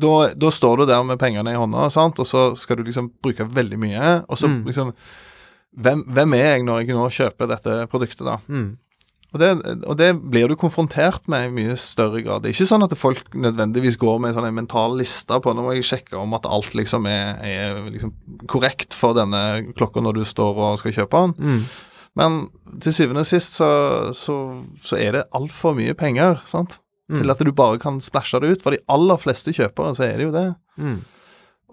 da, 0.02 0.14
da 0.36 0.50
står 0.52 0.82
du 0.82 0.86
der 0.90 1.02
med 1.06 1.18
pengene 1.22 1.52
i 1.54 1.58
hånda, 1.60 1.86
sant? 1.94 2.18
og 2.22 2.26
så 2.28 2.48
skal 2.58 2.76
du 2.80 2.84
liksom 2.88 3.10
bruke 3.22 3.46
veldig 3.48 3.78
mye. 3.80 4.10
Og 4.28 4.38
så 4.40 4.48
Mm. 4.50 4.64
liksom 4.68 4.90
hvem, 5.76 6.02
hvem 6.08 6.34
er 6.34 6.44
jeg 6.56 6.64
når 6.66 6.82
jeg 6.86 6.96
nå 6.96 7.06
kjøper 7.12 7.48
dette 7.50 7.86
produktet, 7.92 8.24
da? 8.24 8.38
mm, 8.48 8.76
Og 9.34 9.40
det, 9.42 9.48
og 9.84 9.96
det 9.98 10.06
blir 10.30 10.48
du 10.48 10.54
konfrontert 10.56 11.26
med 11.28 11.48
i 11.48 11.52
mye 11.52 11.74
større 11.76 12.22
grad. 12.24 12.42
Det 12.42 12.48
er 12.48 12.54
ikke 12.56 12.68
sånn 12.70 12.84
at 12.86 12.94
folk 12.96 13.34
nødvendigvis 13.34 13.98
går 14.00 14.20
med 14.22 14.30
en 14.30 14.36
sånn 14.38 14.54
mental 14.54 14.94
liste 14.96 15.36
på 15.44 15.52
Nå 15.52 15.64
må 15.66 15.74
jeg 15.74 15.84
sjekke 15.84 16.16
om 16.16 16.32
at 16.38 16.46
alt 16.48 16.72
liksom 16.78 17.04
er, 17.10 17.34
er 17.44 17.90
liksom 17.90 18.14
korrekt 18.48 18.94
for 18.96 19.12
denne 19.18 19.74
klokka 19.76 20.00
når 20.00 20.20
du 20.20 20.24
står 20.24 20.56
og 20.56 20.78
skal 20.80 20.92
kjøpe 20.92 21.20
den. 21.26 21.34
mm. 21.58 21.62
Men 22.16 22.48
til 22.80 22.94
syvende 22.96 23.20
og 23.20 23.28
sist 23.28 23.58
så, 23.58 23.66
så, 24.16 24.36
så 24.80 24.96
er 24.96 25.12
det 25.12 25.24
altfor 25.36 25.74
mye 25.76 25.92
penger, 25.92 26.38
sant? 26.48 26.78
Mm. 27.06 27.20
Til 27.20 27.30
at 27.30 27.42
du 27.46 27.52
bare 27.54 27.78
kan 27.82 28.00
splæsje 28.02 28.40
det 28.42 28.56
ut. 28.56 28.64
For 28.64 28.74
de 28.74 28.82
aller 28.90 29.20
fleste 29.22 29.54
kjøpere 29.54 29.94
så 29.98 30.08
er 30.08 30.16
det 30.18 30.26
jo 30.26 30.32
det. 30.34 30.48
Mm. 30.76 30.96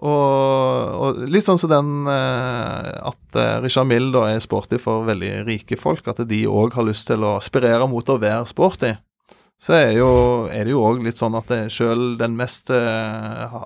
Og, 0.04 0.94
og 1.00 1.24
litt 1.32 1.46
sånn 1.46 1.60
som 1.62 1.72
den 1.72 2.10
eh, 2.10 2.92
at 3.12 3.38
eh, 3.40 3.58
Richard 3.64 3.88
Mill 3.88 4.10
da 4.14 4.26
er 4.32 4.42
sporty 4.44 4.80
for 4.82 5.06
veldig 5.08 5.46
rike 5.48 5.78
folk, 5.80 6.08
at 6.10 6.24
de 6.30 6.44
òg 6.50 6.76
har 6.78 6.88
lyst 6.88 7.08
til 7.12 7.24
å 7.26 7.36
aspirere 7.38 7.88
mot 7.90 8.10
å 8.10 8.20
være 8.22 8.50
sporty. 8.50 8.96
Så 9.64 9.78
er, 9.78 9.92
jo, 9.96 10.10
er 10.52 10.66
det 10.66 10.74
jo 10.74 10.82
òg 10.84 11.04
litt 11.06 11.22
sånn 11.22 11.38
at 11.40 11.52
sjøl 11.72 12.18
den 12.20 12.34
mest 12.36 12.74
eh, 12.74 13.60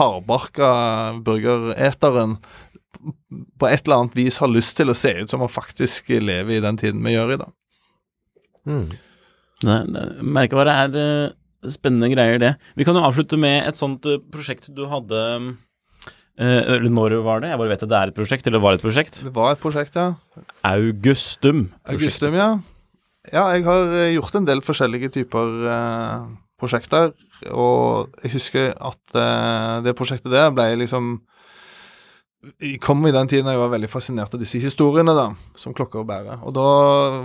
hardbarka 0.00 0.70
burgereteren 1.22 2.40
på 3.60 3.68
et 3.68 3.84
eller 3.84 4.00
annet 4.00 4.16
vis 4.16 4.40
har 4.42 4.50
lyst 4.50 4.74
til 4.80 4.90
å 4.90 4.96
se 4.96 5.12
ut 5.20 5.30
som 5.30 5.44
han 5.44 5.52
faktisk 5.52 6.08
lever 6.10 6.56
i 6.56 6.64
den 6.64 6.80
tiden 6.80 7.04
vi 7.04 7.14
gjør 7.14 7.36
i 7.36 7.40
dag. 7.44 7.52
Mm. 8.66 8.88
Det, 9.64 9.76
det, 9.88 10.04
merkevare 10.20 10.74
er 10.84 10.96
eh, 11.00 11.70
spennende 11.72 12.10
greier, 12.12 12.40
det. 12.42 12.52
Vi 12.76 12.84
kan 12.84 12.96
jo 12.96 13.04
avslutte 13.06 13.38
med 13.40 13.64
et 13.64 13.78
sånt 13.78 14.04
eh, 14.08 14.20
prosjekt 14.32 14.68
du 14.76 14.84
hadde 14.90 15.20
eh, 16.36 16.62
Eller 16.76 16.90
når 16.92 17.16
var 17.24 17.40
det? 17.40 17.54
Jeg 17.54 17.60
bare 17.62 17.72
vet 17.72 17.84
at 17.86 17.92
det 17.92 18.00
er 18.00 18.12
et 18.12 18.18
prosjekt, 18.18 18.48
eller 18.48 18.62
var 18.62 18.76
et 18.76 18.84
prosjekt. 18.84 19.22
Det 19.24 19.34
var 19.36 19.54
et 19.56 19.62
prosjekt, 19.62 19.96
ja. 19.96 20.10
Augustum. 20.68 21.70
Augustum, 21.88 22.36
ja. 22.36 22.50
Ja, 23.32 23.48
jeg 23.56 23.64
har 23.66 23.94
gjort 24.14 24.36
en 24.38 24.46
del 24.46 24.60
forskjellige 24.62 25.10
typer 25.16 25.48
prosjekter. 26.60 27.10
Og 27.50 28.12
jeg 28.22 28.36
husker 28.36 28.68
at 28.76 29.82
det 29.82 29.96
prosjektet 29.98 30.30
der 30.30 30.52
ble 30.54 30.68
liksom 30.78 31.16
Jeg 32.62 32.78
kom 32.84 33.02
i 33.08 33.12
den 33.14 33.28
tiden 33.30 33.48
jeg 33.50 33.58
var 33.58 33.72
veldig 33.72 33.88
fascinert 33.90 34.34
av 34.34 34.40
disse 34.42 34.60
historiene 34.62 35.14
da, 35.16 35.26
som 35.58 35.74
klokker 35.74 36.06
bærer. 36.06 36.38
Og 36.46 36.54
da 36.54 36.66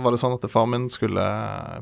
var 0.02 0.14
det 0.14 0.20
sånn 0.22 0.34
at 0.34 0.46
far 0.50 0.66
min 0.70 0.88
skulle 0.90 1.22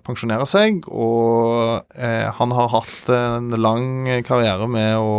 pensjonere 0.06 0.44
seg, 0.48 0.84
og 0.90 1.86
eh, 1.96 2.28
han 2.36 2.56
har 2.56 2.72
hatt 2.74 3.12
en 3.16 3.48
lang 3.56 4.10
karriere 4.26 4.68
med 4.68 4.98
å 5.00 5.14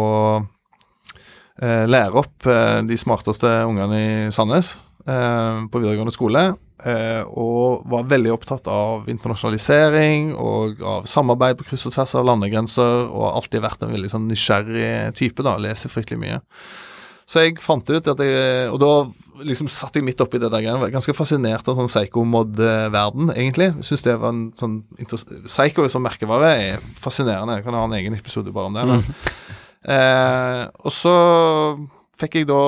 eh, 1.57 1.87
lære 1.89 2.21
opp 2.21 2.45
eh, 2.45 2.81
de 2.85 2.99
smarteste 2.99 3.49
ungene 3.65 4.01
i 4.01 4.11
Sandnes 4.33 4.75
eh, 5.07 5.65
på 5.71 5.81
videregående 5.81 6.13
skole. 6.13 6.51
Eh, 6.81 7.23
og 7.37 7.83
var 7.89 8.07
veldig 8.09 8.31
opptatt 8.33 8.69
av 8.69 9.09
internasjonalisering 9.09 10.31
og 10.33 10.81
av 10.81 11.09
samarbeid 11.09 11.59
på 11.59 11.67
kryss 11.71 11.87
og 11.89 11.97
tvers 11.97 12.15
av 12.17 12.29
landegrenser. 12.29 13.09
Og 13.09 13.27
har 13.27 13.41
alltid 13.41 13.65
vært 13.65 13.85
en 13.85 13.97
veldig 13.97 14.13
sånn 14.13 14.29
nysgjerrig 14.29 15.17
type, 15.17 15.45
da. 15.45 15.57
Leser 15.61 15.93
fryktelig 15.93 16.21
mye. 16.21 16.41
Så 17.31 17.45
jeg 17.45 17.61
fant 17.63 17.87
ut 17.87 18.09
at 18.11 18.23
jeg 18.25 18.71
Og 18.73 18.79
da 18.81 18.93
liksom 19.47 19.69
satt 19.71 19.95
jeg 19.97 20.05
midt 20.05 20.21
oppi 20.21 20.39
det 20.41 20.51
der 20.51 20.63
greiene. 20.63 20.91
Ganske 20.93 21.15
fascinert 21.17 21.67
av 21.69 21.79
sånn 21.79 21.89
psycho-mod-verden, 21.89 23.31
egentlig. 23.33 23.71
Syns 23.85 24.03
det 24.05 24.17
var 24.21 24.35
en 24.35 24.43
sånn 24.57 24.81
Psycho 25.47 25.87
som 25.89 26.05
merkevare 26.05 26.51
er 26.59 26.83
fascinerende. 27.01 27.57
Jeg 27.59 27.65
kan 27.65 27.77
ha 27.77 27.87
en 27.87 27.97
egen 27.97 28.17
episode 28.17 28.53
bare 28.53 28.69
om 28.69 28.77
det. 28.77 28.85
Men, 28.91 29.05
eh, 29.95 30.63
og 30.85 30.93
så 30.93 31.15
fikk 32.21 32.41
jeg 32.41 32.51
da 32.51 32.61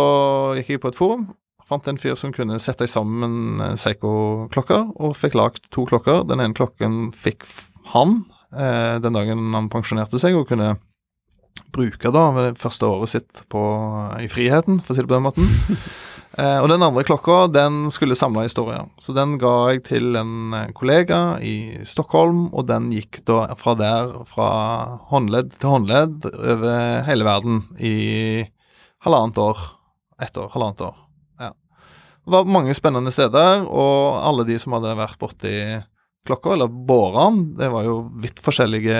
Gikk 0.57 0.74
jeg 0.76 0.84
på 0.84 0.93
et 0.93 0.97
forum. 0.97 1.28
Fant 1.70 1.86
en 1.88 1.99
fyr 2.01 2.18
som 2.20 2.34
kunne 2.36 2.57
sette 2.61 2.88
sammen 2.89 3.61
eh, 3.61 3.76
Seiko-klokker, 3.80 4.89
og 4.97 5.18
fikk 5.20 5.38
lagd 5.39 5.70
to 5.74 5.86
klokker. 5.89 6.24
Den 6.30 6.43
ene 6.43 6.57
klokken 6.57 7.11
fikk 7.14 7.45
han 7.93 8.24
eh, 8.49 8.97
den 9.03 9.16
dagen 9.16 9.53
han 9.53 9.70
pensjonerte 9.74 10.22
seg, 10.22 10.39
og 10.39 10.49
kunne 10.49 10.76
bruke 11.74 12.12
da 12.14 12.24
ved 12.36 12.49
det 12.51 12.62
første 12.62 12.88
året 12.88 13.12
sitt 13.14 13.43
på, 13.51 13.62
i 14.22 14.30
friheten, 14.32 14.82
for 14.82 14.93
å 14.93 14.97
si 14.97 15.04
det 15.04 15.10
på 15.10 15.18
den 15.18 15.28
måten. 15.30 15.54
Eh, 16.34 16.60
og 16.64 16.66
den 16.72 16.82
andre 16.82 17.04
klokka, 17.06 17.43
den 17.54 17.91
skulle 17.93 18.18
samle 18.18 18.47
historier. 18.47 18.88
Så 18.97 19.14
den 19.14 19.36
ga 19.38 19.51
jeg 19.70 19.84
til 19.86 20.16
en 20.18 20.56
eh, 20.58 20.72
kollega 20.74 21.38
i 21.45 21.84
Stockholm, 21.86 22.47
og 22.49 22.66
den 22.72 22.88
gikk 22.89 23.20
da 23.30 23.51
fra 23.60 23.76
der, 23.78 24.10
fra 24.32 24.47
håndledd 25.12 25.54
til 25.60 25.76
håndledd, 25.76 26.26
over 26.34 27.06
hele 27.06 27.28
verden 27.28 27.62
i 27.78 27.93
halvannet 29.06 29.38
år. 29.45 29.62
Ett 30.26 30.39
år, 30.41 30.49
halvannet 30.56 30.82
år. 30.88 30.97
Ja. 31.38 31.51
Det 32.26 32.34
var 32.39 32.49
mange 32.58 32.74
spennende 32.74 33.14
steder, 33.14 33.68
og 33.70 34.18
alle 34.26 34.49
de 34.49 34.58
som 34.58 34.74
hadde 34.80 34.97
vært 34.97 35.22
borti 35.22 35.54
klokka, 36.28 36.54
eller 36.54 36.68
bårene, 36.68 37.58
det 37.60 37.68
var 37.74 37.84
jo 37.84 37.96
vidt 38.24 38.40
forskjellige 38.44 38.96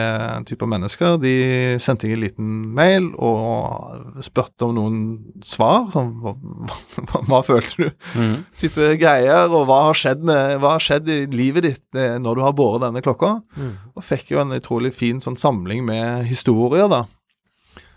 typer 0.50 0.70
mennesker. 0.70 1.16
De 1.24 1.34
sendte 1.82 2.10
en 2.12 2.20
liten 2.20 2.50
mail 2.76 3.10
og 3.16 4.20
spurte 4.26 4.68
om 4.68 4.76
noen 4.76 5.00
svar. 5.46 5.88
Sånn, 5.94 6.12
hva, 6.24 6.36
hva, 7.08 7.24
hva 7.30 7.42
følte 7.48 7.88
du? 7.88 8.06
Mm. 8.20 8.36
Type 8.60 8.92
greier, 9.00 9.48
og 9.48 9.68
hva 9.70 9.80
har 9.88 10.00
skjedd, 10.00 10.28
med, 10.28 10.58
hva 10.64 10.76
har 10.76 10.84
skjedd 10.84 11.10
i 11.14 11.20
livet 11.32 11.68
ditt 11.70 12.00
eh, 12.00 12.20
når 12.20 12.40
du 12.40 12.46
har 12.46 12.58
båret 12.60 12.84
denne 12.86 13.04
klokka? 13.06 13.38
Mm. 13.56 13.74
Og 13.96 14.08
fikk 14.08 14.36
jo 14.36 14.44
en 14.44 14.56
utrolig 14.58 14.94
fin 14.96 15.24
sånn 15.24 15.40
samling 15.40 15.86
med 15.88 16.28
historier, 16.28 16.90
da. 16.92 17.06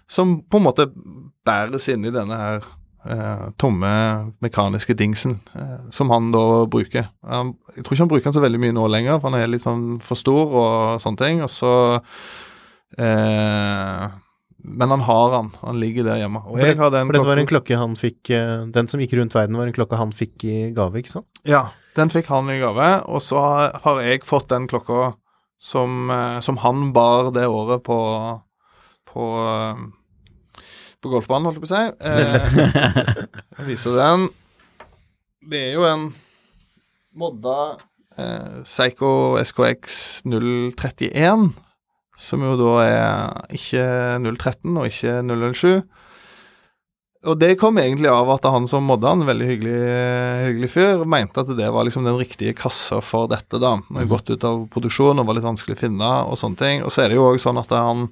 Som 0.06 0.38
på 0.46 0.60
en 0.60 0.68
måte 0.68 0.90
bæres 1.46 1.88
inn 1.90 2.06
i 2.06 2.14
denne 2.14 2.38
her 2.38 2.66
tomme 3.58 3.90
mekaniske 4.42 4.94
dingsen, 4.98 5.40
eh, 5.54 5.78
som 5.90 6.10
han 6.10 6.32
da 6.34 6.66
bruker. 6.66 7.08
Han, 7.26 7.54
jeg 7.76 7.84
tror 7.84 7.94
ikke 7.94 8.04
han 8.04 8.08
bruker 8.12 8.24
den 8.30 8.36
så 8.36 8.42
veldig 8.44 8.60
mye 8.64 8.74
nå 8.76 8.86
lenger, 8.90 9.20
for 9.20 9.30
han 9.30 9.40
er 9.40 9.46
litt 9.52 9.62
sånn 9.62 10.00
for 10.02 10.18
stor 10.18 10.54
og 10.62 11.00
sånne 11.04 11.20
ting. 11.22 11.42
Og 11.46 11.50
så 11.52 11.72
eh, 12.98 14.06
Men 14.66 14.90
han 14.90 15.00
har 15.06 15.30
han. 15.36 15.50
Han 15.62 15.78
ligger 15.80 16.04
der 16.08 16.22
hjemme. 16.24 16.42
Og 16.50 16.58
jeg 16.58 16.76
har 16.80 16.90
den 16.90 17.06
For 17.06 17.12
dette 17.18 17.28
var 17.30 17.38
en 17.42 17.50
klokke 17.50 17.78
han 17.78 17.94
fikk 18.00 18.30
eh, 18.34 18.64
Den 18.74 18.88
som 18.90 19.00
gikk 19.02 19.14
rundt 19.18 19.34
verden, 19.36 19.56
var 19.60 19.68
en 19.70 19.76
klokke 19.76 20.00
han 20.00 20.14
fikk 20.16 20.44
i 20.48 20.56
gave, 20.76 20.98
ikke 21.02 21.12
sant? 21.18 21.28
Ja, 21.46 21.68
den 21.96 22.10
fikk 22.12 22.26
han 22.32 22.50
i 22.52 22.58
gave, 22.60 22.88
og 23.08 23.22
så 23.24 23.38
har- 23.84 24.02
jeg 24.02 24.24
fått 24.26 24.48
den 24.50 24.66
klokka 24.68 25.14
som, 25.58 26.10
eh, 26.10 26.40
som 26.40 26.58
han 26.58 26.92
bar 26.92 27.30
det 27.32 27.46
året 27.48 27.82
på 27.86 28.42
på, 29.06 29.26
eh, 29.40 29.86
på 31.06 31.14
golfbanen, 31.14 31.46
holdt 31.48 31.60
jeg 31.60 31.66
på 31.66 31.70
å 31.70 31.74
si. 31.74 31.84
Eh, 32.02 33.26
jeg 33.60 33.68
viser 33.70 33.98
den. 34.00 34.30
Det 35.46 35.60
er 35.68 35.76
jo 35.76 35.86
en 35.86 36.08
modda 37.16 37.58
eh, 38.18 38.62
Psycho 38.66 39.36
SKX 39.40 40.00
031, 40.26 41.52
som 42.16 42.42
jo 42.42 42.56
da 42.58 42.72
er 42.82 43.54
ikke 43.54 43.84
013 44.24 44.80
og 44.80 44.88
ikke 44.90 45.20
007. 45.22 45.84
og 47.26 47.38
det 47.40 47.56
kom 47.60 47.78
egentlig 47.82 48.10
av 48.10 48.28
at 48.34 48.44
han 48.50 48.68
som 48.70 48.86
modda 48.86 49.14
han, 49.14 49.24
veldig 49.28 49.48
hyggelig, 49.48 49.78
hyggelig 50.46 50.70
fyr, 50.74 51.06
mente 51.06 51.42
at 51.42 51.50
det 51.58 51.70
var 51.74 51.86
liksom 51.86 52.06
den 52.06 52.18
riktige 52.18 52.54
kassa 52.58 53.00
for 53.02 53.30
dette, 53.30 53.60
da. 53.62 53.76
Når 53.88 54.02
jeg 54.02 54.12
gått 54.12 54.30
ut 54.34 54.46
av 54.46 54.66
produksjon 54.74 55.22
og 55.22 55.26
var 55.28 55.38
litt 55.38 55.46
vanskelig 55.46 55.78
å 55.78 55.82
finne 55.86 56.12
og 56.26 56.38
sånne 56.40 56.62
ting. 56.62 56.86
Og 56.86 56.94
så 56.94 57.04
er 57.04 57.10
det 57.10 57.20
jo 57.20 57.26
òg 57.30 57.42
sånn 57.42 57.62
at 57.62 57.74
han 57.74 58.08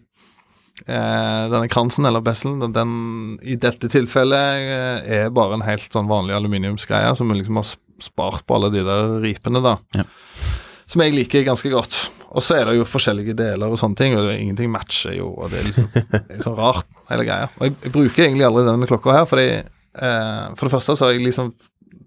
eh, 0.87 1.45
denne 1.53 1.69
kransen, 1.73 2.07
eller 2.09 2.25
besselen, 2.25 2.61
den, 2.63 2.75
den 2.75 2.95
i 3.43 3.57
dette 3.61 3.91
tilfellet 3.93 4.69
eh, 4.75 5.17
er 5.21 5.35
bare 5.35 5.59
en 5.59 5.67
helt 5.67 5.91
sånn 5.95 6.11
vanlig 6.11 6.37
aluminiumsgreie 6.39 7.15
som 7.19 7.33
liksom 7.35 7.61
har 7.61 7.71
spart 8.03 8.47
på 8.47 8.59
alle 8.59 8.73
de 8.75 8.85
der 8.87 9.19
ripene, 9.23 9.63
da. 9.65 9.79
Ja. 9.97 10.07
Som 10.91 11.05
jeg 11.05 11.15
liker 11.15 11.47
ganske 11.47 11.71
godt. 11.73 11.97
Og 12.35 12.43
så 12.43 12.59
er 12.59 12.69
det 12.69 12.79
jo 12.81 12.89
forskjellige 12.89 13.37
deler 13.39 13.71
og 13.71 13.79
sånne 13.81 13.99
ting, 13.99 14.17
og 14.19 14.27
det, 14.27 14.41
ingenting 14.43 14.73
matcher 14.73 15.15
jo, 15.17 15.31
og 15.39 15.53
det 15.53 15.61
er 15.61 15.71
liksom, 15.71 15.87
liksom 16.35 16.59
rart, 16.59 16.91
hele 17.13 17.29
greia. 17.29 17.53
Og 17.61 17.69
jeg, 17.69 17.77
jeg 17.87 17.95
bruker 17.95 18.27
egentlig 18.27 18.49
aldri 18.49 18.67
denne 18.67 18.91
klokka 18.91 19.15
her, 19.21 19.31
fordi 19.31 19.47
eh, 19.55 20.43
For 20.59 20.67
det 20.67 20.75
første 20.75 20.99
så 20.99 21.07
har 21.07 21.15
jeg 21.15 21.29
liksom 21.29 21.55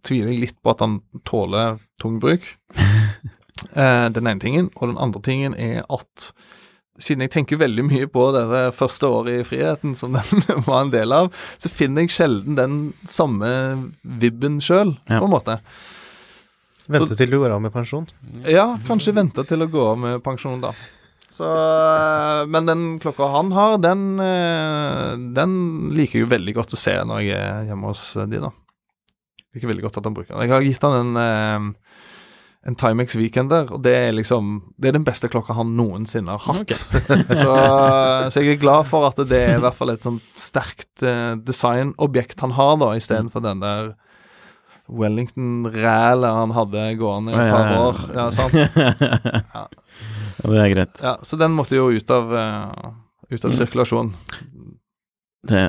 tviler 0.06 0.34
jeg 0.34 0.44
litt 0.46 0.60
på 0.64 0.72
at 0.74 0.84
han 0.84 1.00
tåler 1.28 1.82
tung 2.02 2.22
bruk. 2.24 2.46
Eh, 3.74 4.08
den 4.14 4.28
ene 4.30 4.40
tingen. 4.42 4.68
Og 4.78 4.92
den 4.92 5.00
andre 5.02 5.20
tingen 5.26 5.56
er 5.58 5.82
at 5.92 6.28
siden 7.00 7.22
jeg 7.26 7.32
tenker 7.36 7.60
veldig 7.62 7.84
mye 7.86 8.08
på 8.10 8.24
det 8.34 8.46
første 8.78 9.10
året 9.14 9.42
i 9.42 9.46
friheten 9.46 9.94
som 10.00 10.16
den 10.18 10.44
var 10.68 10.82
en 10.86 10.94
del 10.94 11.14
av, 11.14 11.30
så 11.62 11.70
finner 11.70 12.06
jeg 12.06 12.16
sjelden 12.16 12.58
den 12.58 12.78
samme 13.10 13.50
vibben 14.04 14.60
sjøl, 14.64 14.96
Ja. 15.10 15.20
på 15.22 15.28
en 15.30 15.36
måte. 15.36 15.60
Vente 16.88 17.18
til 17.20 17.30
du 17.34 17.38
går 17.42 17.52
av 17.52 17.62
med 17.62 17.74
pensjon. 17.76 18.06
Ja, 18.48 18.78
kanskje 18.88 19.12
vente 19.18 19.44
til 19.50 19.66
å 19.66 19.68
gå 19.70 19.82
av 19.92 19.98
med 20.00 20.22
pensjon, 20.24 20.62
da. 20.64 20.72
Så, 21.38 21.46
øh, 21.46 22.48
men 22.50 22.66
den 22.66 22.86
klokka 23.04 23.28
han 23.34 23.52
har, 23.54 23.76
den, 23.84 24.06
øh, 24.24 25.18
den 25.36 25.52
liker 25.94 26.18
jeg 26.18 26.24
jo 26.26 26.32
veldig 26.32 26.56
godt 26.58 26.74
å 26.74 26.80
se 26.80 26.96
når 27.06 27.26
jeg 27.28 27.36
er 27.38 27.68
hjemme 27.68 27.92
hos 27.92 28.06
de, 28.32 28.40
da. 28.42 28.50
Liker 29.54 29.70
veldig 29.70 29.86
godt 29.86 30.00
at 30.02 30.08
han 30.10 30.16
bruker 30.18 30.34
den. 30.34 30.48
Jeg 30.48 30.56
har 30.56 30.66
gitt 30.66 30.88
han 30.88 30.96
en, 31.04 31.20
øh, 31.22 31.68
en 32.68 32.76
Timex 32.76 33.16
Weekender, 33.16 33.70
og 33.72 33.80
det 33.86 33.94
er 33.96 34.12
liksom 34.12 34.48
Det 34.78 34.90
er 34.90 34.98
den 34.98 35.06
beste 35.08 35.30
klokka 35.32 35.54
han 35.56 35.70
noensinne 35.78 36.34
har 36.36 36.44
hatt. 36.44 36.74
så, 37.42 37.54
så 38.34 38.42
jeg 38.44 38.58
er 38.58 38.60
glad 38.60 38.90
for 38.90 39.08
at 39.08 39.22
det 39.30 39.40
er 39.40 39.54
i 39.56 39.62
hvert 39.64 39.78
fall 39.78 39.94
et 39.94 40.04
sånt 40.04 40.26
sterkt 40.36 41.06
uh, 41.08 41.38
designobjekt 41.48 42.44
han 42.44 42.52
har, 42.58 42.76
da, 42.82 42.92
istedenfor 43.00 43.46
den 43.46 43.64
der 43.64 43.94
Wellington-rælet 44.88 46.32
han 46.42 46.52
hadde 46.56 46.84
gående 47.00 47.32
i 47.32 47.36
et 47.36 47.40
Ja, 47.40 47.48
ja, 47.48 47.56
par 47.56 47.72
år. 47.88 48.04
Ja, 48.16 48.28
sant? 48.32 48.54
ja, 49.56 49.64
det 50.44 50.62
er 50.64 50.74
greit. 50.76 51.02
Ja, 51.04 51.16
så 51.28 51.40
den 51.40 51.56
måtte 51.58 51.76
jo 51.80 51.90
ut 51.92 52.12
av, 52.14 52.32
uh, 52.32 52.94
ut 53.32 53.44
av 53.44 53.52
Mm. 53.52 53.58
sirkulasjon. 53.58 54.14
Det 55.48 55.66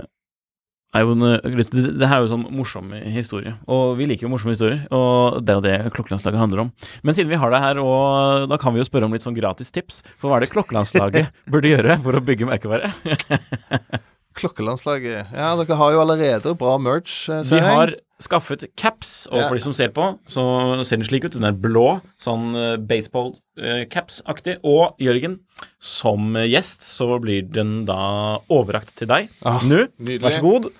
jo 1.06 1.12
en, 1.16 1.24
det, 1.42 1.64
det 1.98 2.08
her 2.08 2.16
er 2.18 2.24
jo 2.24 2.28
en 2.28 2.32
sånn 2.34 2.46
morsom 2.56 2.92
historie, 3.14 3.54
og 3.68 3.96
vi 3.98 4.06
liker 4.10 4.26
jo 4.26 4.32
morsomme 4.32 4.54
historier. 4.56 4.80
Og 4.94 5.38
det 5.44 5.54
er 5.54 5.58
jo 5.60 5.64
det 5.66 5.92
klokkelandslaget 5.96 6.38
handler 6.42 6.64
om. 6.66 6.72
Men 7.02 7.14
siden 7.14 7.30
vi 7.32 7.38
har 7.40 7.50
deg 7.54 7.60
her, 7.64 7.80
og 7.82 8.48
da 8.50 8.56
kan 8.60 8.72
vi 8.74 8.80
jo 8.82 8.88
spørre 8.88 9.04
om 9.08 9.12
litt 9.16 9.22
sånn 9.26 9.36
gratis 9.38 9.70
tips. 9.74 10.02
For 10.18 10.28
hva 10.30 10.38
er 10.40 10.46
det 10.46 10.52
klokkelandslaget 10.54 11.30
burde 11.52 11.72
gjøre 11.74 11.98
for 12.02 12.18
å 12.18 12.24
bygge 12.24 12.48
merkevare? 12.50 12.92
Klokkelandslaget 14.38 15.32
Ja, 15.34 15.54
dere 15.58 15.76
har 15.80 15.94
jo 15.96 16.02
allerede 16.04 16.52
bra 16.58 16.76
merch, 16.78 17.24
eh, 17.32 17.40
Vi 17.48 17.58
har 17.58 17.94
skaffet 18.22 18.64
caps, 18.76 19.26
og 19.30 19.38
Ja. 19.40 19.48
for 19.48 19.54
de 19.54 19.62
som 19.62 19.72
ser 19.74 19.88
på, 19.94 20.18
så 20.30 20.84
ser 20.86 20.96
den 20.98 21.06
slik 21.06 21.24
ut. 21.24 21.32
Den 21.32 21.44
er 21.44 21.52
blå, 21.52 22.00
sånn 22.22 22.54
eh, 22.54 22.76
baseball-caps-aktig. 22.78 24.58
Og 24.64 24.94
Jørgen, 25.02 25.38
som 25.80 26.34
eh, 26.36 26.46
gjest, 26.50 26.82
så 26.82 27.18
blir 27.22 27.42
den 27.50 27.84
da 27.86 28.38
overrakt 28.50 28.94
til 28.98 29.06
deg 29.10 29.28
Ah, 29.44 29.60
nå. 29.62 29.88
nydelig. 29.98 30.20
Vær 30.22 30.30
så 30.38 30.40
god. 30.42 30.70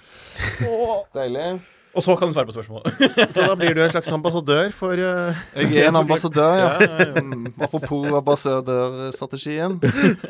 Deilig. 1.16 1.59
Og 1.97 2.05
så 2.05 2.14
kan 2.18 2.28
du 2.28 2.34
svare 2.36 2.47
på 2.47 2.55
spørsmål. 2.55 2.84
Så 3.34 3.47
da 3.49 3.55
blir 3.59 3.72
du 3.74 3.80
en 3.82 3.91
slags 3.91 4.11
ambassadør 4.12 4.68
for 4.76 5.01
uh, 5.01 5.39
Jeg 5.57 5.80
er 5.80 5.89
en 5.89 5.99
ambassadør, 6.03 6.61
ja. 6.61 6.68
Mm, 7.16 7.49
Apropos 7.64 8.07
ambassadørstrategien. 8.20 9.78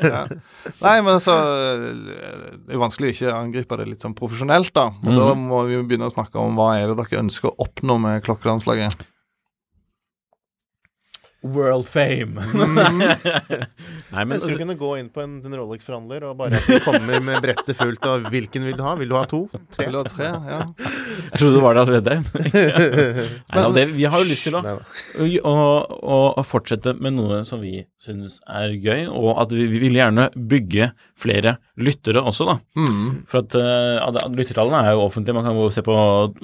Ja. 0.01 0.23
Nei, 0.79 0.95
men 1.03 1.11
altså 1.17 1.35
Det 1.35 2.73
er 2.73 2.81
vanskelig 2.81 3.11
å 3.11 3.15
ikke 3.17 3.35
angripe 3.35 3.79
det 3.81 3.89
litt 3.91 4.07
sånn 4.07 4.17
profesjonelt, 4.17 4.71
da. 4.73 4.87
Og 5.03 5.19
da 5.19 5.29
må 5.37 5.61
vi 5.69 5.81
begynne 5.83 6.09
å 6.09 6.15
snakke 6.15 6.41
om 6.41 6.57
hva 6.57 6.71
er 6.79 6.89
det 6.89 6.99
dere 7.03 7.23
ønsker 7.25 7.51
å 7.51 7.67
oppnå 7.67 7.99
med 8.01 8.23
klokkelandslaget. 8.25 9.05
World 11.41 11.87
fame. 11.87 12.35
Nei, 14.09 14.23
men 14.25 14.33
Jeg 14.35 14.41
skulle 14.41 14.51
altså, 14.51 14.57
kunne 14.59 14.75
gå 14.75 14.89
inn 14.99 15.07
på 15.13 15.21
en, 15.23 15.37
en 15.47 15.53
Rolex-forhandler 15.55 16.25
og 16.27 16.33
bare 16.41 16.59
komme 16.67 16.99
kommer 16.99 17.23
med 17.23 17.39
brettet 17.45 17.77
fullt 17.79 18.03
av 18.09 18.25
hvilken 18.33 18.65
vil 18.67 18.75
du 18.75 18.83
ha? 18.83 18.95
Vil 18.99 19.11
du 19.11 19.15
ha 19.15 19.21
to? 19.29 19.45
Tre? 19.71 19.85
Vil 19.85 19.95
du 19.95 19.99
ha 20.01 20.03
tre? 20.09 20.27
Ja. 20.49 20.57
jeg 21.29 21.39
trodde 21.39 21.53
du 21.55 21.61
var 21.63 21.77
der 21.77 21.85
allerede. 21.85 22.17
Nei, 23.53 23.55
da, 23.55 23.69
det, 23.77 23.85
vi 23.93 24.03
har 24.11 24.19
jo 24.19 24.27
lyst 24.27 24.49
til 24.49 24.57
å, 24.59 24.63
å, 24.67 25.53
å, 25.53 26.19
å 26.41 26.45
fortsette 26.47 26.97
med 26.99 27.15
noe 27.15 27.45
som 27.47 27.63
vi 27.63 27.85
synes 28.03 28.41
er 28.43 28.75
gøy, 28.75 29.07
og 29.07 29.39
at 29.39 29.55
vi, 29.55 29.69
vi 29.71 29.83
vil 29.85 29.95
gjerne 29.99 30.27
bygge 30.35 30.91
flere 31.19 31.55
lyttere 31.79 32.19
også, 32.19 32.49
da. 32.51 32.57
Mm. 32.75 33.07
For 33.31 33.45
at 33.45 33.55
uh, 33.55 34.19
lyttertallene 34.35 34.83
er 34.83 34.97
jo 34.97 35.07
offentlige, 35.07 35.39
man 35.39 35.47
kan 35.47 35.55
jo 35.55 35.71
se 35.71 35.87
på, 35.87 35.95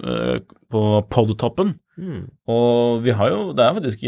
uh, 0.07 0.39
på 0.71 0.87
podtoppen. 1.11 1.75
Mm. 1.99 2.25
Og 2.51 3.03
vi 3.03 3.15
har 3.15 3.35
jo, 3.35 3.51
det 3.55 3.67
er 3.67 3.77
faktisk 3.77 4.07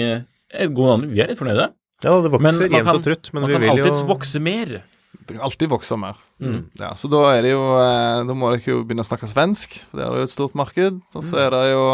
eh, 0.54 0.70
vi 0.70 1.22
er 1.24 1.32
litt 1.32 1.39
fornøyde. 1.39 1.72
Ja, 2.06 2.14
det 2.22 2.30
vokser 2.30 2.45
man 2.45 2.78
jevnt 2.78 2.93
og 2.93 3.04
trutt, 3.08 3.32
men 3.34 3.43
Man 3.43 3.52
kan 3.52 3.64
vil 3.64 3.74
alltids 3.74 4.04
vokse 4.06 4.41
mer. 4.43 4.76
Det 5.18 5.36
kan 5.36 5.43
alltid 5.43 5.72
vokse 5.72 5.98
mer. 6.00 6.20
Mm. 6.39 6.60
Ja, 6.80 6.91
så 6.95 7.10
da 7.12 7.24
er 7.34 7.41
det 7.43 7.56
jo 7.56 7.64
eh, 7.74 8.20
Da 8.28 8.36
må 8.38 8.52
dere 8.54 8.70
jo 8.70 8.84
begynne 8.86 9.02
å 9.02 9.08
snakke 9.08 9.28
svensk, 9.28 9.80
for 9.89 10.00
det 10.00 10.06
er 10.06 10.20
jo 10.22 10.28
et 10.28 10.34
stort 10.34 10.54
marked. 10.56 11.02
Og 11.18 11.26
så 11.26 11.41
er 11.41 11.56
det 11.56 11.64
jo 11.72 11.88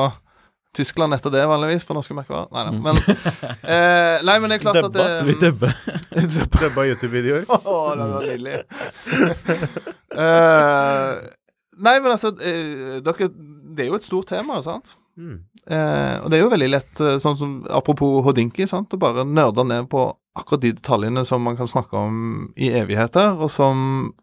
Tyskland 0.74 1.14
etter 1.14 1.30
det, 1.34 1.44
vanligvis, 1.48 1.86
for 1.86 1.96
norske 1.98 2.16
merkevarer. 2.18 2.50
Nei 2.52 2.64
nei, 2.68 2.80
Men, 2.82 3.00
eh, 3.76 4.18
nei, 4.26 4.38
men 4.42 4.50
det 4.52 4.58
er 4.58 4.64
klart 4.66 4.82
at 4.82 4.96
det 4.98 5.08
Vi 5.30 5.38
dubber. 5.42 5.76
dubba 6.64 6.86
YouTube-videoer. 6.90 7.48
Å, 7.48 7.78
det 8.00 8.10
var 8.12 8.28
nydelig. 8.28 8.60
uh, 10.18 11.12
nei, 11.88 11.96
men 11.96 12.10
altså 12.12 12.34
dere, 12.34 13.30
Det 13.30 13.86
er 13.86 13.92
jo 13.92 14.00
et 14.02 14.10
stort 14.10 14.34
tema, 14.34 14.60
sant? 14.66 14.98
Mm. 15.16 15.44
Eh, 15.64 16.16
og 16.20 16.28
det 16.28 16.38
er 16.38 16.44
jo 16.44 16.52
veldig 16.52 16.70
lett, 16.74 16.92
eh, 17.00 17.20
sånn 17.24 17.38
som 17.40 17.56
apropos 17.72 18.24
Hodinki, 18.26 18.68
sant, 18.68 18.92
å 18.92 19.00
bare 19.00 19.24
nerde 19.24 19.64
ned 19.68 19.88
på 19.92 20.10
akkurat 20.36 20.64
de 20.66 20.74
detaljene 20.76 21.24
som 21.26 21.44
man 21.46 21.56
kan 21.56 21.70
snakke 21.70 21.96
om 21.96 22.50
i 22.60 22.72
evigheter, 22.74 23.38
og 23.38 23.52
som 23.54 24.14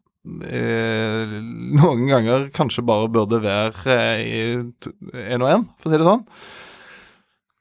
eh, 0.45 1.37
noen 1.81 2.05
ganger 2.11 2.51
kanskje 2.57 2.85
bare 2.85 3.09
burde 3.13 3.41
være 3.45 3.97
eh, 3.97 4.65
én 5.31 5.41
og 5.41 5.53
én, 5.53 5.69
for 5.81 5.89
å 5.89 5.95
si 5.95 6.01
det 6.03 6.11
sånn. 6.11 6.27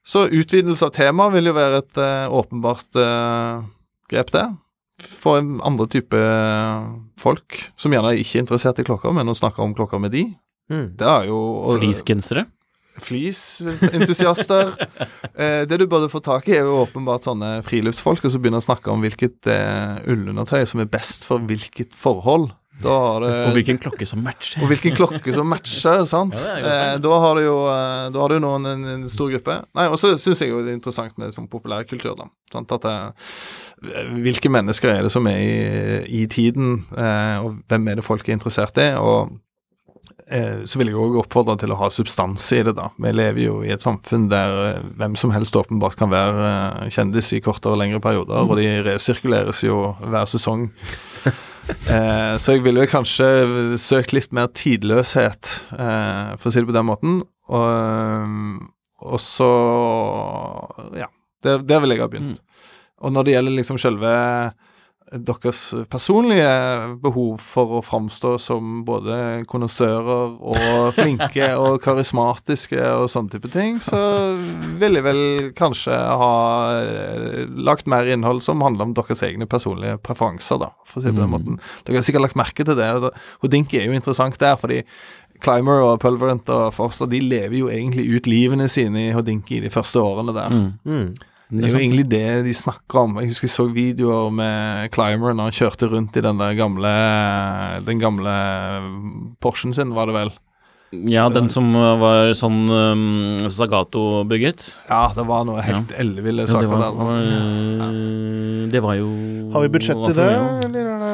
Så 0.10 0.26
utvidelse 0.34 0.88
av 0.88 0.96
tema 0.96 1.30
vil 1.30 1.52
jo 1.52 1.56
være 1.56 1.84
et 1.84 2.02
eh, 2.02 2.36
åpenbart 2.42 2.98
eh, 2.98 3.64
grep, 4.10 4.34
det. 4.34 4.48
For 5.22 5.40
en 5.40 5.60
andre 5.64 5.86
type 5.88 6.20
folk 7.22 7.62
som 7.80 7.94
gjerne 7.96 8.18
ikke 8.20 8.40
er 8.40 8.44
interessert 8.44 8.82
i 8.82 8.88
klokker, 8.88 9.14
men 9.16 9.30
å 9.32 9.38
snakke 9.38 9.64
om 9.64 9.76
klokker 9.78 10.02
med 10.02 10.12
de. 10.18 10.26
Mm. 10.74 10.88
Det 11.00 11.08
er 11.08 11.30
jo 11.30 11.40
Fleecegensere. 11.78 12.50
Fleece-entusiaster. 13.04 14.74
eh, 15.42 15.66
det 15.70 15.82
du 15.82 15.88
burde 15.90 16.12
få 16.12 16.22
tak 16.24 16.50
i, 16.50 16.58
er 16.60 16.68
jo 16.68 16.84
åpenbart 16.84 17.28
sånne 17.28 17.60
friluftsfolk, 17.68 18.24
og 18.26 18.34
så 18.34 18.42
begynne 18.42 18.62
å 18.62 18.66
snakke 18.68 18.92
om 18.94 19.04
hvilket 19.06 19.50
eh, 19.52 20.00
ullundertøy 20.10 20.64
som 20.70 20.84
er 20.84 20.92
best 20.92 21.28
for 21.30 21.44
hvilket 21.50 21.96
forhold. 21.98 22.52
Det 22.80 22.90
Og 22.90 23.52
hvilken 23.58 23.78
klokke 23.78 24.06
som 24.08 24.22
matcher. 24.24 24.62
og 24.62 24.70
hvilken 24.72 24.96
klokke 24.96 25.34
som 25.36 25.50
matcher, 25.52 26.06
sant. 26.14 26.38
Ja, 26.40 26.94
eh, 26.94 26.94
da 27.04 27.18
har 27.20 27.36
du 27.36 27.44
jo 27.44 27.58
eh, 27.68 28.06
Da 28.14 28.22
har 28.22 28.32
du 28.32 28.40
nå 28.40 28.54
en, 28.56 28.86
en, 28.94 29.10
stor 29.12 29.32
gruppe. 29.34 29.58
Nei, 29.76 29.88
og 29.92 30.00
så 30.00 30.14
syns 30.16 30.44
jeg 30.44 30.54
jo 30.54 30.62
det 30.64 30.72
er 30.72 30.80
interessant 30.80 31.18
med 31.20 31.36
sånn 31.36 31.50
populærkultur, 31.52 32.16
da. 32.16 32.30
Sant? 32.54 32.72
At 32.72 32.88
eh, 32.88 33.36
hvilke 34.24 34.52
mennesker 34.52 34.94
er 34.94 35.04
det 35.04 35.12
som 35.12 35.28
er 35.28 35.44
i, 35.44 36.24
i 36.24 36.26
tiden, 36.32 36.86
eh, 36.96 37.44
og 37.44 37.60
hvem 37.68 37.92
er 37.92 38.00
det 38.00 38.08
folk 38.08 38.28
er 38.28 38.38
interessert 38.38 38.80
i? 38.80 38.94
Og 38.96 39.36
så 40.70 40.80
vil 40.80 40.92
jeg 40.92 41.00
òg 41.00 41.18
oppfordre 41.22 41.56
til 41.62 41.74
å 41.74 41.78
ha 41.80 41.90
substans 41.94 42.46
i 42.56 42.62
det, 42.66 42.76
da. 42.78 42.90
Vi 43.02 43.12
lever 43.14 43.44
jo 43.44 43.60
i 43.66 43.72
et 43.74 43.84
samfunn 43.84 44.28
der 44.32 44.58
eh, 44.66 44.88
hvem 45.00 45.18
som 45.20 45.34
helst 45.36 45.58
åpenbart 45.58 45.98
kan 46.00 46.12
være 46.14 46.50
eh, 46.50 46.90
kjendis 46.94 47.32
i 47.38 47.42
kortere 47.46 47.76
og 47.76 47.82
lengre 47.82 48.02
perioder, 48.04 48.46
og 48.46 48.60
de 48.60 48.68
resirkuleres 48.88 49.64
jo 49.68 49.94
hver 50.06 50.30
sesong. 50.30 50.70
Eh, 51.70 52.36
så 52.42 52.56
jeg 52.56 52.64
ville 52.66 52.88
kanskje 52.90 53.28
søkt 53.78 54.10
litt 54.16 54.32
mer 54.34 54.48
tidløshet, 54.58 55.52
eh, 55.76 56.32
for 56.42 56.50
å 56.50 56.54
si 56.56 56.64
det 56.64 56.66
på 56.66 56.74
den 56.74 56.88
måten. 56.88 57.20
Og, 57.46 58.64
og 59.06 59.22
så 59.22 59.50
Ja. 60.98 61.12
Der, 61.46 61.62
der 61.62 61.84
vil 61.84 61.94
jeg 61.94 62.02
ha 62.02 62.08
begynt. 62.10 62.42
Og 63.06 63.14
når 63.14 63.28
det 63.28 63.36
gjelder 63.36 63.56
liksom 63.60 63.78
selve 63.78 64.16
deres 65.12 65.60
personlige 65.90 66.50
behov 67.02 67.40
for 67.42 67.80
å 67.80 67.82
framstå 67.86 68.36
som 68.42 68.84
både 68.86 69.46
konnoissører 69.50 70.36
og 70.38 70.92
flinke 70.98 71.48
og 71.64 71.80
karismatiske 71.84 72.78
og 72.78 73.08
sånne 73.12 73.34
type 73.34 73.50
ting, 73.54 73.80
så 73.82 74.00
vil 74.82 75.00
jeg 75.00 75.08
vel 75.08 75.24
kanskje 75.58 75.96
ha 75.96 76.34
eh, 76.84 77.46
lagt 77.58 77.90
mer 77.90 78.10
innhold 78.10 78.44
som 78.46 78.62
handler 78.66 78.90
om 78.90 78.98
deres 78.98 79.24
egne 79.26 79.50
personlige 79.50 79.98
preferanser, 80.06 80.62
da, 80.62 80.72
for 80.86 81.02
å 81.02 81.04
si 81.04 81.10
det 81.10 81.18
på 81.18 81.26
den 81.26 81.34
måten. 81.34 81.64
Dere 81.88 82.02
har 82.02 82.06
sikkert 82.08 82.28
lagt 82.28 82.40
merke 82.40 82.68
til 82.68 82.78
det. 82.78 82.92
Hodinki 83.42 83.82
er 83.82 83.90
jo 83.90 83.98
interessant 83.98 84.38
der, 84.42 84.60
fordi 84.62 84.84
Climber 85.44 85.86
og 85.86 86.02
Pulverent 86.04 86.50
og 86.52 86.74
Forster 86.76 87.08
de 87.10 87.22
lever 87.24 87.62
jo 87.62 87.70
egentlig 87.72 88.06
ut 88.12 88.28
livene 88.28 88.68
sine 88.72 89.08
i 89.08 89.14
Hodinki 89.16 89.62
de 89.64 89.72
første 89.74 90.02
årene 90.04 90.36
der. 90.36 90.56
Mm. 90.84 91.12
Det 91.50 91.66
er 91.66 91.72
jo 91.74 91.80
egentlig 91.80 92.06
det 92.12 92.26
de 92.46 92.54
snakker 92.54 93.00
om. 93.02 93.16
Jeg 93.18 93.32
husker 93.32 93.48
jeg 93.48 93.56
så 93.56 93.66
videoer 93.74 94.30
med 94.34 94.92
Climber 94.94 95.34
når 95.34 95.50
han 95.50 95.56
kjørte 95.58 95.90
rundt 95.90 96.20
i 96.20 96.22
den 96.22 96.38
der 96.38 96.54
gamle 96.60 96.92
Den 97.88 98.02
gamle 98.02 98.36
Porschen 99.42 99.74
sin, 99.74 99.96
var 99.98 100.12
det 100.12 100.18
vel. 100.20 100.32
Ja, 101.10 101.28
den 101.30 101.50
som 101.54 101.68
var 101.74 102.32
sånn 102.38 102.64
um, 102.70 103.50
Zagato-bygget. 103.54 104.64
Ja, 104.90 105.04
det 105.14 105.26
var 105.30 105.44
noe 105.46 105.62
helt 105.62 105.92
elleville 105.94 106.48
Ja, 106.50 106.64
det, 106.64 106.70
var, 106.72 106.82
der. 106.82 107.28
Ja. 107.30 107.90
det 108.74 108.82
var 108.82 108.98
jo 108.98 109.12
Har 109.54 109.66
vi 109.68 109.70
budsjett 109.76 110.02
til 110.08 110.18
det, 110.18 110.32
eller 110.66 110.90
er 110.96 111.04
det 111.04 111.14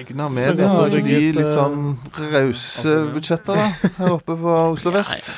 Egna 0.00 0.28
med 0.30 0.56
det, 0.56 0.66
har 0.68 0.92
ikke 0.92 1.08
de 1.08 1.32
litt 1.34 1.40
eh, 1.42 1.54
sånn 1.56 1.96
rause 2.30 2.92
budsjetter 3.10 3.58
da, 3.58 3.64
her 3.96 4.12
oppe 4.14 4.36
på 4.38 4.52
Oslo 4.68 4.92
vest. 4.98 5.32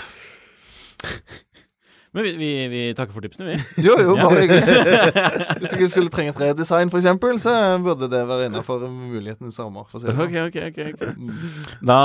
Men 2.12 2.26
vi, 2.26 2.32
vi, 2.36 2.48
vi 2.68 2.80
takker 2.92 3.08
for 3.14 3.24
tipsene, 3.24 3.54
vi. 3.54 3.56
Jo, 3.86 3.94
jo, 3.96 4.12
bare 4.18 4.42
hyggelig. 4.42 4.74
Hvis 5.62 5.70
du 5.70 5.76
ikke 5.78 5.86
skulle 5.94 6.12
trenge 6.12 6.34
et 6.34 6.40
redesign, 6.42 6.90
eksempel, 6.92 7.38
så 7.40 7.52
burde 7.80 8.04
det 8.12 8.20
være 8.28 8.50
innenfor 8.50 8.84
mulighetens 8.84 9.56
rammer. 9.62 9.86
Si 9.88 9.96
det 10.04 10.12
Ok, 10.20 10.34
okay, 10.50 10.68
ok, 10.68 10.78
ok, 10.92 11.02
ok. 11.08 11.08
Da 11.88 11.96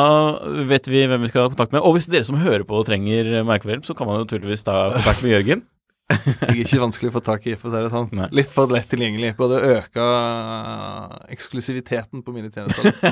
vet 0.69 0.87
vi 0.87 1.03
hvem 1.11 1.21
vi 1.25 1.29
skal 1.33 1.43
ha 1.43 1.51
kontakt 1.51 1.75
med. 1.75 1.83
Og 1.83 1.91
hvis 1.97 2.07
dere 2.07 2.23
som 2.27 2.39
hører 2.39 2.63
på 2.67 2.79
trenger 2.87 3.43
merkevehjelp, 3.47 3.83
så 3.87 3.93
kan 3.97 4.07
man 4.07 4.21
naturligvis 4.23 4.63
ta 4.67 4.75
kontakt 4.95 5.23
med 5.25 5.31
Jørgen. 5.35 5.61
Jeg 6.07 6.53
er 6.53 6.61
ikke 6.63 6.79
vanskelig 6.79 7.11
å 7.11 7.17
få 7.17 7.21
tak 7.27 7.43
i, 7.51 7.57
for 7.59 7.67
å 7.67 7.71
si 7.73 7.79
det 7.83 7.91
sånn. 7.91 8.07
Nei. 8.15 8.29
Litt 8.39 8.51
for 8.53 8.63
lett 8.71 8.87
tilgjengelig. 8.87 9.33
Burde 9.35 9.59
øke 9.59 9.99
uh, 10.07 11.19
eksklusiviteten 11.35 12.23
på 12.23 12.31
mine 12.35 12.47
tjenester. 12.47 12.95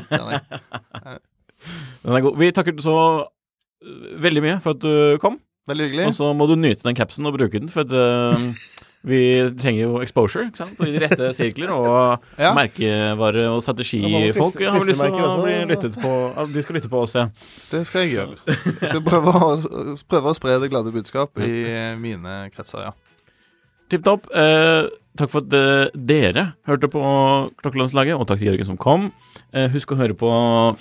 Den 2.06 2.16
er 2.16 2.24
god. 2.24 2.40
Vi 2.40 2.56
takker 2.56 2.72
så 2.84 2.96
øh, 3.84 4.16
veldig 4.24 4.42
mye 4.48 4.56
for 4.64 4.72
at 4.78 4.82
du 4.86 5.20
kom. 5.20 5.36
Veldig 5.70 5.86
hyggelig. 5.90 6.08
Og 6.12 6.18
så 6.18 6.32
må 6.38 6.48
du 6.50 6.56
nyte 6.60 6.86
den 6.86 6.98
capsen 6.98 7.26
og 7.26 7.38
bruke 7.38 7.58
den, 7.58 7.70
for 7.74 7.86
at 7.86 7.94
uh, 7.96 8.84
vi 9.06 9.20
trenger 9.58 9.82
jo 9.84 10.00
exposure 10.02 10.48
ikke 10.48 10.60
sant? 10.64 10.80
i 10.82 10.92
de 10.94 11.02
rette 11.04 11.30
sirkler. 11.38 11.72
Og 11.74 12.26
Ja. 12.44 12.52
merkevare- 12.58 13.48
og 13.52 13.60
Ja, 13.60 13.66
strategifolk 13.66 14.60
man 14.62 14.72
har 14.76 14.84
vi 14.84 14.92
lyst 14.92 15.02
til 15.06 15.26
å 15.26 15.38
bli 15.44 15.56
lyttet 15.74 15.98
på. 16.02 16.12
De 16.54 16.66
skal 16.66 16.80
lytte 16.80 16.92
på 16.92 17.02
oss, 17.06 17.16
ja. 17.18 17.28
Det 17.72 17.82
skal 17.90 18.06
jeg 18.06 18.16
gjøre. 18.18 18.38
Jeg 18.82 18.94
skal 18.94 19.04
prøve 19.06 19.34
å, 19.34 19.50
prøve 20.10 20.34
å 20.34 20.38
spre 20.38 20.60
det 20.62 20.70
glade 20.74 20.94
budskap 20.94 21.38
i 21.42 21.52
mine 22.02 22.38
kretser, 22.56 22.90
ja. 22.90 22.94
Tipp 23.90 24.02
topp. 24.06 24.26
Eh, 24.34 24.88
takk 25.18 25.30
for 25.30 25.46
at 25.46 25.54
eh, 25.54 25.94
dere 25.94 26.48
hørte 26.66 26.90
på 26.90 27.02
Klokkelandslaget, 27.62 28.18
og 28.18 28.26
takk 28.30 28.42
til 28.42 28.50
Jørgen 28.54 28.70
som 28.74 28.80
kom. 28.82 29.12
Eh, 29.56 29.70
husk 29.72 29.94
å 29.94 29.98
høre 30.00 30.16
på 30.20 30.30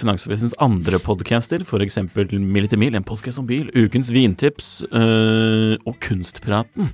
Finansavisens 0.01 0.57
andre 0.62 0.99
podcaster, 1.03 1.62
f.eks. 1.62 2.01
Mil 2.35 2.66
etter 2.66 2.81
mil, 2.81 2.97
en 2.99 3.07
podkast 3.07 3.39
om 3.39 3.47
bil, 3.47 3.68
Ukens 3.70 4.11
vintips 4.11 4.81
øh, 4.91 5.77
og 5.87 6.01
Kunstpraten. 6.03 6.91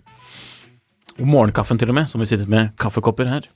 Og 1.20 1.24
morgenkaffen, 1.28 1.81
til 1.81 1.93
og 1.93 1.97
med, 1.97 2.11
som 2.12 2.20
vi 2.20 2.28
sitter 2.28 2.51
med 2.53 2.74
kaffekopper 2.81 3.33
her. 3.33 3.49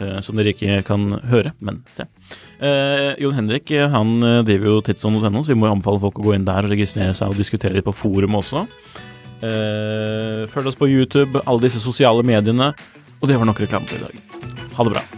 eh, 0.00 0.16
som 0.24 0.40
dere 0.40 0.54
ikke 0.54 0.80
kan 0.88 1.10
høre, 1.28 1.52
men 1.60 1.82
se. 1.92 2.08
Eh, 2.64 3.12
Jon 3.20 3.36
Henrik 3.36 3.68
han 3.92 4.16
driver 4.48 4.72
jo 4.72 4.80
tidsånd.no, 4.88 5.44
så 5.44 5.52
vi 5.52 5.58
må 5.60 5.68
jo 5.68 5.76
anbefale 5.76 6.00
folk 6.06 6.22
å 6.22 6.26
gå 6.30 6.38
inn 6.38 6.48
der 6.48 6.64
og 6.64 6.72
registrere 6.72 7.12
seg 7.12 7.34
og 7.34 7.36
diskutere 7.36 7.76
litt 7.76 7.88
på 7.88 7.96
forum 7.96 8.40
også. 8.40 8.64
Eh, 9.44 10.48
følg 10.48 10.72
oss 10.72 10.80
på 10.80 10.88
YouTube, 10.88 11.44
alle 11.44 11.68
disse 11.68 11.84
sosiale 11.84 12.24
mediene. 12.24 12.72
Og 13.20 13.28
det 13.28 13.36
var 13.36 13.50
nok 13.50 13.60
reklame 13.66 13.92
for 13.92 14.00
i 14.00 14.06
dag. 14.08 14.68
Ha 14.78 14.88
det 14.88 14.96
bra. 14.96 15.17